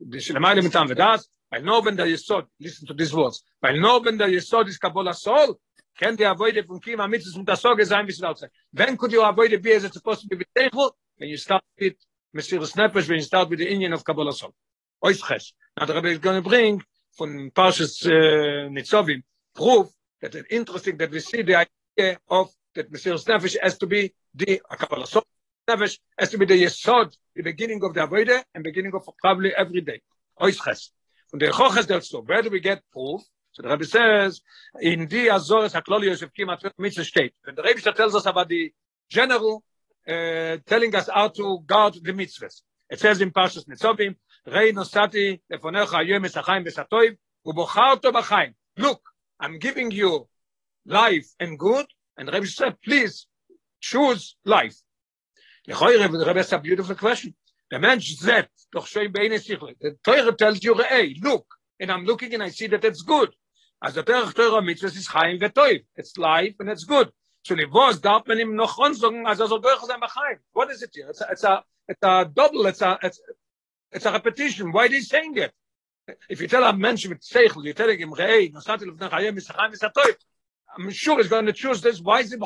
This 0.01 0.29
the 0.29 0.41
mile 0.41 0.57
mitam 0.57 0.89
vedas, 0.89 1.29
weil 1.51 1.63
no 1.63 1.83
ben 1.83 1.97
der 1.97 2.07
yesod, 2.07 2.47
listen 2.59 2.87
to 2.87 2.95
these 2.95 3.15
words, 3.15 3.43
weil 3.63 3.79
no 3.79 4.01
ben 4.01 4.17
der 4.17 4.29
yesod 4.29 4.69
is 4.69 4.79
kabbalah 4.79 5.15
sol, 5.15 5.59
can 5.99 6.17
the 6.17 6.31
avoid 6.31 6.57
it 6.57 6.67
from 6.67 6.81
kima 6.81 7.07
mitzvahs 7.07 7.37
und 7.37 7.45
das 7.45 7.63
sorge 7.63 7.85
sein 7.85 8.07
bis 8.07 8.23
outside. 8.23 8.51
When 8.73 8.97
could 8.97 9.13
you 9.13 9.23
avoid 9.23 9.53
it 9.53 9.63
be 9.63 9.73
as 9.73 9.85
it's 9.85 9.95
supposed 9.95 10.29
to 10.29 10.37
be 10.37 10.45
teichel? 10.57 10.93
When 11.19 11.29
you 11.29 11.37
start 11.37 11.63
with 11.79 11.95
Mesiris 12.35 12.75
Nefesh, 12.77 13.09
when 13.09 13.19
you 13.19 13.25
start 13.25 13.51
with 13.51 13.59
the 13.59 13.69
Indian 13.69 13.93
of 13.93 14.05
Kabbalah 14.05 14.33
Sol. 14.33 14.55
Oisches. 15.05 15.53
Now 15.79 15.87
the 15.87 15.95
Rebbe 15.95 16.09
is 16.09 16.19
going 16.19 16.43
to 16.43 16.49
bring 16.49 16.83
from 17.17 17.51
Parshas 17.51 18.07
uh, 18.07 18.71
Nitzovim 18.71 19.23
proof 19.55 19.89
that 20.23 20.35
it's 20.35 20.49
interesting 20.51 20.97
that 20.99 21.11
we 21.11 21.21
see 21.21 21.43
the 21.43 21.67
idea 21.67 22.19
of 22.29 22.51
that 22.75 22.91
Mesiris 22.91 23.25
Nefesh 23.27 23.57
has 23.63 23.77
to 23.79 23.87
be 23.87 24.15
the 24.35 24.63
Kabbalah 24.71 25.07
Sol. 25.07 25.25
Nefesh 25.71 25.99
has 26.19 26.31
to 26.31 26.39
be 26.39 26.47
the 26.47 26.63
Yesod, 26.65 27.17
the 27.35 27.43
beginning 27.43 27.83
of 27.85 27.95
the 27.95 28.01
Avodah 28.07 28.43
and 28.55 28.65
beginning 28.65 28.93
of 28.95 29.09
probably 29.21 29.55
every 29.55 29.81
day. 29.81 30.01
Oisches. 30.41 30.91
From 31.29 31.39
the 31.39 31.47
Choches 31.47 31.87
del 31.87 32.01
So, 32.01 32.23
where 32.23 32.43
do 32.43 32.51
we 32.51 32.61
get 32.61 32.83
proof? 32.93 33.21
So 33.53 33.63
the 33.63 33.69
Rebbe 33.69 33.85
says, 33.85 34.41
in 34.81 35.07
the 35.07 35.29
Azores 35.29 35.73
HaKlolios 35.73 36.23
of 36.23 36.33
Kima 36.33 36.57
Mitzvah 36.79 37.05
state, 37.05 37.35
and 37.47 37.57
the 37.57 37.63
Rebbe 37.63 37.81
tells 37.93 38.15
us 38.15 38.27
about 38.27 38.49
the 38.49 38.73
general 39.09 39.65
uh, 40.09 40.57
telling 40.67 40.95
us 40.95 41.09
how 41.13 41.29
to 41.29 41.61
guard 41.67 41.95
the 41.95 42.13
mitzvahs. 42.13 42.63
It 42.89 42.99
says 42.99 43.21
in 43.21 43.31
Parshas 43.31 43.67
Nitzovim, 43.67 44.17
Rei 44.47 44.73
nosati 44.73 45.41
lefonecha 45.53 45.97
ayem 46.03 46.25
esachayim 46.25 46.67
besatoiv, 46.67 47.17
ubocharto 47.47 48.13
b'chaim. 48.13 48.55
Look, 48.77 49.03
I'm 49.39 49.59
giving 49.59 49.91
you 49.91 50.27
life 50.87 51.29
and 51.39 51.59
good, 51.59 51.87
and 52.17 52.33
Rebbe 52.33 52.47
said, 52.47 52.81
please 52.83 53.27
choose 53.81 54.37
life. 54.45 54.77
Has 55.69 56.53
a 56.53 56.59
beautiful 56.59 56.95
question. 56.95 57.35
The 57.71 57.79
man 57.79 57.99
sichle. 58.01 59.75
The 59.81 59.97
Torah 60.03 60.33
tells 60.33 60.65
you, 60.65 60.75
look, 60.75 61.47
and 61.79 61.93
I'm 61.93 62.05
looking 62.05 62.35
and 62.35 62.43
I 62.43 62.49
see 62.49 62.67
that 62.69 62.85
it's 62.85 63.03
good. 63.03 63.31
As 63.83 63.95
the 63.95 64.03
Torah 64.03 64.33
Torah 64.33 64.63
mitzvah 64.63 64.89
is 64.89 65.07
chaim 65.07 65.39
v'toiv. 65.39 65.85
It's 65.97 66.17
life 66.19 66.55
and 66.59 66.69
it's 66.69 66.85
good. 66.85 67.11
So 67.43 67.55
was 67.73 68.01
darf 68.01 68.27
man 68.27 68.39
er 68.41 68.67
chaim. 68.67 70.39
What 70.53 70.71
is 70.71 70.83
it 70.83 70.91
here? 70.93 71.09
It's 71.09 71.21
a, 71.21 71.27
it's 71.31 71.45
a, 71.45 71.65
it's 71.89 72.03
a 72.03 72.31
double, 72.33 72.67
it's 72.67 72.83
a, 72.83 72.99
it's, 73.03 73.21
it's 73.93 74.05
a 74.05 74.13
repetition. 74.13 74.73
Why 74.73 74.87
are 74.87 74.89
they 74.89 75.01
saying 75.01 75.37
it? 75.39 75.53
If 76.29 76.41
you 76.41 76.49
tell 76.49 76.65
a 76.65 76.73
man 76.77 76.95
with 76.95 77.21
seichel, 77.21 77.65
you're 77.65 77.75
telling 77.75 77.99
him, 77.99 78.13
hey, 78.17 78.51
nosati. 78.51 80.15
I'm 80.77 80.91
sure 80.91 81.19
he's 81.19 81.29
going 81.29 81.47
to 81.47 81.53
choose 81.53 81.81
this. 81.81 82.01
Why 82.01 82.21
is 82.21 82.33
he? 82.33 82.39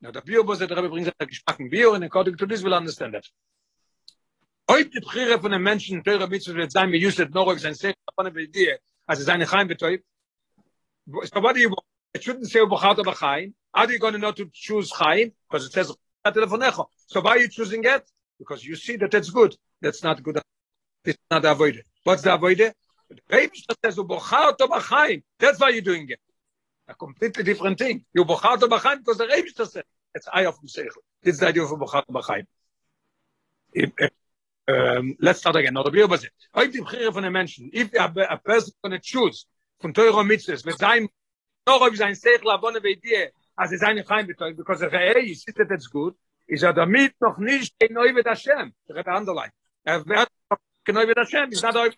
Now 0.00 0.12
the 0.12 0.22
bio 0.22 0.42
was 0.42 0.60
that 0.60 0.70
Rebbe 0.70 0.88
brings 0.88 1.08
a 1.08 1.26
gespacken 1.26 1.70
bio, 1.70 1.94
and 1.94 2.04
according 2.04 2.36
to 2.36 2.46
this, 2.46 2.62
we'll 2.62 2.74
understand 2.74 3.14
that. 3.14 3.24
Heute 4.70 4.90
die 4.90 5.00
Bchire 5.00 5.40
von 5.40 5.50
den 5.50 5.62
Menschen, 5.62 6.04
teure 6.04 6.28
Mitzvah 6.28 6.54
wird 6.54 6.70
sein, 6.70 6.92
wie 6.92 6.98
Yusuf 6.98 7.30
Norok, 7.30 7.58
sein 7.58 7.74
Sech, 7.74 7.94
von 8.14 8.26
der 8.26 8.36
Idee, 8.36 8.78
also 9.06 9.22
seine 9.24 9.46
Chaim 9.46 9.66
betoib. 9.66 10.02
So 11.06 11.40
what 11.40 11.54
do 11.54 11.60
you 11.60 11.70
want? 11.70 11.82
It 12.14 12.22
shouldn't 12.22 12.48
say 12.48 12.60
oh, 12.60 12.68
Ubachat 12.68 12.98
or 12.98 13.08
oh, 13.08 13.12
Chaim. 13.12 13.54
How 13.74 13.86
are 13.86 13.92
you 13.92 13.98
going 13.98 14.12
to 14.12 14.18
know 14.18 14.32
to 14.32 14.48
choose 14.52 14.90
Chaim? 14.92 15.32
Because 15.48 15.66
it 15.66 15.72
says, 15.72 15.92
so 17.06 17.20
why 17.20 17.30
are 17.30 17.38
you 17.38 17.48
choosing 17.48 17.82
it? 17.84 18.08
Because 18.38 18.64
you 18.64 18.76
see 18.76 18.96
that 18.96 19.14
it's 19.14 19.30
good. 19.30 19.56
That's 19.80 20.02
not 20.02 20.22
good. 20.22 20.40
It's 21.04 21.18
not 21.30 21.44
avoided. 21.44 21.84
What's 22.04 22.22
the 22.22 22.34
avoided? 22.34 22.74
The 23.08 23.20
baby 23.28 23.64
says 23.82 23.98
oh, 23.98 24.04
Ubachat 24.04 24.60
or 24.60 24.80
Chaim. 24.80 25.22
That's 25.38 25.58
why 25.58 25.70
you're 25.70 25.82
doing 25.82 26.08
it. 26.10 26.20
a 26.88 26.94
completely 26.94 27.44
different 27.44 27.78
thing. 27.78 28.04
You 28.12 28.24
bochat 28.24 28.62
ob 28.62 28.70
khaim 28.70 28.98
because 28.98 29.18
the 29.18 29.26
rain 29.26 29.44
is. 29.46 29.76
It's 30.14 30.26
eye 30.32 30.46
of 30.46 30.58
the 30.60 30.68
sechel. 30.68 31.02
This 31.22 31.42
idea 31.42 31.62
of 31.62 31.70
bochat 31.70 32.04
ob 32.08 32.22
khaim. 32.24 32.46
Um 34.68 35.16
let's 35.20 35.40
start 35.40 35.56
again. 35.56 35.72
another 35.72 35.90
a 35.90 36.08
bit 36.08 36.24
it. 36.24 36.32
Hoy 36.54 36.68
dim 36.68 36.84
khir 36.84 37.12
von 37.12 37.24
a 37.24 37.30
menschen 37.30 37.70
If 37.72 37.92
a, 37.94 38.12
a 38.30 38.38
person 38.38 38.74
can 38.82 38.98
choose 39.02 39.46
von 39.80 39.92
teuro 39.92 40.22
mitzes 40.24 40.64
mit 40.64 40.78
sein 40.78 41.08
noch 41.66 41.82
ob 41.82 41.94
sein 41.96 42.14
sechel 42.14 42.50
abonne 42.50 42.80
bei 42.80 42.94
dir 42.94 43.30
as 43.56 43.72
es 43.72 43.82
er 43.82 43.88
eine 43.88 44.04
khaim 44.04 44.26
because 44.26 44.80
the 44.80 44.88
er 44.92 45.18
you 45.18 45.32
is 45.32 45.44
it 45.46 45.68
that's 45.68 45.86
good. 45.86 46.14
Is 46.46 46.62
a 46.62 46.72
damit 46.72 47.12
noch 47.20 47.38
nicht 47.38 47.74
ein 47.82 47.92
neu 47.92 48.12
mit 48.12 48.26
ashem. 48.26 48.72
Der 48.88 49.06
anderlei. 49.08 49.50
Er 49.84 50.06
wird 50.06 50.28
genau 50.84 51.06
mit 51.06 51.18
ashem. 51.18 51.52
Is 51.52 51.62
not 51.62 51.76
a 51.76 51.90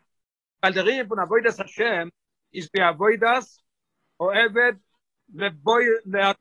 weil 0.63 0.73
der 0.73 1.07
von 1.07 1.19
a 1.19 1.27
void 1.27 1.45
das 1.45 1.59
ashem 1.59 2.11
is 2.53 2.69
be 2.69 2.83
avoid 2.83 3.23
us 3.23 3.63
das 4.21 4.27
o 4.27 4.33
evet 4.33 4.77
le 5.35 5.51
boy 5.51 5.85
le 6.05 6.35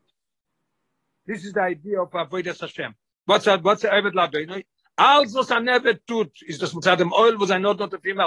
this 1.25 1.45
is 1.45 1.53
the 1.53 1.61
idea 1.61 2.01
of 2.01 2.13
avoid 2.13 2.45
das 2.45 2.57
schem 2.57 2.93
what's 3.25 3.45
that 3.45 3.63
what's 3.63 3.81
the 3.81 3.87
evet 3.87 4.13
la 4.13 4.27
doing 4.27 4.63
Also, 5.01 5.39
was 5.39 5.49
er 5.49 5.61
never 5.61 5.93
tut, 5.93 6.41
ist 6.41 6.61
das 6.61 6.73
mit 6.73 6.83
dem 6.83 7.13
Oil, 7.13 7.39
was 7.39 7.47
sein 7.47 7.61
Not 7.61 7.79
not 7.79 7.93
auf 7.93 8.03
ihm. 8.03 8.17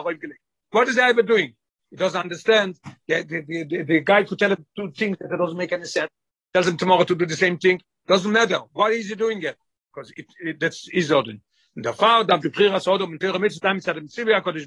What 0.70 0.88
is 0.88 0.94
he 0.94 1.02
ever 1.02 1.22
doing? 1.22 1.54
He 1.90 1.96
doesn't 1.96 2.18
understand. 2.18 2.78
The, 3.06 3.24
the, 3.24 3.42
the, 3.42 3.64
the, 3.64 3.82
the 3.82 4.00
guy 4.00 4.24
could 4.24 4.38
tell 4.38 4.52
him 4.52 4.64
two 4.74 4.90
things 4.90 5.18
that 5.18 5.36
doesn't 5.36 5.58
make 5.58 5.70
any 5.70 5.84
sense. 5.84 6.08
Tells 6.54 6.68
him 6.68 6.78
tomorrow 6.78 7.04
to 7.04 7.14
do 7.14 7.26
the 7.26 7.36
same 7.36 7.58
thing. 7.58 7.82
Doesn't 8.06 8.32
matter. 8.32 8.60
Why 8.72 8.92
is 8.92 9.10
he 9.10 9.16
doing 9.16 9.42
it? 9.42 9.58
Because 9.92 10.14
it, 10.16 10.24
it, 10.40 10.60
that's 10.60 10.88
his 10.90 11.12
order. 11.12 11.34
Der 11.76 11.92
Fall, 11.92 12.24
da 12.24 12.38
beprir 12.38 12.72
as 12.72 12.86
Odom, 12.86 13.10
und 13.10 13.20
der 13.20 13.38
Mitzvah, 13.38 13.68
da 13.68 13.74
mit 13.74 13.86
dem 13.86 14.08
Zivya, 14.08 14.40
Kodesh 14.40 14.66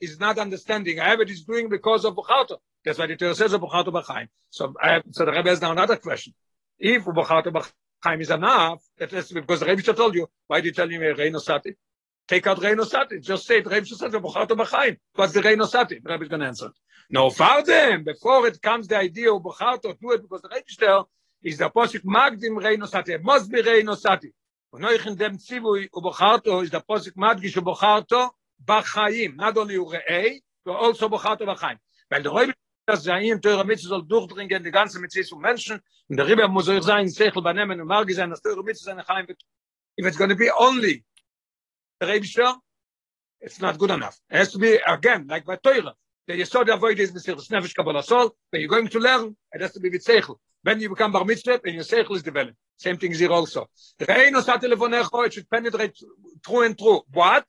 Is 0.00 0.18
not 0.18 0.38
understanding. 0.38 1.00
I 1.00 1.08
have 1.10 1.20
it 1.20 1.30
is 1.30 1.44
doing 1.44 1.68
because 1.68 2.04
of 2.04 2.14
Bocharto. 2.14 2.58
That's 2.84 2.98
why 2.98 3.06
the 3.06 3.16
Torah 3.16 3.34
says 3.34 3.52
of 3.52 3.60
Bocharto 3.60 3.86
Bachayim. 3.86 4.28
So, 4.50 4.74
uh, 4.82 5.00
so 5.12 5.24
the 5.24 5.32
Rebbe 5.32 5.48
has 5.48 5.60
now 5.62 5.72
another 5.72 5.96
question. 5.96 6.34
If 6.78 7.04
Bocharto 7.04 7.46
Bachayim 8.04 8.20
is 8.20 8.30
enough, 8.30 8.82
that 8.98 9.12
is 9.12 9.30
because 9.32 9.60
the 9.60 9.66
Rebbe 9.66 9.82
told 9.82 10.14
you, 10.14 10.28
why 10.46 10.60
did 10.60 10.66
you 10.66 10.72
tell 10.72 10.88
me 10.88 10.96
Reino 10.96 11.38
Sati? 11.38 11.76
take 12.26 12.46
out 12.46 12.62
Reino 12.62 12.84
Sati. 12.84 13.20
Just 13.20 13.46
say 13.46 13.58
it, 13.58 13.66
Reino 13.66 13.84
Sati, 13.84 14.18
Bochato 14.18 14.56
B'chaim. 14.56 14.98
What's 15.14 15.32
the 15.32 15.42
Reino 15.42 15.66
Sati? 15.66 16.00
The 16.02 16.12
Rebbe 16.12 16.24
is 16.24 16.28
going 16.28 16.40
to 16.40 16.46
answer. 16.46 16.70
No, 17.10 17.30
further, 17.30 17.98
before 17.98 18.46
it 18.46 18.60
comes 18.62 18.88
the 18.88 18.96
idea 18.96 19.32
of 19.32 19.42
Bochato, 19.42 19.98
do 20.00 20.12
it 20.12 20.22
because 20.22 20.42
the 20.42 20.48
Rebbe 20.48 21.06
is 21.42 21.58
the 21.58 21.70
Posik 21.70 22.04
Magdim 22.04 22.62
Reino 22.62 22.86
Sati. 22.86 23.12
It 23.12 23.22
must 23.22 23.50
be 23.50 23.62
Reino 23.62 23.94
Sati. 23.94 24.32
Und 24.72 24.84
euch 24.84 25.06
in 25.06 25.14
dem 25.16 25.38
Zivui 25.38 25.88
u 25.94 26.00
Bocharto 26.00 26.62
is 26.62 26.70
the 26.70 26.80
Posik 26.80 27.14
Madgish 27.14 27.56
u 27.56 27.62
Not 28.66 29.56
only 29.56 29.76
Urei, 29.76 30.40
but 30.64 30.72
also 30.72 31.08
Bocharto 31.08 31.44
Bachayim. 31.46 31.78
Weil 32.10 32.22
Rebbe 32.22 32.54
das 32.86 33.04
Zayin 33.04 33.40
teure 33.40 33.64
Mitzvah 33.64 33.88
soll 33.88 34.02
durchdringen 34.06 34.62
die 34.62 34.70
ganze 34.70 34.98
Mitzvah 34.98 35.22
von 35.30 35.40
Menschen 35.40 35.80
und 36.08 36.16
der 36.16 36.26
Rebbe 36.26 36.46
muss 36.48 36.68
euch 36.68 36.82
sein, 36.82 37.08
Sechel 37.08 37.42
benehmen 37.42 37.80
und 37.80 37.86
Margi 37.86 38.12
sein, 38.12 38.30
dass 38.30 38.42
teure 38.42 38.62
Mitzvah 38.62 39.02
Chaim. 39.04 39.26
If 39.96 40.06
it's 40.06 40.16
going 40.16 40.30
to 40.30 40.36
be 40.36 40.50
only 40.58 41.04
Rebischer, 42.02 42.56
it's 43.40 43.60
not 43.60 43.78
good 43.78 43.90
enough. 43.90 44.18
It 44.30 44.36
has 44.36 44.52
to 44.52 44.58
be, 44.58 44.78
again, 44.86 45.26
like 45.28 45.44
by 45.44 45.56
Torah. 45.56 45.94
The 46.26 46.34
Yesod 46.34 46.72
avoid 46.72 46.98
is 46.98 47.12
Mesiris 47.12 47.48
Nefesh 47.50 47.74
Kabbalas 47.74 48.10
Ol. 48.10 48.34
You're 48.52 48.68
going 48.68 48.88
to 48.88 48.98
learn, 48.98 49.36
it 49.52 49.60
has 49.60 49.72
to 49.72 49.80
be 49.80 49.90
with 49.90 50.04
Seichel. 50.04 50.36
When 50.62 50.80
you 50.80 50.88
become 50.88 51.12
Bar 51.12 51.24
Mitzvah, 51.24 51.60
and 51.64 51.74
your 51.74 51.84
Seichel 51.84 52.16
is 52.16 52.22
developed. 52.22 52.56
Same 52.76 52.96
thing 52.96 53.12
is 53.12 53.20
here 53.20 53.30
also. 53.30 53.68
The 53.98 54.06
Reino 54.06 54.40
sa 54.40 54.58
telefonecho, 54.58 55.26
it 55.26 55.34
should 55.34 55.48
penetrate 55.48 55.96
true 56.44 56.62
and 56.62 56.76
true. 56.76 57.02
What? 57.12 57.46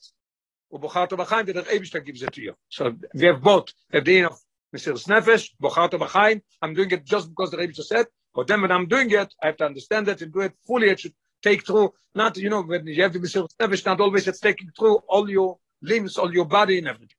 ובוחרת 0.72 1.12
בחיים, 1.12 1.46
the 1.46 1.62
Rebischer 1.62 2.04
gives 2.04 2.22
it 2.22 2.32
to 2.32 2.40
you. 2.40 2.54
So 2.68 2.92
we 3.14 3.26
have 3.26 3.42
both. 3.42 3.72
The 3.90 4.00
dean 4.00 4.26
of 4.26 4.38
Mr. 4.74 4.94
Nefesh, 5.08 5.50
בוחרת 5.60 5.94
בחיים. 5.94 6.40
I'm 6.62 6.74
doing 6.74 6.90
it 6.90 7.04
just 7.04 7.28
because 7.28 7.50
the 7.50 7.56
Rebischer 7.56 7.84
said. 7.84 8.06
But 8.34 8.46
then 8.46 8.62
when 8.62 8.70
I'm 8.70 8.86
doing 8.86 9.10
it, 9.10 9.34
I 9.42 9.46
have 9.48 9.56
to 9.56 9.66
understand 9.66 10.08
it 10.08 10.22
and 10.22 10.32
do 10.32 10.40
it 10.40 10.52
fully. 10.66 10.90
It 10.90 11.00
should 11.00 11.14
take 11.42 11.66
through 11.66 11.92
not 12.14 12.36
you 12.36 12.50
know 12.50 12.62
when 12.62 12.86
you 12.86 13.02
have 13.02 13.12
to 13.12 13.18
be 13.18 13.28
so 13.28 13.44
established 13.44 13.86
not 13.86 14.00
always 14.00 14.26
it's 14.26 14.40
taking 14.40 14.70
through 14.76 14.96
all 15.08 15.28
your 15.28 15.58
limbs 15.82 16.16
all 16.18 16.32
your 16.32 16.44
body 16.44 16.78
and 16.78 16.88
everything 16.88 17.16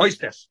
oysters 0.00 0.48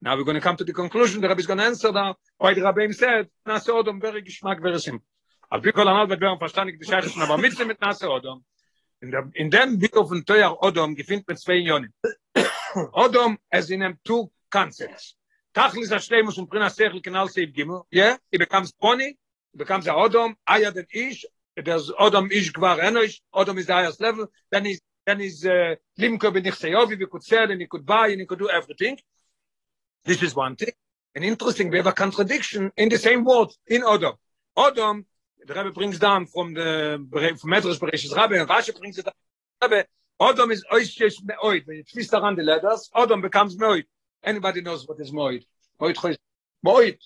now 0.00 0.16
we're 0.16 0.24
going 0.24 0.34
to 0.34 0.40
come 0.40 0.56
to 0.56 0.64
the 0.64 0.72
conclusion 0.72 1.20
the 1.20 1.28
rabbi 1.28 1.40
is 1.40 1.46
going 1.46 1.58
to 1.58 1.64
answer 1.64 1.92
now 1.92 2.14
why 2.38 2.54
the 2.54 2.62
rabbi 2.62 2.90
said 2.90 3.28
nas 3.46 3.66
odom 3.66 4.00
very 4.00 4.22
geschmack 4.22 4.60
very 4.60 4.80
simple 4.80 5.06
al 5.52 5.60
bikol 5.60 5.88
anal 5.88 6.06
mit 6.06 6.20
beim 6.20 6.38
verstandig 6.38 6.78
die 6.80 6.86
scheiße 6.90 7.20
aber 7.22 7.38
mit 7.38 7.58
mit 7.66 7.80
nas 7.80 8.02
odom 8.02 8.42
in 9.01 9.11
dem 9.11 9.31
in 9.35 9.49
dem 9.49 9.77
bit 9.79 9.95
of 9.95 10.11
ein 10.11 10.23
teuer 10.23 10.57
odom 10.61 10.95
gefindt 10.95 11.27
mit 11.27 11.39
zwei 11.39 11.61
jonen 11.61 11.93
odom 13.05 13.37
as 13.51 13.69
in 13.69 13.79
them 13.79 13.99
two 14.03 14.31
concepts 14.49 15.15
tachlis 15.53 15.91
a 15.91 15.99
shtemus 15.99 16.37
und 16.37 16.49
prina 16.49 16.69
sechel 16.69 17.01
kanal 17.01 17.29
seit 17.29 17.53
gimo 17.53 17.85
yeah 17.91 18.17
it 18.31 18.39
becomes 18.39 18.71
pony 18.71 19.13
becomes 19.55 19.87
a 19.87 19.93
odom 19.93 20.35
aya 20.47 20.71
den 20.71 20.85
ish 20.91 21.25
there's 21.55 21.91
Adam 21.99 22.31
ish 22.31 22.51
gvar 22.51 22.79
enosh, 22.79 23.19
Adam 23.35 23.57
is 23.57 23.65
the 23.65 23.73
highest 23.73 24.01
level, 24.01 24.27
then 24.51 24.65
is 24.65 24.81
then 25.05 25.21
is 25.21 25.45
uh, 25.45 25.75
limko 25.99 26.33
ben 26.33 26.43
ichseyovi, 26.43 26.97
we 26.97 27.07
could 27.07 27.23
sell 27.23 27.49
and 27.49 27.59
he 27.59 27.67
could 27.67 27.85
buy 27.85 28.07
and 28.07 28.21
he 28.21 28.25
could 28.25 28.39
do 28.39 28.49
everything. 28.49 28.97
This 30.05 30.21
is 30.23 30.35
one 30.35 30.55
thing. 30.55 30.71
And 31.15 31.25
interesting, 31.25 31.69
we 31.69 31.77
have 31.77 31.87
a 31.87 31.91
contradiction 31.91 32.71
in 32.77 32.89
the 32.89 32.97
same 32.97 33.25
word, 33.25 33.49
in 33.67 33.83
Adam. 33.83 34.13
Adam, 34.57 35.05
the 35.45 35.53
Rebbe 35.53 35.71
brings 35.71 35.99
down 35.99 36.25
from 36.25 36.53
the 36.53 37.05
from 37.39 37.51
Medrash 37.51 37.79
Bereshis 37.79 38.15
Rabbah, 38.15 38.35
and 38.35 38.49
Rashi 38.49 38.77
brings 38.77 38.97
it 38.97 39.05
down. 39.05 39.13
Rebbe, 39.61 39.85
Adam 40.19 40.51
is 40.51 40.63
oishesh 40.71 41.23
me'oid. 41.23 41.65
When 41.65 41.77
you 41.77 41.83
twist 41.83 42.13
around 42.13 42.37
the 42.37 42.43
letters, 42.43 42.89
Adam 42.95 43.21
becomes 43.21 43.57
me'oid. 43.57 43.85
Anybody 44.23 44.61
knows 44.61 44.87
what 44.87 44.99
is 44.99 45.11
me'oid? 45.11 45.43
Me'oid, 45.79 46.17
me'oid. 46.63 46.97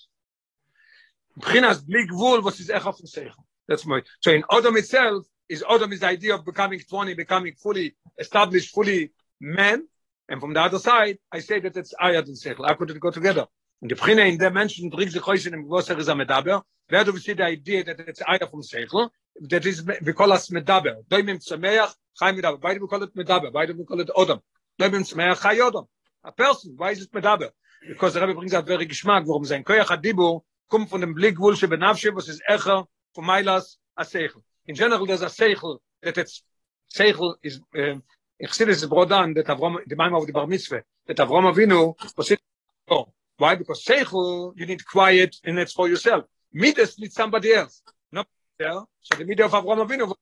Bchinas, 1.40 1.84
bli 1.86 2.06
gvul, 2.06 2.42
was 2.42 2.60
is 2.60 2.68
echa 2.68 2.96
from 2.96 3.32
That's 3.68 3.86
my 3.86 4.02
so 4.20 4.32
in 4.32 4.44
Adam 4.50 4.76
itself 4.76 5.26
is 5.48 5.64
Adam 5.68 5.92
is 5.92 6.00
the 6.00 6.06
idea 6.06 6.34
of 6.34 6.44
becoming 6.44 6.80
20, 6.80 7.14
becoming 7.14 7.54
fully 7.54 7.94
established, 8.18 8.74
fully 8.74 9.12
man. 9.40 9.86
And 10.28 10.40
from 10.40 10.54
the 10.54 10.60
other 10.60 10.78
side, 10.78 11.18
I 11.30 11.38
say 11.38 11.60
that 11.60 11.76
it's 11.76 11.94
Ayat 11.94 12.26
and 12.26 12.36
Sechel. 12.36 12.66
How 12.66 12.74
could 12.74 12.90
it 12.90 12.98
go 12.98 13.10
together? 13.10 13.46
Und 13.80 13.90
die 13.90 13.94
Brine 13.94 14.28
in 14.28 14.38
der 14.38 14.50
Menschen 14.50 14.90
trinkt 14.90 15.12
sich 15.12 15.24
heute 15.26 15.48
in 15.48 15.52
dem 15.52 15.68
Wasser 15.68 15.98
ist 15.98 16.08
am 16.08 16.18
Medaber. 16.18 16.64
Wer 16.88 17.04
du 17.04 17.12
bist 17.12 17.26
die 17.26 17.32
Idee, 17.32 17.84
dass 17.84 17.98
jetzt 18.06 18.26
einer 18.26 18.48
vom 18.48 18.62
Segel, 18.62 19.08
das 19.34 19.66
ist 19.66 19.86
wir 19.86 20.14
call 20.14 20.30
das 20.30 20.48
Medaber. 20.50 21.02
Da 21.08 21.18
im 21.18 21.40
Zmeach, 21.40 21.94
kein 22.18 22.34
mit 22.34 22.44
dabei, 22.44 22.58
beide 22.58 22.86
call 22.86 23.00
das 23.00 23.14
Medaber, 23.14 23.50
beide 23.50 23.74
call 23.84 24.04
das 24.04 24.16
Adam. 24.16 24.40
Da 24.78 24.86
im 24.86 25.04
Zmeach, 25.04 25.40
kein 25.40 25.60
Adam. 25.60 25.86
A 26.22 26.30
person 26.30 26.78
why 26.78 26.92
is 26.92 27.02
it 27.02 27.12
Medaber. 27.12 27.52
Because 27.86 28.14
der 28.14 28.22
Rabbi 28.22 28.34
bringt 28.34 28.52
da 28.52 28.66
wäre 28.66 28.86
Geschmack, 28.86 29.26
warum 29.26 29.44
sein 29.44 29.62
Koech 29.62 29.88
hat 29.88 30.04
Dibo 30.04 30.44
kommt 30.68 30.88
von 30.88 31.00
dem 31.00 31.14
Blick 31.14 31.38
wohl 31.38 31.54
schon 31.56 31.70
benafsche, 31.70 32.14
was 32.14 32.28
ist 32.28 32.42
Echo 32.46 32.88
von 33.12 33.24
Mailas 33.26 33.78
a 33.94 34.04
Segel. 34.04 34.42
In 34.64 34.74
general 34.74 35.06
das 35.06 35.22
a 35.22 35.28
Segel, 35.28 35.78
das 36.00 36.16
jetzt 36.16 36.44
Segel 36.88 37.36
ist 37.42 37.62
äh, 37.72 37.98
ich 38.38 38.52
sehe 38.52 38.66
das 38.66 38.88
Brodan, 38.88 39.34
das 39.34 39.46
Avrom, 39.46 39.78
die 39.86 39.94
Mama 39.94 40.18
und 40.18 40.26
die 40.26 40.32
Bar 40.32 40.46
Mitzwe, 40.46 40.84
das 41.04 41.18
Avrom 41.18 41.46
Avinu, 41.46 41.94
was 42.16 42.30
ist 42.30 42.40
oh. 42.88 43.06
Why? 43.38 43.54
Because 43.54 43.84
seichel 43.84 44.52
you 44.56 44.66
need 44.66 44.84
quiet 44.86 45.36
and 45.44 45.58
it's 45.58 45.72
for 45.72 45.88
yourself. 45.88 46.24
Midas 46.52 46.98
need 46.98 47.12
somebody 47.12 47.52
else. 47.52 47.82
No 48.12 48.24
yeah. 48.58 48.80
So 49.00 49.18
the 49.18 49.24
midah 49.24 49.46
of 49.46 49.52
avrom 49.52 49.86
avinu 49.86 50.14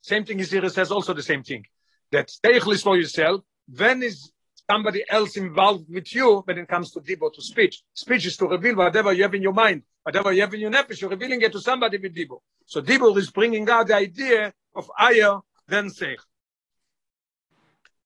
same 0.00 0.24
thing 0.24 0.40
is 0.40 0.50
here 0.50 0.68
says 0.68 0.90
also 0.90 1.14
the 1.14 1.22
same 1.22 1.42
thing. 1.42 1.64
That 2.10 2.30
seichel 2.44 2.72
is 2.72 2.82
for 2.82 2.96
yourself. 2.96 3.42
When 3.68 4.02
is 4.02 4.32
somebody 4.70 5.04
else 5.08 5.36
involved 5.36 5.86
with 5.88 6.14
you 6.14 6.42
when 6.44 6.58
it 6.58 6.68
comes 6.68 6.92
to 6.92 7.00
dibo 7.00 7.32
to 7.32 7.42
speech? 7.42 7.82
Speech 7.94 8.26
is 8.26 8.36
to 8.38 8.46
reveal 8.46 8.76
whatever 8.76 9.12
you 9.12 9.22
have 9.22 9.34
in 9.34 9.42
your 9.42 9.52
mind 9.52 9.82
whatever 10.02 10.32
you 10.32 10.40
have 10.40 10.54
in 10.54 10.60
your 10.60 10.70
nefesh, 10.70 11.00
you're 11.00 11.10
revealing 11.10 11.40
it 11.42 11.52
to 11.52 11.60
somebody 11.60 11.98
with 11.98 12.14
Dibur. 12.14 12.38
So 12.66 12.82
Dibur 12.82 13.16
is 13.16 13.30
bringing 13.30 13.68
out 13.68 13.88
the 13.88 13.96
idea 13.96 14.52
of 14.74 14.90
higher 14.96 15.38
than 15.68 15.86
Seich. 15.88 16.16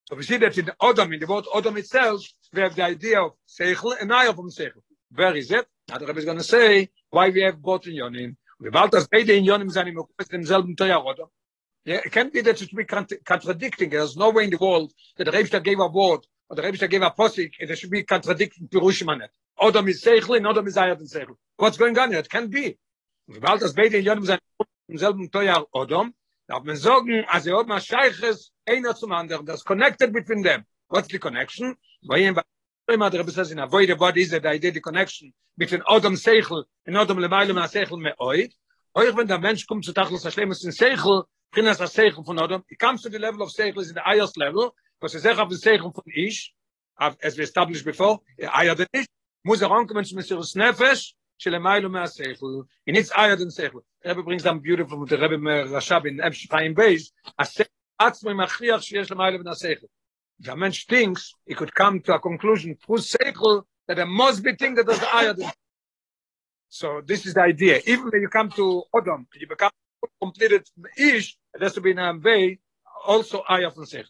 So 0.09 0.14
we 0.14 0.23
see 0.23 0.37
that 0.37 0.57
in 0.57 0.66
Odom, 0.81 1.12
in 1.12 1.21
the 1.21 1.27
word 1.27 1.47
Odom 1.53 1.77
itself, 1.79 2.23
we 2.53 2.61
have 2.61 2.77
the 2.77 2.85
idea 2.85 3.21
of 3.21 3.33
Seichel 3.49 4.01
and 4.01 4.11
higher 4.11 4.33
from 4.33 4.51
Seichel. 4.51 4.83
Where 5.12 5.35
is 5.35 5.51
it? 5.51 5.66
Now 5.88 5.99
the 5.99 6.07
Rebbe 6.07 6.21
is 6.21 6.25
going 6.25 6.38
to 6.38 6.45
say 6.45 6.90
why 7.11 7.31
we 7.31 7.42
have 7.42 7.61
both 7.61 7.87
in 7.87 7.95
Yonim. 7.95 8.37
We 8.61 8.71
bald 8.71 8.92
das 8.92 9.09
beide 9.09 9.31
in 9.31 9.45
Yonim 9.45 9.71
sein 9.71 9.88
im 9.88 9.99
Okres 9.99 10.29
demselben 10.29 10.77
Teuer 10.77 11.05
Odom. 11.05 11.29
Yeah, 11.85 12.01
it 12.05 12.12
can't 12.12 12.33
be 12.33 12.40
that 12.40 12.61
it 12.61 12.69
should 12.69 12.77
be 12.77 12.85
contradicting. 12.85 13.90
There's 13.90 14.16
no 14.16 14.31
way 14.31 14.45
in 14.45 14.51
the 14.51 14.59
world 14.59 14.92
that 15.16 15.25
the 15.25 15.33
Rebbe 15.33 15.61
gave 15.61 15.81
a 15.81 15.88
word 15.88 16.21
or 16.49 16.57
the 16.57 16.62
Rebbe 16.62 16.88
gave 16.88 17.03
a 17.03 17.11
posik, 17.11 17.55
it 17.59 17.77
should 17.77 17.90
be 17.90 18.05
contradicting 18.05 18.69
Pirushim 18.69 19.09
on 19.09 19.23
it. 19.23 19.31
Odom 19.61 19.88
is 19.88 20.03
Seichel 20.05 20.37
and 20.37 20.47
Odom 20.47 20.66
is 20.69 20.77
higher 20.77 20.95
than 20.95 21.07
Seichel. 21.07 21.37
What's 21.57 21.77
going 21.77 21.99
on 21.99 22.11
here? 22.11 22.21
It 22.21 22.31
can't 22.31 22.51
be. 22.51 22.79
Und 23.29 23.40
bald 23.40 23.61
das 23.61 23.73
beide 23.73 23.99
in 23.99 24.05
Jönem 24.05 24.25
sein 24.25 24.38
im 24.89 24.99
selben 24.99 25.31
Teuer 25.31 25.66
Odom, 25.74 26.12
darf 26.47 26.64
man 26.64 26.76
sagen, 26.76 27.24
als 27.28 27.47
er 27.47 27.59
oben 27.59 27.80
Scheiches 27.80 28.53
einer 28.66 28.94
zum 28.94 29.12
anderen, 29.12 29.47
das 29.47 29.64
connected 29.64 30.12
between 30.12 30.42
them. 30.42 30.64
What's 30.88 31.09
the 31.09 31.18
connection? 31.18 31.76
Weil 32.03 32.20
ihm 32.20 32.40
immer 32.88 33.11
der 33.11 33.20
Rebbe 33.20 33.51
in 33.51 33.59
avoid 33.59 33.99
what 33.99 34.16
is 34.16 34.32
it, 34.32 34.42
the 34.42 34.49
idea, 34.49 34.72
the 34.72 34.80
connection 34.80 35.34
between 35.57 35.82
Odom 35.82 36.16
Seichel 36.16 36.64
and 36.86 36.97
Odom 36.97 37.18
Lemailum 37.18 37.59
Seichel 37.68 37.99
Me'oid. 37.99 38.53
Euch 38.94 39.16
wenn 39.16 39.26
der 39.26 39.38
Mensch 39.38 39.66
kommt 39.66 39.84
zu 39.84 39.92
Tachlis 39.92 40.24
Hashem 40.24 40.51
ist 40.53 40.64
in 40.64 40.72
Seichel, 40.72 41.24
bringt 41.51 41.68
das 41.68 41.92
Seichel 41.92 42.24
von 42.24 42.38
Odom, 42.38 42.64
he 42.68 42.76
comes 42.76 43.03
to 43.03 43.11
the 43.11 43.18
level 43.18 43.42
of 43.42 43.51
Seichel 43.51 43.80
is 43.80 43.88
in 43.88 43.94
the 43.94 44.03
highest 44.03 44.36
level, 44.36 44.72
was 45.01 45.14
er 45.14 45.20
sagt 45.20 45.38
auf 45.38 45.49
den 45.49 45.59
Seichel 45.59 45.92
von 45.92 46.05
Ish, 46.07 46.55
as 46.97 47.36
we 47.36 47.42
established 47.42 47.84
before, 47.84 48.20
higher 48.40 48.76
than 48.76 48.86
Ish, 48.92 49.07
muss 49.42 49.61
er 49.61 49.70
ankommen 49.70 50.05
zu 50.05 50.14
Mesiris 50.14 50.55
Nefesh, 50.55 51.14
Shelemailo 51.41 51.89
Masechel. 51.91 52.64
He 52.84 52.93
needs 52.93 53.11
higher 53.11 53.37
than 53.37 53.49
Sechel. 53.49 53.80
The 54.03 54.11
Rebbe 54.11 54.22
brings 54.22 54.43
down 54.43 54.61
beautiful 54.61 54.99
with 54.99 55.11
the 55.11 55.18
Rebbe 55.18 55.37
Rashab 55.37 56.07
in 56.07 56.20
Esh 56.20 56.49
Chaim 56.51 56.74
Beis. 56.74 57.11
Atzmo 57.39 58.32
Machriach 58.34 58.80
Sheyesh 58.80 59.09
Lemailo 59.09 59.43
Ben 59.43 59.53
Sechel. 59.55 59.89
If 60.39 60.49
a 60.49 60.70
thinks, 60.87 61.32
he 61.47 61.55
could 61.55 61.74
come 61.74 62.01
to 62.01 62.14
a 62.14 62.18
conclusion 62.18 62.76
through 62.84 62.99
that 63.89 63.95
there 63.97 64.07
must 64.07 64.43
be 64.43 64.55
thing 64.55 64.74
that 64.74 64.87
higher 64.89 65.32
than 65.32 65.51
So 66.68 67.01
this 67.05 67.24
is 67.24 67.34
the 67.34 67.43
idea. 67.43 67.80
Even 67.87 68.11
when 68.11 68.20
you 68.20 68.28
come 68.28 68.51
to 68.51 68.82
Odom, 68.95 69.26
you 69.34 69.49
become 69.49 69.70
completed 70.20 70.66
Ish, 70.99 71.37
it 71.55 71.62
has 71.62 71.74
to 71.74 71.80
be 71.80 71.93
in 71.93 71.99
a 71.99 72.14
way 72.18 72.59
also 73.07 73.43
higher 73.47 73.70
from 73.70 73.84
Sechel. 73.84 74.05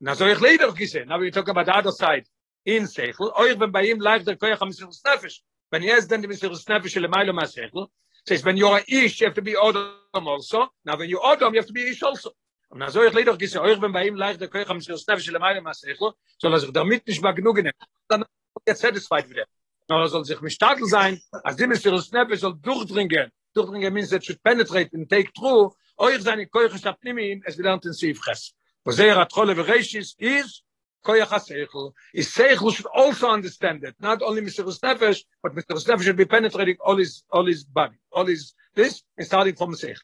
Now, 0.00 0.14
so 0.14 0.26
ich 0.26 0.40
leider 0.40 0.66
gesehen, 0.72 1.08
now 1.08 1.18
we 1.18 1.30
talk 1.30 1.48
about 1.48 1.66
the 1.66 1.76
other 1.76 1.92
side. 1.92 2.26
in 2.64 2.86
Sechel, 2.86 3.32
euch 3.34 3.58
wenn 3.58 3.72
bei 3.72 3.84
ihm 3.86 4.00
leicht 4.00 4.26
der 4.26 4.36
Koyach 4.36 4.60
am 4.60 4.72
Sinus 4.72 5.02
wenn 5.72 5.82
er 5.82 5.98
ist 5.98 6.10
dann 6.10 6.22
die 6.22 6.28
nefesh 6.28 6.94
le 6.96 7.08
mailo 7.08 7.32
ma 7.32 7.44
seichel 7.46 7.88
says 8.24 8.44
when 8.44 8.56
you're 8.56 8.82
ish 8.86 9.20
you 9.20 9.26
have 9.26 9.34
to 9.34 9.42
be 9.42 9.56
Adam 9.56 10.28
also 10.28 10.68
now 10.84 10.96
when 10.96 11.08
you 11.08 11.18
Adam 11.20 11.52
you 11.54 11.60
have 11.60 11.66
to 11.66 11.72
be 11.72 11.82
ish 11.90 12.02
also 12.04 12.30
Und 12.72 12.80
dann 12.80 12.90
soll 12.90 13.06
ich 13.06 13.12
leider 13.12 13.36
gisse 13.36 13.60
euch 13.60 13.80
wenn 13.82 13.92
bei 13.92 14.06
ihm 14.06 14.16
leicht 14.16 14.40
der 14.40 14.48
Köch 14.48 14.68
am 14.70 14.80
Stefan 14.80 15.20
של 15.20 15.38
meine 15.38 15.60
Masse, 15.60 15.94
soll 16.38 16.54
er 16.54 16.58
sich 16.58 16.72
damit 16.72 17.06
nicht 17.06 17.22
nehmen. 17.22 17.72
Dann 18.08 18.24
jetzt 18.66 18.80
satisfied 18.80 19.28
wieder. 19.28 19.44
Nur 19.88 20.08
soll 20.08 20.24
sich 20.24 20.40
mit 20.40 20.52
Stadel 20.52 20.86
sein, 20.86 21.20
als 21.44 21.56
dem 21.56 21.70
ist 21.72 21.82
Snap 21.82 22.34
soll 22.34 22.54
durchdringen. 22.58 23.30
Durchdringen 23.52 23.92
means 23.92 24.08
that 24.08 24.24
should 24.24 24.42
penetrate 24.42 24.88
and 24.94 25.06
take 25.06 25.30
through. 25.34 25.74
Euch 25.98 26.22
seine 26.22 26.46
Köch 26.46 26.74
ist 26.74 26.86
es 26.86 27.58
wird 27.58 27.66
intensiv 27.66 28.18
fresh. 28.18 28.54
Was 28.84 28.98
er 28.98 29.16
hat 29.16 29.36
Rolle 29.36 29.54
Regis 29.54 30.14
ist 30.16 30.62
Koyach 31.04 31.28
Seichel. 31.28 31.92
Is 32.14 32.28
Seichel 32.28 32.74
should 32.74 32.86
also 32.86 33.28
understand 33.28 33.84
it. 33.84 33.94
Not 34.00 34.22
only 34.22 34.42
Mr. 34.42 34.64
Snefesh, 34.64 35.20
but 35.42 35.54
Mr. 35.54 35.76
Snefesh 35.82 36.04
should 36.04 36.16
be 36.16 36.24
penetrating 36.24 36.76
all 36.80 36.96
his, 36.96 37.24
all 37.30 37.46
his 37.46 37.64
body. 37.64 37.96
All 38.12 38.26
his, 38.26 38.54
this 38.74 39.02
is 39.16 39.26
starting 39.26 39.54
from 39.54 39.72
Seichel. 39.74 40.00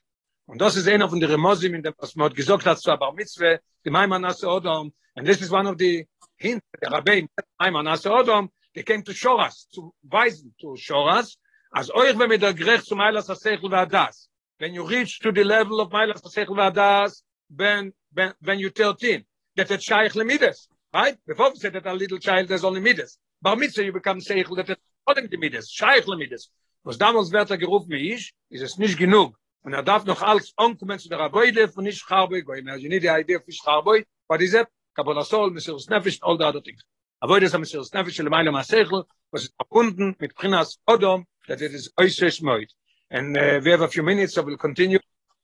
Und 0.47 0.63
das 0.63 0.77
ist 0.77 0.89
einer 0.89 1.11
von 1.11 1.21
den 1.21 1.31
Remosim, 1.31 1.75
in 1.75 1.83
dem, 1.83 1.95
was 1.99 2.17
man 2.17 2.33
gesagt 2.33 2.65
hat, 2.65 2.81
zu 2.81 2.91
Abar 2.91 3.13
Mitzwe, 3.13 3.61
dem 3.85 3.95
Ayman 3.95 4.25
Asa 4.25 4.47
Odom. 4.47 4.91
And 5.15 5.27
this 5.27 5.43
is 5.43 5.51
one 5.51 5.67
of 5.67 5.77
the 5.77 6.07
hints, 6.37 6.65
der 6.81 6.91
Rabbein, 6.91 7.29
Ayman 7.61 7.87
Asa 7.87 8.09
Odom, 8.09 8.49
they 8.75 8.83
came 8.83 9.03
to 9.03 9.13
Shoras, 9.13 9.69
zu 9.69 9.93
weisen, 10.03 10.55
to 10.59 10.75
Shoras, 10.77 11.37
als 11.71 11.91
euch, 11.91 12.19
wenn 12.19 12.31
wir 12.31 12.39
der 12.39 12.55
Gerecht 12.55 12.87
zum 12.87 13.01
Eilas 13.01 13.29
HaSeichel 13.29 13.71
Vadas, 13.71 14.29
when 14.59 14.73
you 14.73 14.85
reach 14.85 15.19
to 15.19 15.31
the 15.33 15.43
level 15.43 15.81
of 15.81 15.93
Eilas 15.93 16.23
HaSeichel 16.23 16.57
Vadas, 16.57 17.23
when, 17.51 17.93
when, 18.13 18.33
when 18.41 18.59
you're 18.59 18.71
13, 18.71 19.25
that 19.57 19.71
it's 19.71 19.85
Shaykh 19.85 20.13
Lemides, 20.15 20.69
right? 20.99 21.17
Before 21.27 21.55
said 21.55 21.73
that 21.75 21.87
a 21.87 21.93
little 21.93 22.19
child 22.19 22.51
has 22.51 22.65
only 22.65 22.81
Mides. 22.81 23.19
Bar 23.41 23.57
Mitzwe, 23.57 23.85
you 23.85 23.93
become 23.93 24.19
Seichel, 24.19 24.57
that 24.57 24.69
it's 24.71 24.81
only 25.07 25.37
Mides, 25.37 25.71
Shaykh 25.71 26.05
Lemides. 26.07 26.49
Was 26.85 26.99
damals 26.99 27.31
wird 27.31 27.51
er 27.51 27.59
gerufen 27.59 27.91
wie 27.91 28.15
ich, 28.15 28.33
ist 28.51 28.63
es 28.63 28.79
nicht 28.79 28.99
genug, 28.99 29.37
und 29.63 29.73
er 29.75 29.83
darf 29.83 30.05
noch 30.05 30.23
alles 30.23 30.53
ankommen 30.57 30.99
zu 30.99 31.09
der 31.09 31.19
Rabbeide 31.19 31.69
von 31.69 31.85
nicht 31.85 31.99
Scharboy 31.99 32.43
gehen. 32.43 32.69
Also 32.69 32.87
nicht 32.87 33.03
die 33.03 33.09
Idee 33.09 33.39
von 33.41 33.53
Scharboy, 33.53 34.05
but 34.29 34.41
is 34.41 34.55
it? 34.55 34.67
Kabbalah 34.95 35.25
Sol, 35.25 35.51
Messias 35.51 35.89
Nefesh, 35.89 36.19
all 36.23 36.39
the 36.39 36.45
other 36.45 36.63
things. 36.63 36.83
Aber 37.21 37.41
das 37.41 37.53
ist 37.53 37.59
Messias 37.59 37.93
Nefesh, 37.93 38.19
le 38.19 38.31
Meile 38.31 38.51
Masechel, 38.51 39.05
was 39.31 39.45
ist 39.45 39.55
verbunden 39.57 40.17
mit 40.19 40.35
Prinas 40.35 40.79
Odom, 40.87 41.27
that 41.47 41.61
it 41.61 41.73
is 41.73 41.93
äußerst 41.97 42.43
moit. 42.43 42.73
And 43.11 43.37
uh, 43.37 43.61
we 43.63 43.71
have 43.71 43.83
a 43.83 43.89
few 43.89 44.03
minutes, 44.03 44.35
so 44.35 44.43
we'll 44.43 44.57
continue. 44.57 45.01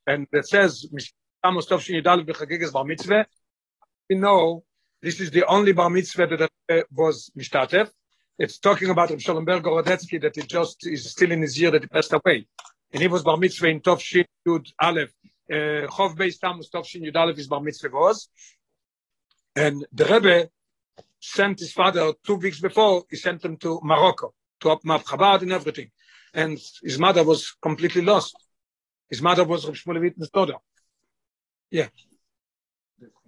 And 0.07 0.27
it 0.33 0.47
says, 0.47 0.87
Amos 1.43 1.67
Tov 1.67 1.81
Shin 1.81 2.03
Yidal 2.03 2.25
B'chagigas 2.25 2.73
Bar 2.73 2.85
Mitzvah. 2.85 3.27
We 4.09 4.17
know 4.17 4.65
this 5.05 5.21
is 5.21 5.31
the 5.31 5.45
only 5.47 5.73
Bar 5.73 5.91
Mitzvah 5.91 6.27
that 6.27 6.51
uh, 6.71 6.83
was 6.91 7.31
Mishtatev. 7.39 7.91
It's 8.39 8.59
talking 8.59 8.89
about 8.89 9.11
Rav 9.11 9.21
Shalom 9.21 9.45
Ber 9.45 9.61
Gorodetsky 9.61 10.19
that 10.23 10.35
he 10.35 10.43
just 10.43 10.87
is 10.87 11.11
still 11.11 11.31
in 11.31 11.43
his 11.43 11.61
year 11.61 11.71
that 11.73 11.83
he 11.83 11.89
passed 11.89 12.15
away. 12.15 12.47
and 12.91 13.03
he 13.03 13.09
was 13.09 13.23
bar 13.23 13.37
mitzvah 13.37 13.69
in 13.69 13.81
tov 13.81 14.01
shin 14.01 14.25
yud 14.49 14.67
aleph. 14.81 15.13
Uh, 15.53 15.87
chov 15.95 16.17
beis 16.17 16.39
tamus 16.43 16.71
tov 16.75 16.87
shin 16.87 17.03
yud 17.03 17.17
aleph 17.17 17.39
is 17.39 17.49
bar 17.49 17.61
mitzvah 17.61 17.91
was. 17.91 18.29
And 19.55 19.87
the 19.93 20.07
rebbe 20.07 20.49
sent 21.21 21.61
his 21.61 21.73
father 21.73 22.15
two 22.27 22.37
weeks 22.37 22.61
before 22.61 23.05
he 23.11 23.17
sent 23.17 23.45
him 23.45 23.59
to 23.59 23.81
morocco 23.83 24.33
to 24.61 24.71
up 24.71 24.85
map 24.85 25.05
chabad 25.05 25.43
and 25.43 25.53
everything. 25.53 25.91
And 26.33 26.59
his 26.83 26.99
mother 26.99 27.25
was 27.25 27.55
completely 27.61 28.03
lost. 28.03 28.35
His 29.11 29.21
mother 29.21 29.45
was 29.45 29.67
Reb 29.67 29.75
Shmulevit's 29.75 30.31
daughter. 30.31 30.59
Yeah 31.71 31.89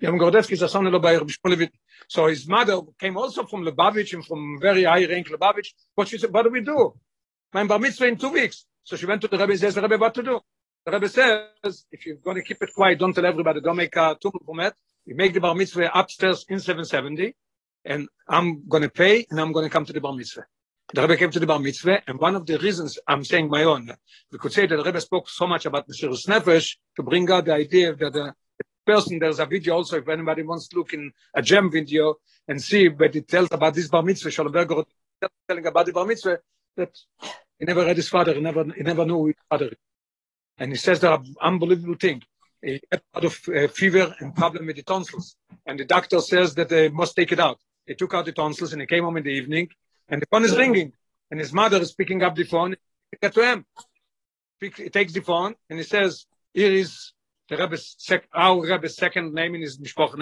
Is 0.01 0.71
son 0.71 0.87
of 0.87 1.03
Shmulevit 1.03 1.71
so 2.09 2.27
his 2.27 2.47
mother 2.47 2.81
came 3.01 3.17
also 3.17 3.45
from 3.45 3.65
Lubavitch 3.65 4.13
and 4.13 4.25
from 4.25 4.59
very 4.61 4.85
high 4.85 5.07
rank 5.07 5.29
Lubavitch 5.29 5.69
what 5.95 6.09
she 6.09 6.19
said 6.19 6.33
what 6.33 6.43
do 6.43 6.51
we 6.51 6.61
do 6.61 6.95
my 7.53 7.65
bar 7.65 7.79
mitzvah 7.79 8.07
in 8.07 8.17
two 8.17 8.31
weeks 8.31 8.67
So 8.87 8.95
she 8.95 9.05
went 9.05 9.21
to 9.23 9.29
the 9.29 9.37
Rebbe 9.37 9.51
and 9.51 9.61
says, 9.61 9.77
Rebbe, 9.77 9.99
what 9.99 10.15
to 10.15 10.23
do? 10.23 10.41
The 10.85 10.93
Rebbe 10.93 11.09
says, 11.09 11.87
if 11.91 12.07
you're 12.07 12.17
going 12.17 12.37
to 12.37 12.43
keep 12.45 12.63
it 12.63 12.73
quiet, 12.73 13.01
don't 13.01 13.13
tell 13.13 13.27
everybody, 13.27 13.61
don't 13.61 13.77
make 13.77 13.97
a 13.97 14.17
tumult 14.21 14.45
from 14.47 14.61
it. 14.61 14.75
You 15.05 15.17
make 15.17 15.35
the 15.35 15.41
bar 15.41 15.57
mitzvah 15.57 15.91
upstairs 15.93 16.47
in 16.49 16.61
770, 16.61 17.35
and 17.85 18.09
I'm 18.29 18.69
going 18.69 18.85
to 18.85 18.89
pay, 18.89 19.27
and 19.29 19.41
I'm 19.41 19.51
going 19.51 19.67
to 19.67 19.71
come 19.71 19.85
to 19.87 19.93
the 19.93 20.01
bar 20.01 20.13
mitzvah. 20.13 20.47
The 20.95 21.03
Rebbe 21.03 21.17
came 21.17 21.33
to 21.33 21.41
the 21.41 21.49
bar 21.49 21.59
mitzvah, 21.59 22.03
and 22.07 22.21
one 22.21 22.37
of 22.37 22.47
the 22.47 22.59
reasons 22.59 22.97
I'm 23.09 23.25
saying 23.25 23.51
my 23.51 23.65
own, 23.65 23.91
we 24.31 24.39
could 24.39 24.53
say 24.53 24.69
that 24.69 24.77
the 24.77 24.85
Rebbe 24.85 25.01
spoke 25.01 25.29
so 25.29 25.49
much 25.49 25.67
about 25.67 25.89
Mesiris 25.89 26.29
Nefesh 26.29 26.77
to 26.95 27.03
bring 27.03 27.29
out 27.29 27.47
the 27.47 27.55
idea 27.55 27.93
that 27.97 28.13
the 28.13 28.35
person, 28.87 29.19
there's 29.19 29.41
a 29.41 29.47
video 29.47 29.75
also, 29.75 29.99
if 29.99 30.09
anybody 30.09 30.43
wants 30.43 30.69
to 30.69 30.77
look 30.77 30.93
in 30.93 31.13
a 31.35 31.43
JEM 31.43 31.71
video 31.71 32.15
and 32.49 32.63
see, 32.63 32.89
but 32.89 33.15
it 33.17 33.29
tells 33.29 33.51
about 33.51 33.75
this 33.75 33.89
bar 33.89 34.03
mitzvah, 34.03 34.31
Shalom 34.31 34.53
Berger 34.53 34.85
telling 35.49 35.67
about 35.67 35.87
the 35.87 35.93
bar 35.93 36.07
mitzvah, 36.07 36.39
that 36.77 36.93
He 37.59 37.65
never 37.65 37.85
read 37.85 37.97
his 37.97 38.09
father. 38.09 38.35
He 38.35 38.41
never, 38.41 38.65
he 38.65 38.83
never 38.83 39.05
knew 39.05 39.27
his 39.27 39.37
father. 39.49 39.71
And 40.59 40.73
he 40.73 40.77
says 40.77 41.01
there 41.01 41.11
are 41.11 41.23
unbelievable 41.41 41.97
thing. 41.97 42.23
He 42.63 42.81
had 42.91 43.03
a 43.15 43.19
lot 43.19 43.25
of 43.25 43.49
uh, 43.49 43.69
fever 43.69 44.15
and 44.19 44.35
problem 44.35 44.67
with 44.67 44.77
the 44.77 44.83
tonsils. 44.83 45.37
And 45.67 45.79
the 45.79 45.85
doctor 45.85 46.21
says 46.21 46.55
that 46.55 46.69
they 46.69 46.89
must 46.89 47.17
take 47.17 47.33
it 47.33 47.41
out. 47.41 47.59
He 47.87 47.95
took 47.95 48.15
out 48.15 48.25
the 48.25 48.33
tonsils 48.33 48.73
and 48.73 48.81
he 48.81 48.87
came 48.87 49.05
home 49.05 49.17
in 49.17 49.25
the 49.25 49.31
evening 49.31 49.69
and 50.09 50.21
the 50.21 50.27
phone 50.27 50.45
is 50.45 50.57
ringing. 50.57 50.93
And 51.31 51.41
his 51.41 51.53
mother 51.53 51.79
is 51.79 51.93
picking 51.93 52.23
up 52.23 52.37
the 52.37 52.45
phone. 52.45 52.77
He 53.11 53.29
to 53.29 53.45
him. 53.45 53.67
He 54.61 54.71
takes 54.89 55.13
the 55.13 55.21
phone 55.21 55.55
and 55.69 55.79
he 55.79 55.85
says, 55.85 56.27
here 56.55 56.73
is 56.73 57.13
the 57.49 57.57
Rebbe's 57.57 57.95
sec- 57.99 58.29
our 58.33 58.61
Rebbe's 58.61 58.97
second 58.97 59.35
name 59.35 59.55
in 59.55 59.63
his 59.63 59.79
Mishpoch 59.79 60.15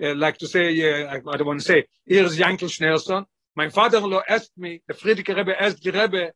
Uh, 0.00 0.14
like 0.14 0.38
to 0.38 0.46
say, 0.46 0.64
uh, 0.68 1.06
I, 1.06 1.16
I 1.16 1.36
don't 1.36 1.46
want 1.46 1.60
to 1.60 1.66
say, 1.66 1.86
here 2.06 2.24
is 2.24 2.38
Yankel 2.38 2.68
Schneerson. 2.68 3.24
My 3.56 3.68
father-in-law 3.68 4.22
asked 4.28 4.56
me, 4.56 4.82
the 4.86 4.94
Frierdiker 4.94 5.36
Rebbe 5.36 5.60
asked 5.60 5.82
the 5.82 5.90
Rebbe, 5.90 6.32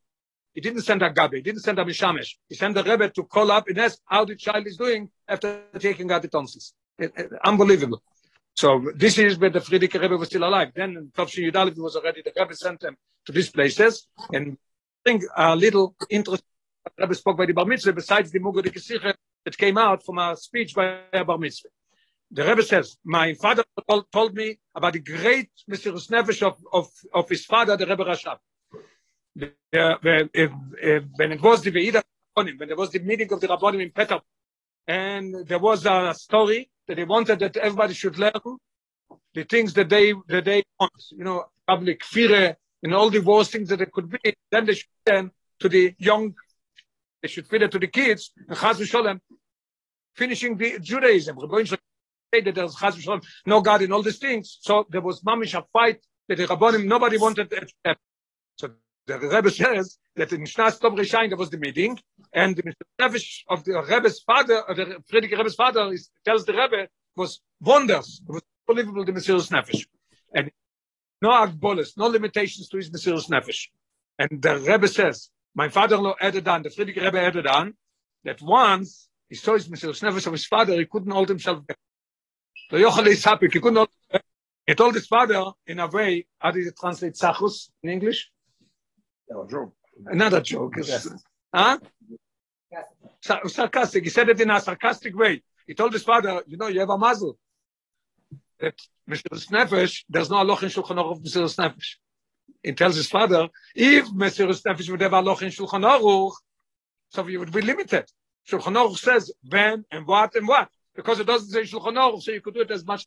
He 0.53 0.61
didn't 0.61 0.81
send 0.81 1.01
a 1.01 1.09
Gabi, 1.09 1.35
he 1.35 1.41
didn't 1.41 1.61
send 1.61 1.79
a 1.79 1.85
Mishamish. 1.85 2.31
He 2.49 2.55
sent 2.55 2.75
the 2.75 2.83
Rebbe 2.83 3.09
to 3.09 3.23
call 3.23 3.49
up 3.51 3.67
and 3.67 3.77
ask 3.79 3.99
how 4.05 4.25
the 4.25 4.35
child 4.35 4.67
is 4.67 4.77
doing 4.77 5.09
after 5.27 5.61
taking 5.79 6.11
out 6.11 6.21
the 6.21 6.27
tonsils. 6.27 6.73
It, 6.99 7.11
it, 7.15 7.29
unbelievable. 7.43 8.03
So 8.55 8.67
this 8.95 9.17
is 9.17 9.37
where 9.39 9.49
the 9.49 9.59
Frierdiker 9.59 9.99
Rebbe 10.01 10.15
was 10.15 10.27
still 10.27 10.43
alive. 10.43 10.71
Then 10.75 10.91
in 10.97 11.07
Tovshin 11.15 11.49
Yudalev 11.49 11.75
was 11.77 11.95
already, 11.95 12.21
the 12.21 12.33
Rebbe 12.37 12.55
sent 12.55 12.83
him 12.83 12.95
to 13.25 13.31
these 13.31 13.49
places. 13.49 14.07
And 14.31 14.57
I 15.05 15.09
think 15.09 15.23
a 15.35 15.55
little 15.55 15.95
interesting, 16.09 16.45
the 16.85 17.03
Rebbe 17.03 17.15
spoke 17.15 17.37
by 17.37 17.45
the 17.47 17.53
Bar 17.53 17.65
Mitzvah, 17.65 17.93
besides 17.93 18.31
the 18.31 18.39
Mugo 18.39 18.61
de 18.61 18.69
Kesiche 18.69 19.13
that 19.45 19.57
came 19.57 19.77
out 19.77 20.05
from 20.05 20.17
a 20.17 20.35
speech 20.35 20.73
by 20.75 20.99
a 21.11 21.25
Bar 21.25 21.37
Mitzvah. 21.37 21.69
The 22.31 22.43
Rebbe 22.45 22.63
says, 22.63 22.97
my 23.03 23.33
father 23.35 23.63
told, 23.87 24.05
told 24.11 24.33
me 24.33 24.57
about 24.73 24.93
the 24.93 24.99
great 24.99 25.49
Mesiris 25.69 26.09
Nefesh 26.09 26.41
of, 26.41 26.57
of, 26.71 26.89
of 27.13 27.29
his 27.29 27.45
father, 27.45 27.77
the 27.77 27.85
Rebbe 27.85 28.03
Rashab. 28.03 28.37
when 31.15 31.31
it 31.31 31.41
was 31.41 31.61
the 31.61 31.71
Veida 31.71 32.01
when 32.33 32.57
there 32.57 32.75
was 32.75 32.91
the 32.91 32.99
meeting 32.99 33.31
of 33.31 33.39
the 33.41 33.47
Rabbonim 33.47 33.81
in 33.81 33.91
Petar, 33.91 34.21
and 34.87 35.45
there 35.47 35.59
was 35.59 35.85
a 35.85 36.13
story 36.15 36.69
that 36.87 36.95
they 36.95 37.03
wanted 37.03 37.39
that 37.39 37.57
everybody 37.57 37.93
should 37.93 38.17
learn 38.17 38.57
the 39.33 39.43
things 39.43 39.73
that 39.73 39.89
they 39.89 40.13
that 40.27 40.45
they 40.45 40.63
want, 40.79 40.91
you 41.11 41.23
know, 41.23 41.45
public 41.67 42.03
fear 42.03 42.57
and 42.81 42.93
all 42.93 43.09
the 43.09 43.19
worst 43.19 43.51
things 43.51 43.69
that 43.69 43.81
it 43.81 43.91
could 43.91 44.09
be. 44.09 44.33
Then 44.51 44.65
they 44.65 44.73
should 44.73 44.89
turn 45.05 45.31
to 45.59 45.69
the 45.69 45.95
young, 45.97 46.33
they 47.23 47.29
should 47.29 47.47
feed 47.47 47.63
it 47.63 47.71
to 47.71 47.79
the 47.79 47.87
kids, 47.87 48.31
and 48.47 48.55
Chaz 48.55 48.75
v'Sholem, 48.75 49.19
finishing 50.13 50.57
the 50.57 50.77
Judaism. 50.79 51.37
To 51.37 51.65
say 52.31 52.41
that 52.41 52.53
there's 52.53 52.75
Chaz 52.75 52.95
v'Sholem, 52.97 53.23
no 53.47 53.61
God 53.61 53.81
in 53.81 53.91
all 53.91 54.03
these 54.03 54.19
things. 54.19 54.59
So 54.61 54.85
there 54.91 55.01
was 55.01 55.21
mamish 55.21 55.57
a 55.57 55.63
fight 55.73 56.05
that 56.27 56.37
the 56.37 56.45
Rabbonim, 56.45 56.85
nobody 56.85 57.17
wanted 57.17 57.51
happen. 57.83 58.01
So 58.57 58.71
the 59.07 59.19
Rebbe 59.19 59.49
says 59.49 59.97
that 60.17 60.33
in 60.33 60.41
Shnas 60.41 60.79
Tov 60.79 60.97
Rishayin 60.97 61.29
there 61.29 61.37
was 61.37 61.49
the 61.49 61.57
meeting, 61.57 61.97
and 62.33 62.57
the 62.57 62.75
Nefesh 63.01 63.43
of 63.49 63.63
the 63.63 63.81
Rebbe's 63.81 64.19
father, 64.19 64.61
the 64.67 65.01
Frierdiker 65.09 65.37
Rebbe's 65.37 65.55
father, 65.55 65.91
is, 65.93 66.09
tells 66.25 66.45
the 66.45 66.53
Rebbe 66.53 66.89
was 67.15 67.41
wonders. 67.61 68.21
It 68.27 68.31
was 68.33 68.41
unbelievable, 68.67 69.05
the 69.05 69.13
Mesiris 69.13 69.49
Nefesh. 69.49 69.85
And 70.33 70.51
no 71.21 71.29
agbolis, 71.29 71.97
no 71.97 72.07
limitations 72.07 72.67
to 72.67 72.77
his 72.77 72.89
Mesiris 72.89 73.29
Nefesh. 73.29 73.69
And 74.19 74.41
the 74.41 74.57
Rebbe 74.57 74.89
says, 74.89 75.29
my 75.55 75.69
father-in-law 75.69 76.15
added 76.19 76.47
on, 76.47 76.63
the 76.63 76.69
Frierdiker 76.69 77.03
Rebbe 77.03 77.19
added 77.19 77.47
on, 77.47 77.73
that 78.23 78.41
once 78.41 79.07
he 79.29 79.35
saw 79.35 79.53
his 79.53 79.67
Mesiris 79.67 80.01
Nefesh 80.01 80.27
of 80.27 80.33
his 80.33 80.45
father, 80.45 80.73
he 80.73 80.85
couldn't 80.85 81.11
hold 81.11 81.29
himself 81.29 81.65
back. 81.65 81.77
So 82.69 82.77
Yochel 82.77 83.07
is 83.07 83.23
happy, 83.23 83.47
he 83.51 83.59
couldn't 83.59 83.75
hold 83.75 83.89
He 84.65 84.75
told 84.75 84.95
his 84.95 85.07
father, 85.07 85.43
in 85.67 85.79
a 85.79 85.87
way, 85.87 86.25
how 86.39 86.51
did 86.51 86.63
he 86.63 86.71
translate 86.71 87.15
Zachus 87.15 87.69
in 87.83 87.89
English? 87.89 88.29
No, 89.29 89.45
joke. 89.45 89.73
Another 90.05 90.41
joke. 90.41 90.73
Yes. 90.77 91.07
Huh? 91.53 91.79
Sarcastic. 93.21 94.03
He 94.03 94.09
said 94.09 94.29
it 94.29 94.41
in 94.41 94.49
a 94.49 94.59
sarcastic 94.59 95.15
way. 95.15 95.43
He 95.67 95.73
told 95.73 95.93
his 95.93 96.03
father, 96.03 96.43
you 96.47 96.57
know, 96.57 96.67
you 96.67 96.79
have 96.79 96.89
a 96.89 96.97
muzzle. 96.97 97.37
that 98.59 98.79
Mesiris 99.09 99.47
Nefesh, 99.49 100.03
there's 100.09 100.29
no 100.29 100.37
aloch 100.37 100.63
in 100.63 100.69
Shulchan 100.69 100.97
Aruch 100.97 101.11
of 101.11 101.21
Mesiris 101.21 101.57
Nefesh. 101.57 101.95
He 102.63 102.71
tells 102.73 102.95
his 102.95 103.09
father, 103.09 103.49
if 103.75 104.05
Mesiris 104.07 104.63
Nefesh 104.63 104.89
would 104.89 105.01
have 105.01 105.11
aloch 105.11 105.41
in 105.41 105.49
Shulchan 105.49 105.83
Aruch, 105.83 106.31
so 107.09 107.27
you 107.27 107.39
would 107.39 107.51
be 107.51 107.61
limited. 107.61 108.05
Shulchan 108.49 108.75
Aruch 108.75 108.97
says 108.97 109.31
when 109.49 109.85
and 109.91 110.07
what 110.07 110.33
and 110.35 110.47
what. 110.47 110.69
Because 110.95 111.19
it 111.19 111.27
doesn't 111.27 111.49
say 111.49 111.61
Shulchan 111.61 111.95
Aruch, 111.95 112.23
so 112.23 112.31
you 112.31 112.41
could 112.41 112.53
do 112.53 112.61
it 112.61 112.71
as 112.71 112.85
much 112.85 113.05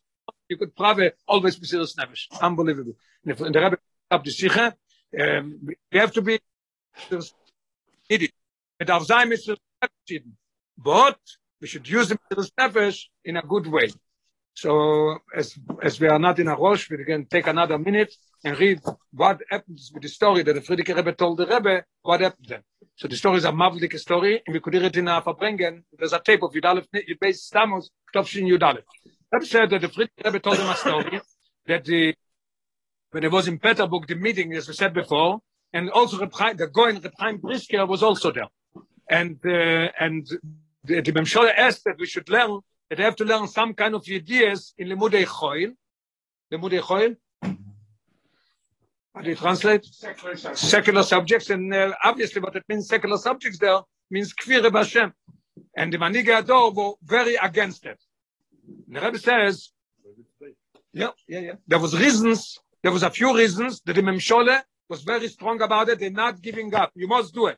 you 0.49 0.57
could 0.57 0.75
probably 0.75 1.11
always 1.27 1.59
Mesiris 1.59 1.95
Nefesh. 1.95 2.27
Unbelievable. 2.41 2.93
And 3.25 3.35
the 3.35 3.59
Rebbe 3.59 3.77
up 4.11 4.23
the 4.23 4.31
Sikha, 4.31 4.75
um, 5.19 5.59
we 5.91 5.99
have 5.99 6.11
to 6.13 6.21
be 6.21 6.39
needy. 8.09 8.31
It 8.79 8.85
darf 8.85 9.05
sein 9.05 9.29
Nefesh. 9.29 9.57
But 10.77 11.19
we 11.59 11.67
should 11.67 11.89
use 11.89 12.09
the 12.09 12.19
Mesiris 12.31 12.51
Nefesh 12.59 13.05
in 13.25 13.37
a 13.37 13.41
good 13.41 13.67
way. 13.67 13.89
So 14.53 15.17
as 15.35 15.57
as 15.81 15.99
we 15.99 16.07
are 16.07 16.19
not 16.19 16.39
in 16.39 16.47
a 16.47 16.55
rush, 16.55 16.89
we 16.89 17.03
can 17.03 17.25
take 17.25 17.47
another 17.47 17.77
minute 17.77 18.13
and 18.43 18.59
read 18.59 18.79
what 19.11 19.41
happens 19.49 19.91
with 19.93 20.03
the 20.03 20.09
story 20.09 20.43
that 20.43 20.53
the 20.53 20.61
Frierdiker 20.61 20.95
Rebbe 20.95 21.13
told 21.13 21.37
the 21.37 21.47
Rebbe, 21.47 21.83
what 22.03 22.21
happened 22.21 22.47
then. 22.47 22.61
So 22.95 23.07
the 23.07 23.15
story 23.15 23.37
is 23.37 23.45
a 23.45 23.51
marvelous 23.51 24.01
story, 24.01 24.41
and 24.45 24.53
we 24.53 24.59
could 24.59 24.73
hear 24.73 24.83
it 24.83 24.95
in 24.95 25.05
Verbringen. 25.05 25.83
There's 25.97 26.13
a 26.13 26.19
tape 26.19 26.43
of 26.43 26.51
Yudalef, 26.53 26.85
Yudbeis 26.93 27.49
Stamos, 27.51 27.89
Ktopshin 28.13 28.47
Yudalef. 28.47 28.83
Rebbe 29.31 29.45
said 29.45 29.69
that 29.71 29.81
the 29.81 29.87
Frierdiker 29.87 30.25
Rebbe 30.25 30.39
told 30.39 30.57
him 30.57 30.69
a 30.69 30.75
story, 30.75 31.21
that 31.67 31.85
the, 31.85 32.15
when 33.11 33.23
it 33.23 33.31
was 33.31 33.47
in 33.47 33.59
Peterburg, 33.59 34.07
the 34.07 34.15
meeting, 34.15 34.53
as 34.53 34.67
we 34.67 34.73
said 34.73 34.93
before, 34.93 35.39
and 35.73 35.89
also 35.89 36.17
Reb 36.17 36.33
Chaim, 36.33 36.57
the 36.57 37.11
Reb 37.21 37.41
Brisker 37.41 37.85
was 37.85 38.01
also 38.01 38.31
there. 38.31 38.47
And, 39.09 39.37
uh, 39.45 39.89
and 39.99 40.27
the, 40.83 41.01
the 41.01 41.11
Memshola 41.11 41.53
asked 41.55 41.83
that 41.85 41.97
we 41.99 42.05
should 42.05 42.29
learn 42.29 42.59
that 42.89 42.95
they 42.95 43.03
have 43.03 43.15
to 43.17 43.25
learn 43.25 43.47
some 43.47 43.73
kind 43.73 43.93
of 43.95 44.05
ideas 44.09 44.73
in 44.77 44.87
Limudei 44.87 45.25
Choil. 45.25 45.73
Limudei 46.51 46.81
Choil? 46.81 47.15
How 49.17 49.23
do 49.23 49.31
you 49.31 49.35
translate? 49.35 49.83
Secular 49.83 50.35
subject. 50.35 50.59
Secular 50.59 51.03
subjects, 51.03 51.49
and 51.49 51.73
uh, 51.73 51.91
obviously 52.03 52.39
what 52.39 52.55
it 52.55 52.63
means 52.69 52.87
secular 52.87 53.17
subjects 53.17 53.57
there 53.57 53.79
means 54.11 54.31
Kvire 54.31 54.69
Bashem. 54.69 55.11
And 55.75 55.91
the 55.91 55.97
Manige 55.97 56.27
Ador 56.27 56.71
were 56.71 56.91
very 57.03 57.35
against 57.35 57.87
it. 57.87 57.99
The 58.87 59.01
Rebbe 59.01 59.17
says, 59.17 59.71
yeah, 60.93 61.09
yeah, 61.27 61.39
yeah. 61.39 61.51
There 61.67 61.79
was 61.79 61.97
reasons, 61.97 62.59
there 62.83 62.91
was 62.91 63.01
a 63.01 63.09
few 63.09 63.35
reasons 63.35 63.81
that 63.85 63.93
the 63.93 64.03
Memshole 64.03 64.61
was 64.87 65.01
very 65.01 65.27
strong 65.29 65.63
about 65.63 65.89
it. 65.89 65.97
They're 65.97 66.11
not 66.11 66.39
giving 66.39 66.75
up. 66.75 66.91
You 66.93 67.07
must 67.07 67.33
do 67.33 67.47
it. 67.47 67.57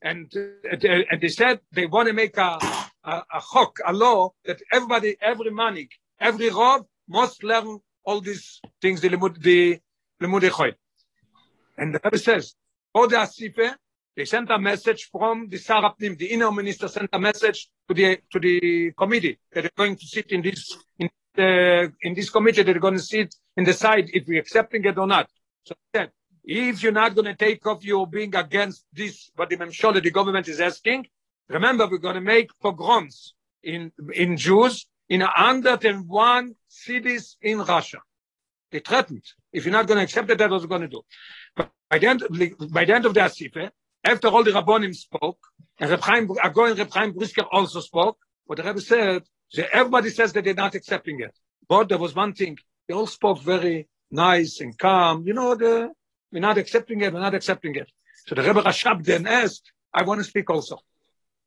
And, 0.00 0.32
uh, 0.34 1.02
and 1.10 1.20
they 1.20 1.28
said 1.28 1.60
they 1.70 1.84
want 1.84 2.08
to 2.08 2.14
make 2.14 2.38
a, 2.38 2.58
a, 3.04 3.12
a 3.34 3.42
chok, 3.52 3.76
a 3.84 3.92
law 3.92 4.30
that 4.46 4.62
everybody, 4.72 5.18
every 5.20 5.50
manik, 5.50 5.90
every 6.18 6.48
rob 6.48 6.86
must 7.06 7.44
learn 7.44 7.78
all 8.04 8.22
these 8.22 8.58
things, 8.80 9.02
the 9.02 9.10
the 9.38 9.80
And 10.20 11.94
the 11.94 12.00
Rebbe 12.04 12.18
says, 12.18 12.54
for 12.92 13.06
the 13.06 13.16
Asife, 13.16 13.74
they 14.16 14.24
sent 14.24 14.50
a 14.50 14.58
message 14.58 15.08
from 15.12 15.48
the 15.48 15.58
Sarapnim, 15.58 16.18
the 16.18 16.26
inner 16.26 16.50
minister 16.50 16.88
sent 16.88 17.10
a 17.12 17.20
message 17.20 17.68
to 17.86 17.94
the 17.94 18.18
to 18.32 18.40
the 18.40 18.92
committee 18.98 19.38
that 19.52 19.60
they're 19.62 19.70
going 19.76 19.94
to 19.94 20.06
sit 20.06 20.32
in 20.32 20.42
this 20.42 20.76
in 20.98 21.08
the 21.36 21.92
in 22.02 22.14
this 22.14 22.28
committee 22.28 22.64
they're 22.64 22.80
going 22.80 22.94
to 22.94 23.08
sit 23.14 23.32
and 23.56 23.64
decide 23.64 24.10
if 24.12 24.26
we're 24.26 24.40
accepting 24.40 24.84
it 24.84 24.98
or 24.98 25.06
not. 25.06 25.30
So 25.62 25.74
he 25.76 25.98
said, 25.98 26.10
if 26.42 26.82
you're 26.82 26.90
not 26.90 27.14
going 27.14 27.26
to 27.26 27.36
take 27.36 27.64
off 27.64 27.84
your 27.84 28.08
being 28.08 28.34
against 28.34 28.84
this, 28.92 29.30
what 29.36 29.50
the 29.50 29.56
Memshola, 29.56 30.02
the 30.02 30.10
government 30.10 30.48
is 30.48 30.60
asking, 30.60 31.06
remember 31.48 31.86
we're 31.86 31.98
going 31.98 32.16
to 32.16 32.20
make 32.20 32.50
pogroms 32.60 33.34
in 33.62 33.92
in 34.12 34.36
Jews 34.36 34.88
in 35.08 35.20
101 35.20 36.54
cities 36.66 37.36
in 37.40 37.58
Russia. 37.58 37.98
They 38.70 38.80
threatened. 38.80 39.24
If 39.52 39.64
you're 39.64 39.72
not 39.72 39.86
going 39.86 39.98
to 39.98 40.04
accept 40.04 40.30
it, 40.30 40.38
that's 40.38 40.50
what 40.50 40.60
we're 40.60 40.66
going 40.66 40.82
to 40.82 40.88
do. 40.88 41.02
But 41.56 41.70
by 41.90 41.98
the 41.98 42.06
end, 42.06 42.22
by 42.70 42.84
the 42.84 42.94
end 42.94 43.06
of 43.06 43.14
the 43.14 43.20
Asife, 43.20 43.70
after 44.04 44.28
all 44.28 44.44
the 44.44 44.50
Rabbonim 44.50 44.94
spoke, 44.94 45.38
and 45.78 45.90
Reb 45.90 46.00
Chaim, 46.00 46.28
Agoy 46.28 46.70
and 46.70 46.78
Reb 46.78 46.92
Chaim 46.92 47.12
Brisker 47.12 47.44
also 47.50 47.80
spoke, 47.80 48.18
what 48.46 48.56
the 48.56 48.64
Rebbe 48.64 48.80
said, 48.80 49.22
so 49.48 49.64
everybody 49.72 50.10
says 50.10 50.32
that 50.32 50.44
they're 50.44 50.54
not 50.54 50.74
accepting 50.74 51.20
it. 51.20 51.34
But 51.68 51.88
there 51.88 51.98
was 51.98 52.14
one 52.14 52.34
thing, 52.34 52.58
they 52.86 52.94
all 52.94 53.06
spoke 53.06 53.42
very 53.42 53.88
nice 54.10 54.60
and 54.60 54.76
calm. 54.76 55.26
You 55.26 55.34
know, 55.34 55.54
the, 55.54 55.90
we're 56.32 56.40
not 56.40 56.58
accepting 56.58 57.00
it, 57.00 57.12
we're 57.12 57.20
not 57.20 57.34
accepting 57.34 57.74
it. 57.74 57.90
So 58.26 58.34
the 58.34 58.42
Rebbe 58.42 58.62
Rashab 58.62 59.04
then 59.04 59.26
asked, 59.26 59.70
I 59.92 60.02
want 60.02 60.20
to 60.20 60.24
speak 60.24 60.50
also. 60.50 60.78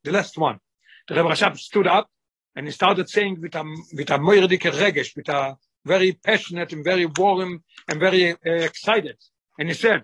The 0.03 0.11
last 0.11 0.37
one. 0.37 0.59
The 1.07 1.15
Rebbe 1.15 1.29
Rashab 1.29 1.57
stood 1.57 1.87
up 1.87 2.09
and 2.55 2.65
he 2.65 2.71
started 2.71 3.09
saying 3.09 3.39
with 3.41 3.55
a, 3.55 3.63
with 3.93 4.09
a 4.09 4.17
moirdike 4.17 4.61
regesh, 4.61 5.15
with 5.15 5.29
a 5.29 5.57
very 5.85 6.13
passionate 6.13 6.73
and 6.73 6.83
very 6.83 7.05
warm 7.05 7.63
and 7.87 7.99
very 7.99 8.31
uh, 8.31 8.35
excited. 8.45 9.17
And 9.57 9.67
he 9.69 9.75
said, 9.75 10.03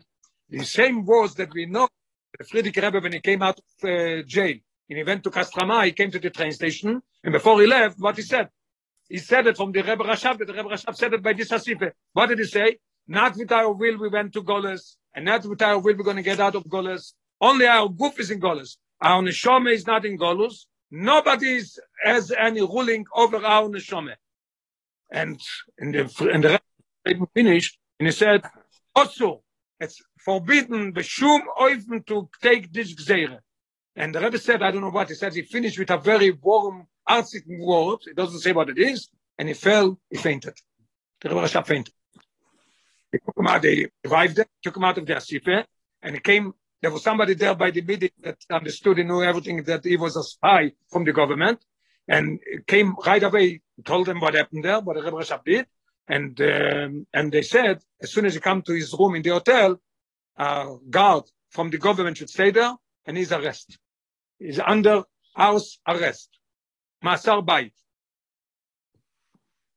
the 0.50 0.64
same 0.64 1.06
words 1.06 1.36
that 1.36 1.54
we 1.54 1.66
know, 1.66 1.88
Frierdiker 2.42 2.84
Rebbe, 2.84 3.00
when 3.00 3.14
he 3.14 3.20
came 3.20 3.42
out 3.42 3.60
of 3.60 3.90
uh, 3.90 4.22
jail, 4.24 4.56
and 4.90 4.98
he 4.98 5.04
went 5.04 5.24
to 5.24 5.30
Kostroma, 5.30 5.86
he 5.86 5.92
came 5.92 6.12
to 6.12 6.20
the 6.20 6.30
train 6.30 6.52
station, 6.52 7.02
and 7.24 7.34
before 7.34 7.60
he 7.62 7.68
left, 7.68 8.00
what 8.00 8.16
he 8.16 8.22
said? 8.22 8.50
He 9.10 9.18
said 9.18 9.48
it 9.48 9.58
from 9.58 9.72
the 9.72 9.82
Rebbe 9.82 10.04
Rashab, 10.04 10.38
the 10.38 10.54
Rebbe 10.54 10.70
Rashab 10.70 10.96
said 10.96 11.14
it 11.14 11.24
by 11.24 11.34
this 11.34 11.50
Hasife. 11.50 11.92
What 12.14 12.28
did 12.28 12.40
he 12.40 12.46
say? 12.46 12.78
Not 13.08 13.36
with 13.38 13.52
our 13.52 13.72
will 13.72 13.98
we 13.98 14.10
went 14.10 14.34
to 14.34 14.44
Goles, 14.44 14.98
and 15.14 15.26
not 15.26 15.46
with 15.46 15.62
our 15.62 15.80
will 15.80 15.96
we're 15.96 16.04
going 16.04 16.18
to 16.18 16.24
get 16.24 16.40
out 16.40 16.56
of 16.56 16.68
Goles. 16.70 17.14
Only 17.40 17.68
our 17.68 17.88
goof 17.88 18.20
is 18.20 18.32
in 18.32 18.40
Goles. 18.40 18.78
Our 19.02 19.22
Neshome 19.22 19.72
is 19.72 19.86
not 19.86 20.06
in 20.06 20.18
Golus. 20.18 20.66
Nobody 20.90 21.62
has 22.04 22.32
any 22.32 22.62
ruling 22.62 23.06
over 23.14 23.38
our 23.38 23.70
Neshome. 23.70 24.14
And 25.12 25.40
in 25.78 25.92
the, 25.92 26.30
in 26.34 26.42
the 26.42 26.60
Rebbe 27.06 27.28
finished, 27.34 27.78
and 28.00 28.08
he 28.08 28.12
said, 28.12 28.44
also, 28.96 29.44
it's 29.80 30.02
forbidden 30.20 30.94
the 30.94 31.04
shum 31.04 31.44
oifen 31.60 32.06
to 32.08 32.30
take 32.42 32.74
this 32.74 32.94
gzeire. 32.94 33.40
And 33.96 34.14
the 34.14 34.20
Rebbe 34.20 34.38
said, 34.38 34.62
I 34.62 34.72
don't 34.72 34.82
know 34.82 34.90
what 34.90 35.10
he 35.10 35.16
said. 35.16 35.34
He 35.34 35.44
finished 35.44 35.80
with 35.80 35.90
a 35.90 35.98
very 35.98 36.32
warm, 36.32 36.88
artistic 37.10 37.44
word. 37.48 38.00
It 38.06 38.16
doesn't 38.16 38.40
say 38.40 38.52
what 38.52 38.70
it 38.70 38.78
is. 38.78 39.10
And 39.38 39.48
he 39.48 39.54
fell, 39.54 40.00
he 40.10 40.18
fainted. 40.18 40.56
The 41.22 41.30
Rebbe 41.30 41.42
Rashab 41.42 41.66
fainted. 41.66 41.94
They 43.12 43.20
took 43.20 43.38
him 43.38 43.48
out, 43.48 43.62
they 43.62 43.88
revived 44.04 44.38
him, 44.38 44.46
took 44.62 44.76
him 44.76 44.84
out 44.84 44.98
of 44.98 45.06
the 45.06 45.14
Asife, 45.14 45.64
and 46.02 46.16
he 46.16 46.20
came, 46.20 46.54
there 46.82 46.92
was 46.92 47.04
somebody 47.04 47.34
there 47.34 47.56
by 47.56 47.72
the 47.72 47.82
meeting 47.82 48.10
that 48.22 48.38
understood 48.52 49.00
and 49.00 49.08
knew 49.08 49.24
everything 49.24 49.64
that 49.64 49.86
he 49.86 49.98
was 49.98 50.16
a 50.18 50.24
spy 50.24 50.74
from 50.92 51.06
the 51.06 51.14
government. 51.14 51.64
And 52.08 52.40
came 52.68 52.96
right 53.06 53.24
away, 53.24 53.62
told 53.86 54.08
them 54.08 54.20
what 54.20 54.34
happened 54.34 54.64
there, 54.64 54.80
what 54.80 54.96
the 54.96 55.04
Rebbe 55.04 55.18
Rashab 55.18 55.44
did. 55.46 55.68
And, 56.08 56.40
um, 56.42 57.08
and 57.14 57.32
they 57.32 57.42
said, 57.42 57.82
as 58.02 58.12
soon 58.12 58.26
as 58.26 58.34
he 58.34 58.40
come 58.40 58.62
to 58.64 58.74
his 58.74 58.94
room 58.98 59.16
in 59.16 59.22
the 59.22 59.32
hotel, 59.32 59.80
a 60.38 60.76
guard 60.90 61.24
from 61.50 61.70
the 61.70 61.78
government 61.78 62.18
should 62.18 62.30
stay 62.30 62.52
there, 62.52 62.74
and 63.06 63.18
he's 63.18 63.32
arrested. 63.32 63.78
He's 64.40 64.60
under 64.60 65.04
house 65.36 65.80
arrest. 65.88 66.30
Masar 67.04 67.46
Bait. 67.46 67.74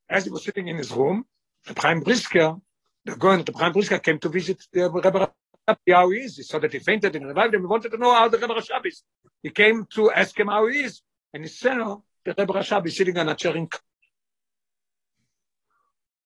As 0.09 0.25
he 0.25 0.31
was 0.31 0.45
sitting 0.45 0.69
in 0.69 0.77
his 0.77 0.93
room, 0.93 1.25
the 1.67 1.75
Prime 1.75 2.01
Brisker, 2.01 2.57
the 3.05 3.17
going 3.17 3.45
the 3.45 3.53
Prime 3.53 3.73
Brisker 3.73 3.99
came 3.99 4.19
to 4.19 4.29
visit 4.29 4.63
the 4.73 4.91
Rebbe 4.91 5.31
how 5.67 6.11
he 6.11 6.19
is. 6.19 6.37
He 6.37 6.43
saw 6.43 6.59
that 6.59 6.73
he 6.73 6.79
fainted 6.81 7.15
and 7.15 7.27
revived 7.27 7.55
him. 7.55 7.63
He 7.63 7.67
wanted 7.67 7.91
to 7.91 7.99
know 7.99 8.13
how 8.13 8.29
the 8.29 8.39
Rebbe 8.39 8.55
Rashab 8.55 8.87
is. 8.87 9.03
He 9.43 9.51
came 9.51 9.87
to 9.95 10.11
ask 10.11 10.39
him 10.39 10.49
how 10.49 10.67
he 10.67 10.81
is. 10.81 11.01
And 11.33 11.45
he 11.45 11.49
said, 11.49 11.79
oh, 11.79 12.03
the 12.25 12.35
Rebbe 12.37 12.53
Rashab 12.53 12.87
is 12.87 12.97
sitting 12.97 13.17
on 13.19 13.29
a 13.29 13.35
chair 13.35 13.57
in 13.57 13.69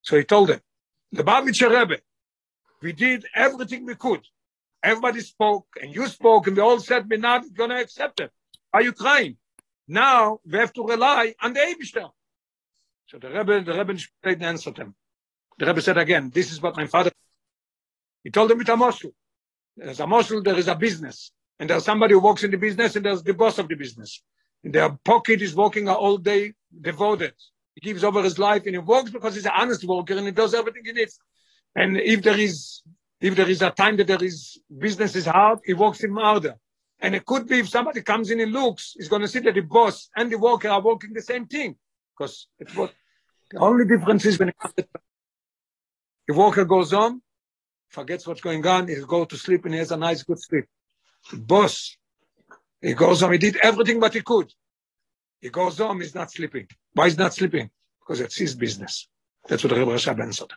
So 0.04 0.16
he 0.16 0.24
told 0.24 0.48
them, 0.50 0.60
the 1.10 1.24
Babitcher 1.24 1.70
Rebbe, 1.70 2.00
we 2.82 2.92
did 2.92 3.24
everything 3.34 3.86
we 3.86 3.94
could. 3.94 4.20
Everybody 4.82 5.20
spoke, 5.20 5.66
and 5.80 5.94
you 5.94 6.06
spoke, 6.08 6.46
and 6.46 6.56
we 6.56 6.62
all 6.62 6.78
said 6.78 7.08
we're 7.08 7.18
not 7.18 7.42
going 7.54 7.70
to 7.70 7.80
accept 7.80 8.20
it. 8.20 8.30
Are 8.72 8.82
you 8.82 8.92
crying? 8.92 9.38
Now 9.88 10.40
we 10.44 10.58
have 10.58 10.72
to 10.74 10.84
rely 10.84 11.34
on 11.40 11.54
the 11.54 11.60
Eibishter. 11.60 12.10
So 13.06 13.18
the 13.18 13.30
Rebbe, 13.30 13.62
the 13.62 13.72
Rebbe 13.72 13.98
didn't 14.22 14.42
answer 14.42 14.70
them. 14.70 14.94
The 15.58 15.66
Rebbe 15.66 15.80
said 15.80 15.96
again, 15.96 16.30
this 16.34 16.52
is 16.52 16.60
what 16.60 16.76
my 16.76 16.86
father. 16.86 17.10
He 18.22 18.30
told 18.30 18.50
them 18.50 18.58
with 18.58 18.68
a 18.68 18.72
moshul. 18.72 19.12
There's 19.76 20.00
a 20.00 20.04
moshul, 20.04 20.44
there 20.44 20.58
is 20.58 20.68
a 20.68 20.74
business, 20.74 21.32
and 21.58 21.70
there's 21.70 21.84
somebody 21.84 22.12
who 22.12 22.20
works 22.20 22.44
in 22.44 22.50
the 22.50 22.58
business, 22.58 22.94
and 22.96 23.06
there's 23.06 23.22
the 23.22 23.32
boss 23.32 23.58
of 23.58 23.68
the 23.68 23.74
business. 23.74 24.22
In 24.62 24.72
their 24.72 24.90
pocket 25.04 25.40
is 25.40 25.54
working 25.54 25.88
all 25.88 26.18
day, 26.18 26.52
devoted. 26.78 27.34
He 27.74 27.80
gives 27.80 28.04
over 28.04 28.22
his 28.22 28.38
life, 28.38 28.62
and 28.66 28.74
he 28.74 28.78
works 28.78 29.10
because 29.10 29.34
he's 29.34 29.46
an 29.46 29.52
honest 29.56 29.84
worker, 29.84 30.16
and 30.16 30.26
he 30.26 30.32
does 30.32 30.54
everything 30.54 30.82
he 30.84 30.92
needs. 30.92 31.18
And 31.74 31.96
if 31.96 32.22
there 32.22 32.38
is 32.38 32.82
if 33.20 33.36
there 33.36 33.48
is 33.48 33.62
a 33.62 33.70
time 33.70 33.96
that 33.96 34.06
there 34.06 34.22
is 34.22 34.58
business 34.76 35.16
is 35.16 35.26
hard, 35.26 35.60
he 35.64 35.74
works 35.74 36.04
in 36.04 36.14
harder. 36.14 36.56
And 37.00 37.14
it 37.14 37.24
could 37.24 37.46
be 37.46 37.60
if 37.60 37.68
somebody 37.68 38.02
comes 38.02 38.30
in 38.30 38.40
and 38.40 38.52
looks, 38.52 38.94
he's 38.96 39.08
going 39.08 39.22
to 39.22 39.28
see 39.28 39.40
that 39.40 39.54
the 39.54 39.62
boss 39.62 40.10
and 40.16 40.30
the 40.30 40.38
worker 40.38 40.68
are 40.68 40.82
working 40.82 41.12
the 41.12 41.22
same 41.22 41.46
thing. 41.46 41.76
Because 42.16 42.46
it's 42.58 42.74
what 42.76 42.92
the 43.50 43.58
only 43.58 43.86
difference 43.86 44.24
is 44.26 44.38
when 44.38 44.50
it 44.50 44.58
comes 44.58 44.74
to 44.74 44.86
the 46.28 46.34
worker 46.34 46.64
goes 46.64 46.92
on, 46.92 47.20
forgets 47.88 48.26
what's 48.26 48.40
going 48.40 48.66
on, 48.66 48.88
he'll 48.88 49.06
go 49.06 49.24
to 49.24 49.36
sleep 49.36 49.64
and 49.64 49.74
he 49.74 49.78
has 49.78 49.90
a 49.90 49.96
nice 49.96 50.22
good 50.22 50.40
sleep. 50.40 50.64
The 51.30 51.38
boss, 51.38 51.96
he 52.80 52.94
goes 52.94 53.22
on, 53.22 53.32
he 53.32 53.38
did 53.38 53.56
everything 53.62 54.00
what 54.00 54.14
he 54.14 54.20
could. 54.20 54.52
He 55.44 55.50
goes 55.50 55.78
on, 55.78 56.00
he's 56.00 56.14
not 56.14 56.30
sleeping. 56.30 56.66
Why 56.94 57.04
is 57.08 57.18
not 57.18 57.34
sleeping? 57.34 57.68
Because 58.00 58.18
it's 58.22 58.34
his 58.34 58.54
business. 58.54 59.08
That's 59.46 59.62
what 59.62 59.74
Rebbe 59.74 59.90
Rashab 59.90 60.32
said. 60.32 60.48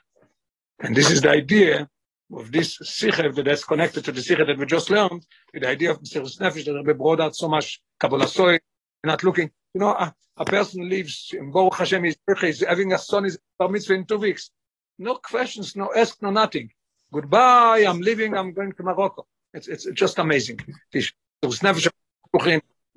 And 0.80 0.96
this 0.96 1.12
is 1.12 1.20
the 1.20 1.30
idea 1.30 1.90
of 2.34 2.54
this 2.54 2.78
sikha 2.82 3.30
that's 3.34 3.66
connected 3.66 4.06
to 4.06 4.14
the 4.14 4.22
sikha 4.22 4.46
that 4.46 4.58
we 4.58 4.66
just 4.66 4.90
learned, 4.90 5.26
the 5.54 5.68
idea 5.68 5.92
of 5.92 6.00
Mesiris 6.00 6.40
Nefesh 6.40 6.64
that 6.64 6.74
Rebbe 6.74 6.94
brought 6.94 7.20
out 7.20 7.36
so 7.36 7.50
much 7.50 7.82
Kabbalah 8.00 8.30
soy, 8.30 8.60
not 9.04 9.26
looking. 9.26 9.52
You 9.74 9.82
know, 9.82 9.90
a, 9.90 10.16
a 10.38 10.46
person 10.46 10.88
lives 10.88 11.32
in 11.38 11.52
Baruch 11.52 11.76
Hashem, 11.76 12.06
he's, 12.06 12.16
he's 12.40 12.66
having 12.66 12.94
a 12.94 12.98
son, 12.98 13.26
is 13.26 13.38
bar 13.60 13.68
mitzvah 13.68 13.94
in 13.94 14.06
two 14.06 14.20
weeks. 14.20 14.52
No 14.98 15.16
questions, 15.16 15.76
no 15.76 15.92
ask, 15.94 16.22
no 16.22 16.30
nothing. 16.30 16.72
Goodbye, 17.12 17.84
I'm 17.86 18.00
leaving, 18.00 18.38
I'm 18.38 18.54
going 18.54 18.72
to 18.72 18.84
Morocco. 18.84 19.28
It's, 19.54 19.68
it's 19.68 19.86
just 19.92 20.18
amazing. 20.18 20.62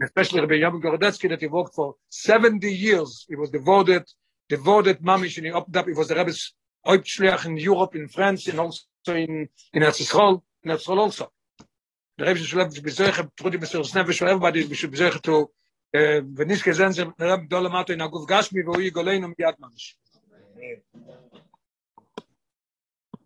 Especially 0.03 0.41
Rabbi 0.41 0.55
Yom 0.55 0.81
Gorodetsky 0.81 1.29
that 1.29 1.41
he 1.41 1.47
worked 1.47 1.75
for 1.75 1.97
70 2.09 2.73
years. 2.73 3.27
He 3.29 3.37
was 3.37 3.51
devoted, 3.51 4.05
devoted 4.49 5.01
mamish, 5.01 5.37
and 5.37 5.47
he 5.47 5.53
opened 5.53 5.77
up. 5.77 5.87
He 5.87 5.93
was 5.93 6.09
the 6.09 6.15
Rebbe's 6.15 6.55
Oibschleach 6.87 7.45
in 7.45 7.57
Europe, 7.59 7.95
in 7.95 8.09
France, 8.09 8.49
and 8.49 8.61
also 8.61 8.85
in, 9.09 9.49
in 9.75 9.83
Erzisrol, 9.83 10.43
in 10.63 10.71
Erzisrol 10.71 10.99
also. 10.99 11.31
The 12.17 12.25
Rebbe 12.25 12.39
should 12.39 12.59
have 12.59 12.73
bezoich, 12.73 13.31
Trudi 13.37 13.59
Mr. 13.59 13.81
Snevish, 13.85 14.23
everybody, 14.27 14.73
should 14.75 15.23
to, 15.25 15.51
וניש 16.37 16.63
כזן 16.63 16.91
זה 16.91 17.05
רב 17.21 17.41
גדול 17.41 17.65
למטה, 17.65 17.93
in 17.93 18.03
הגוף 18.03 18.31
גשמי, 18.31 18.63
והוא 18.63 18.81
יגולנו 18.81 19.29
מיד 19.29 19.55
ממיש. 19.59 19.97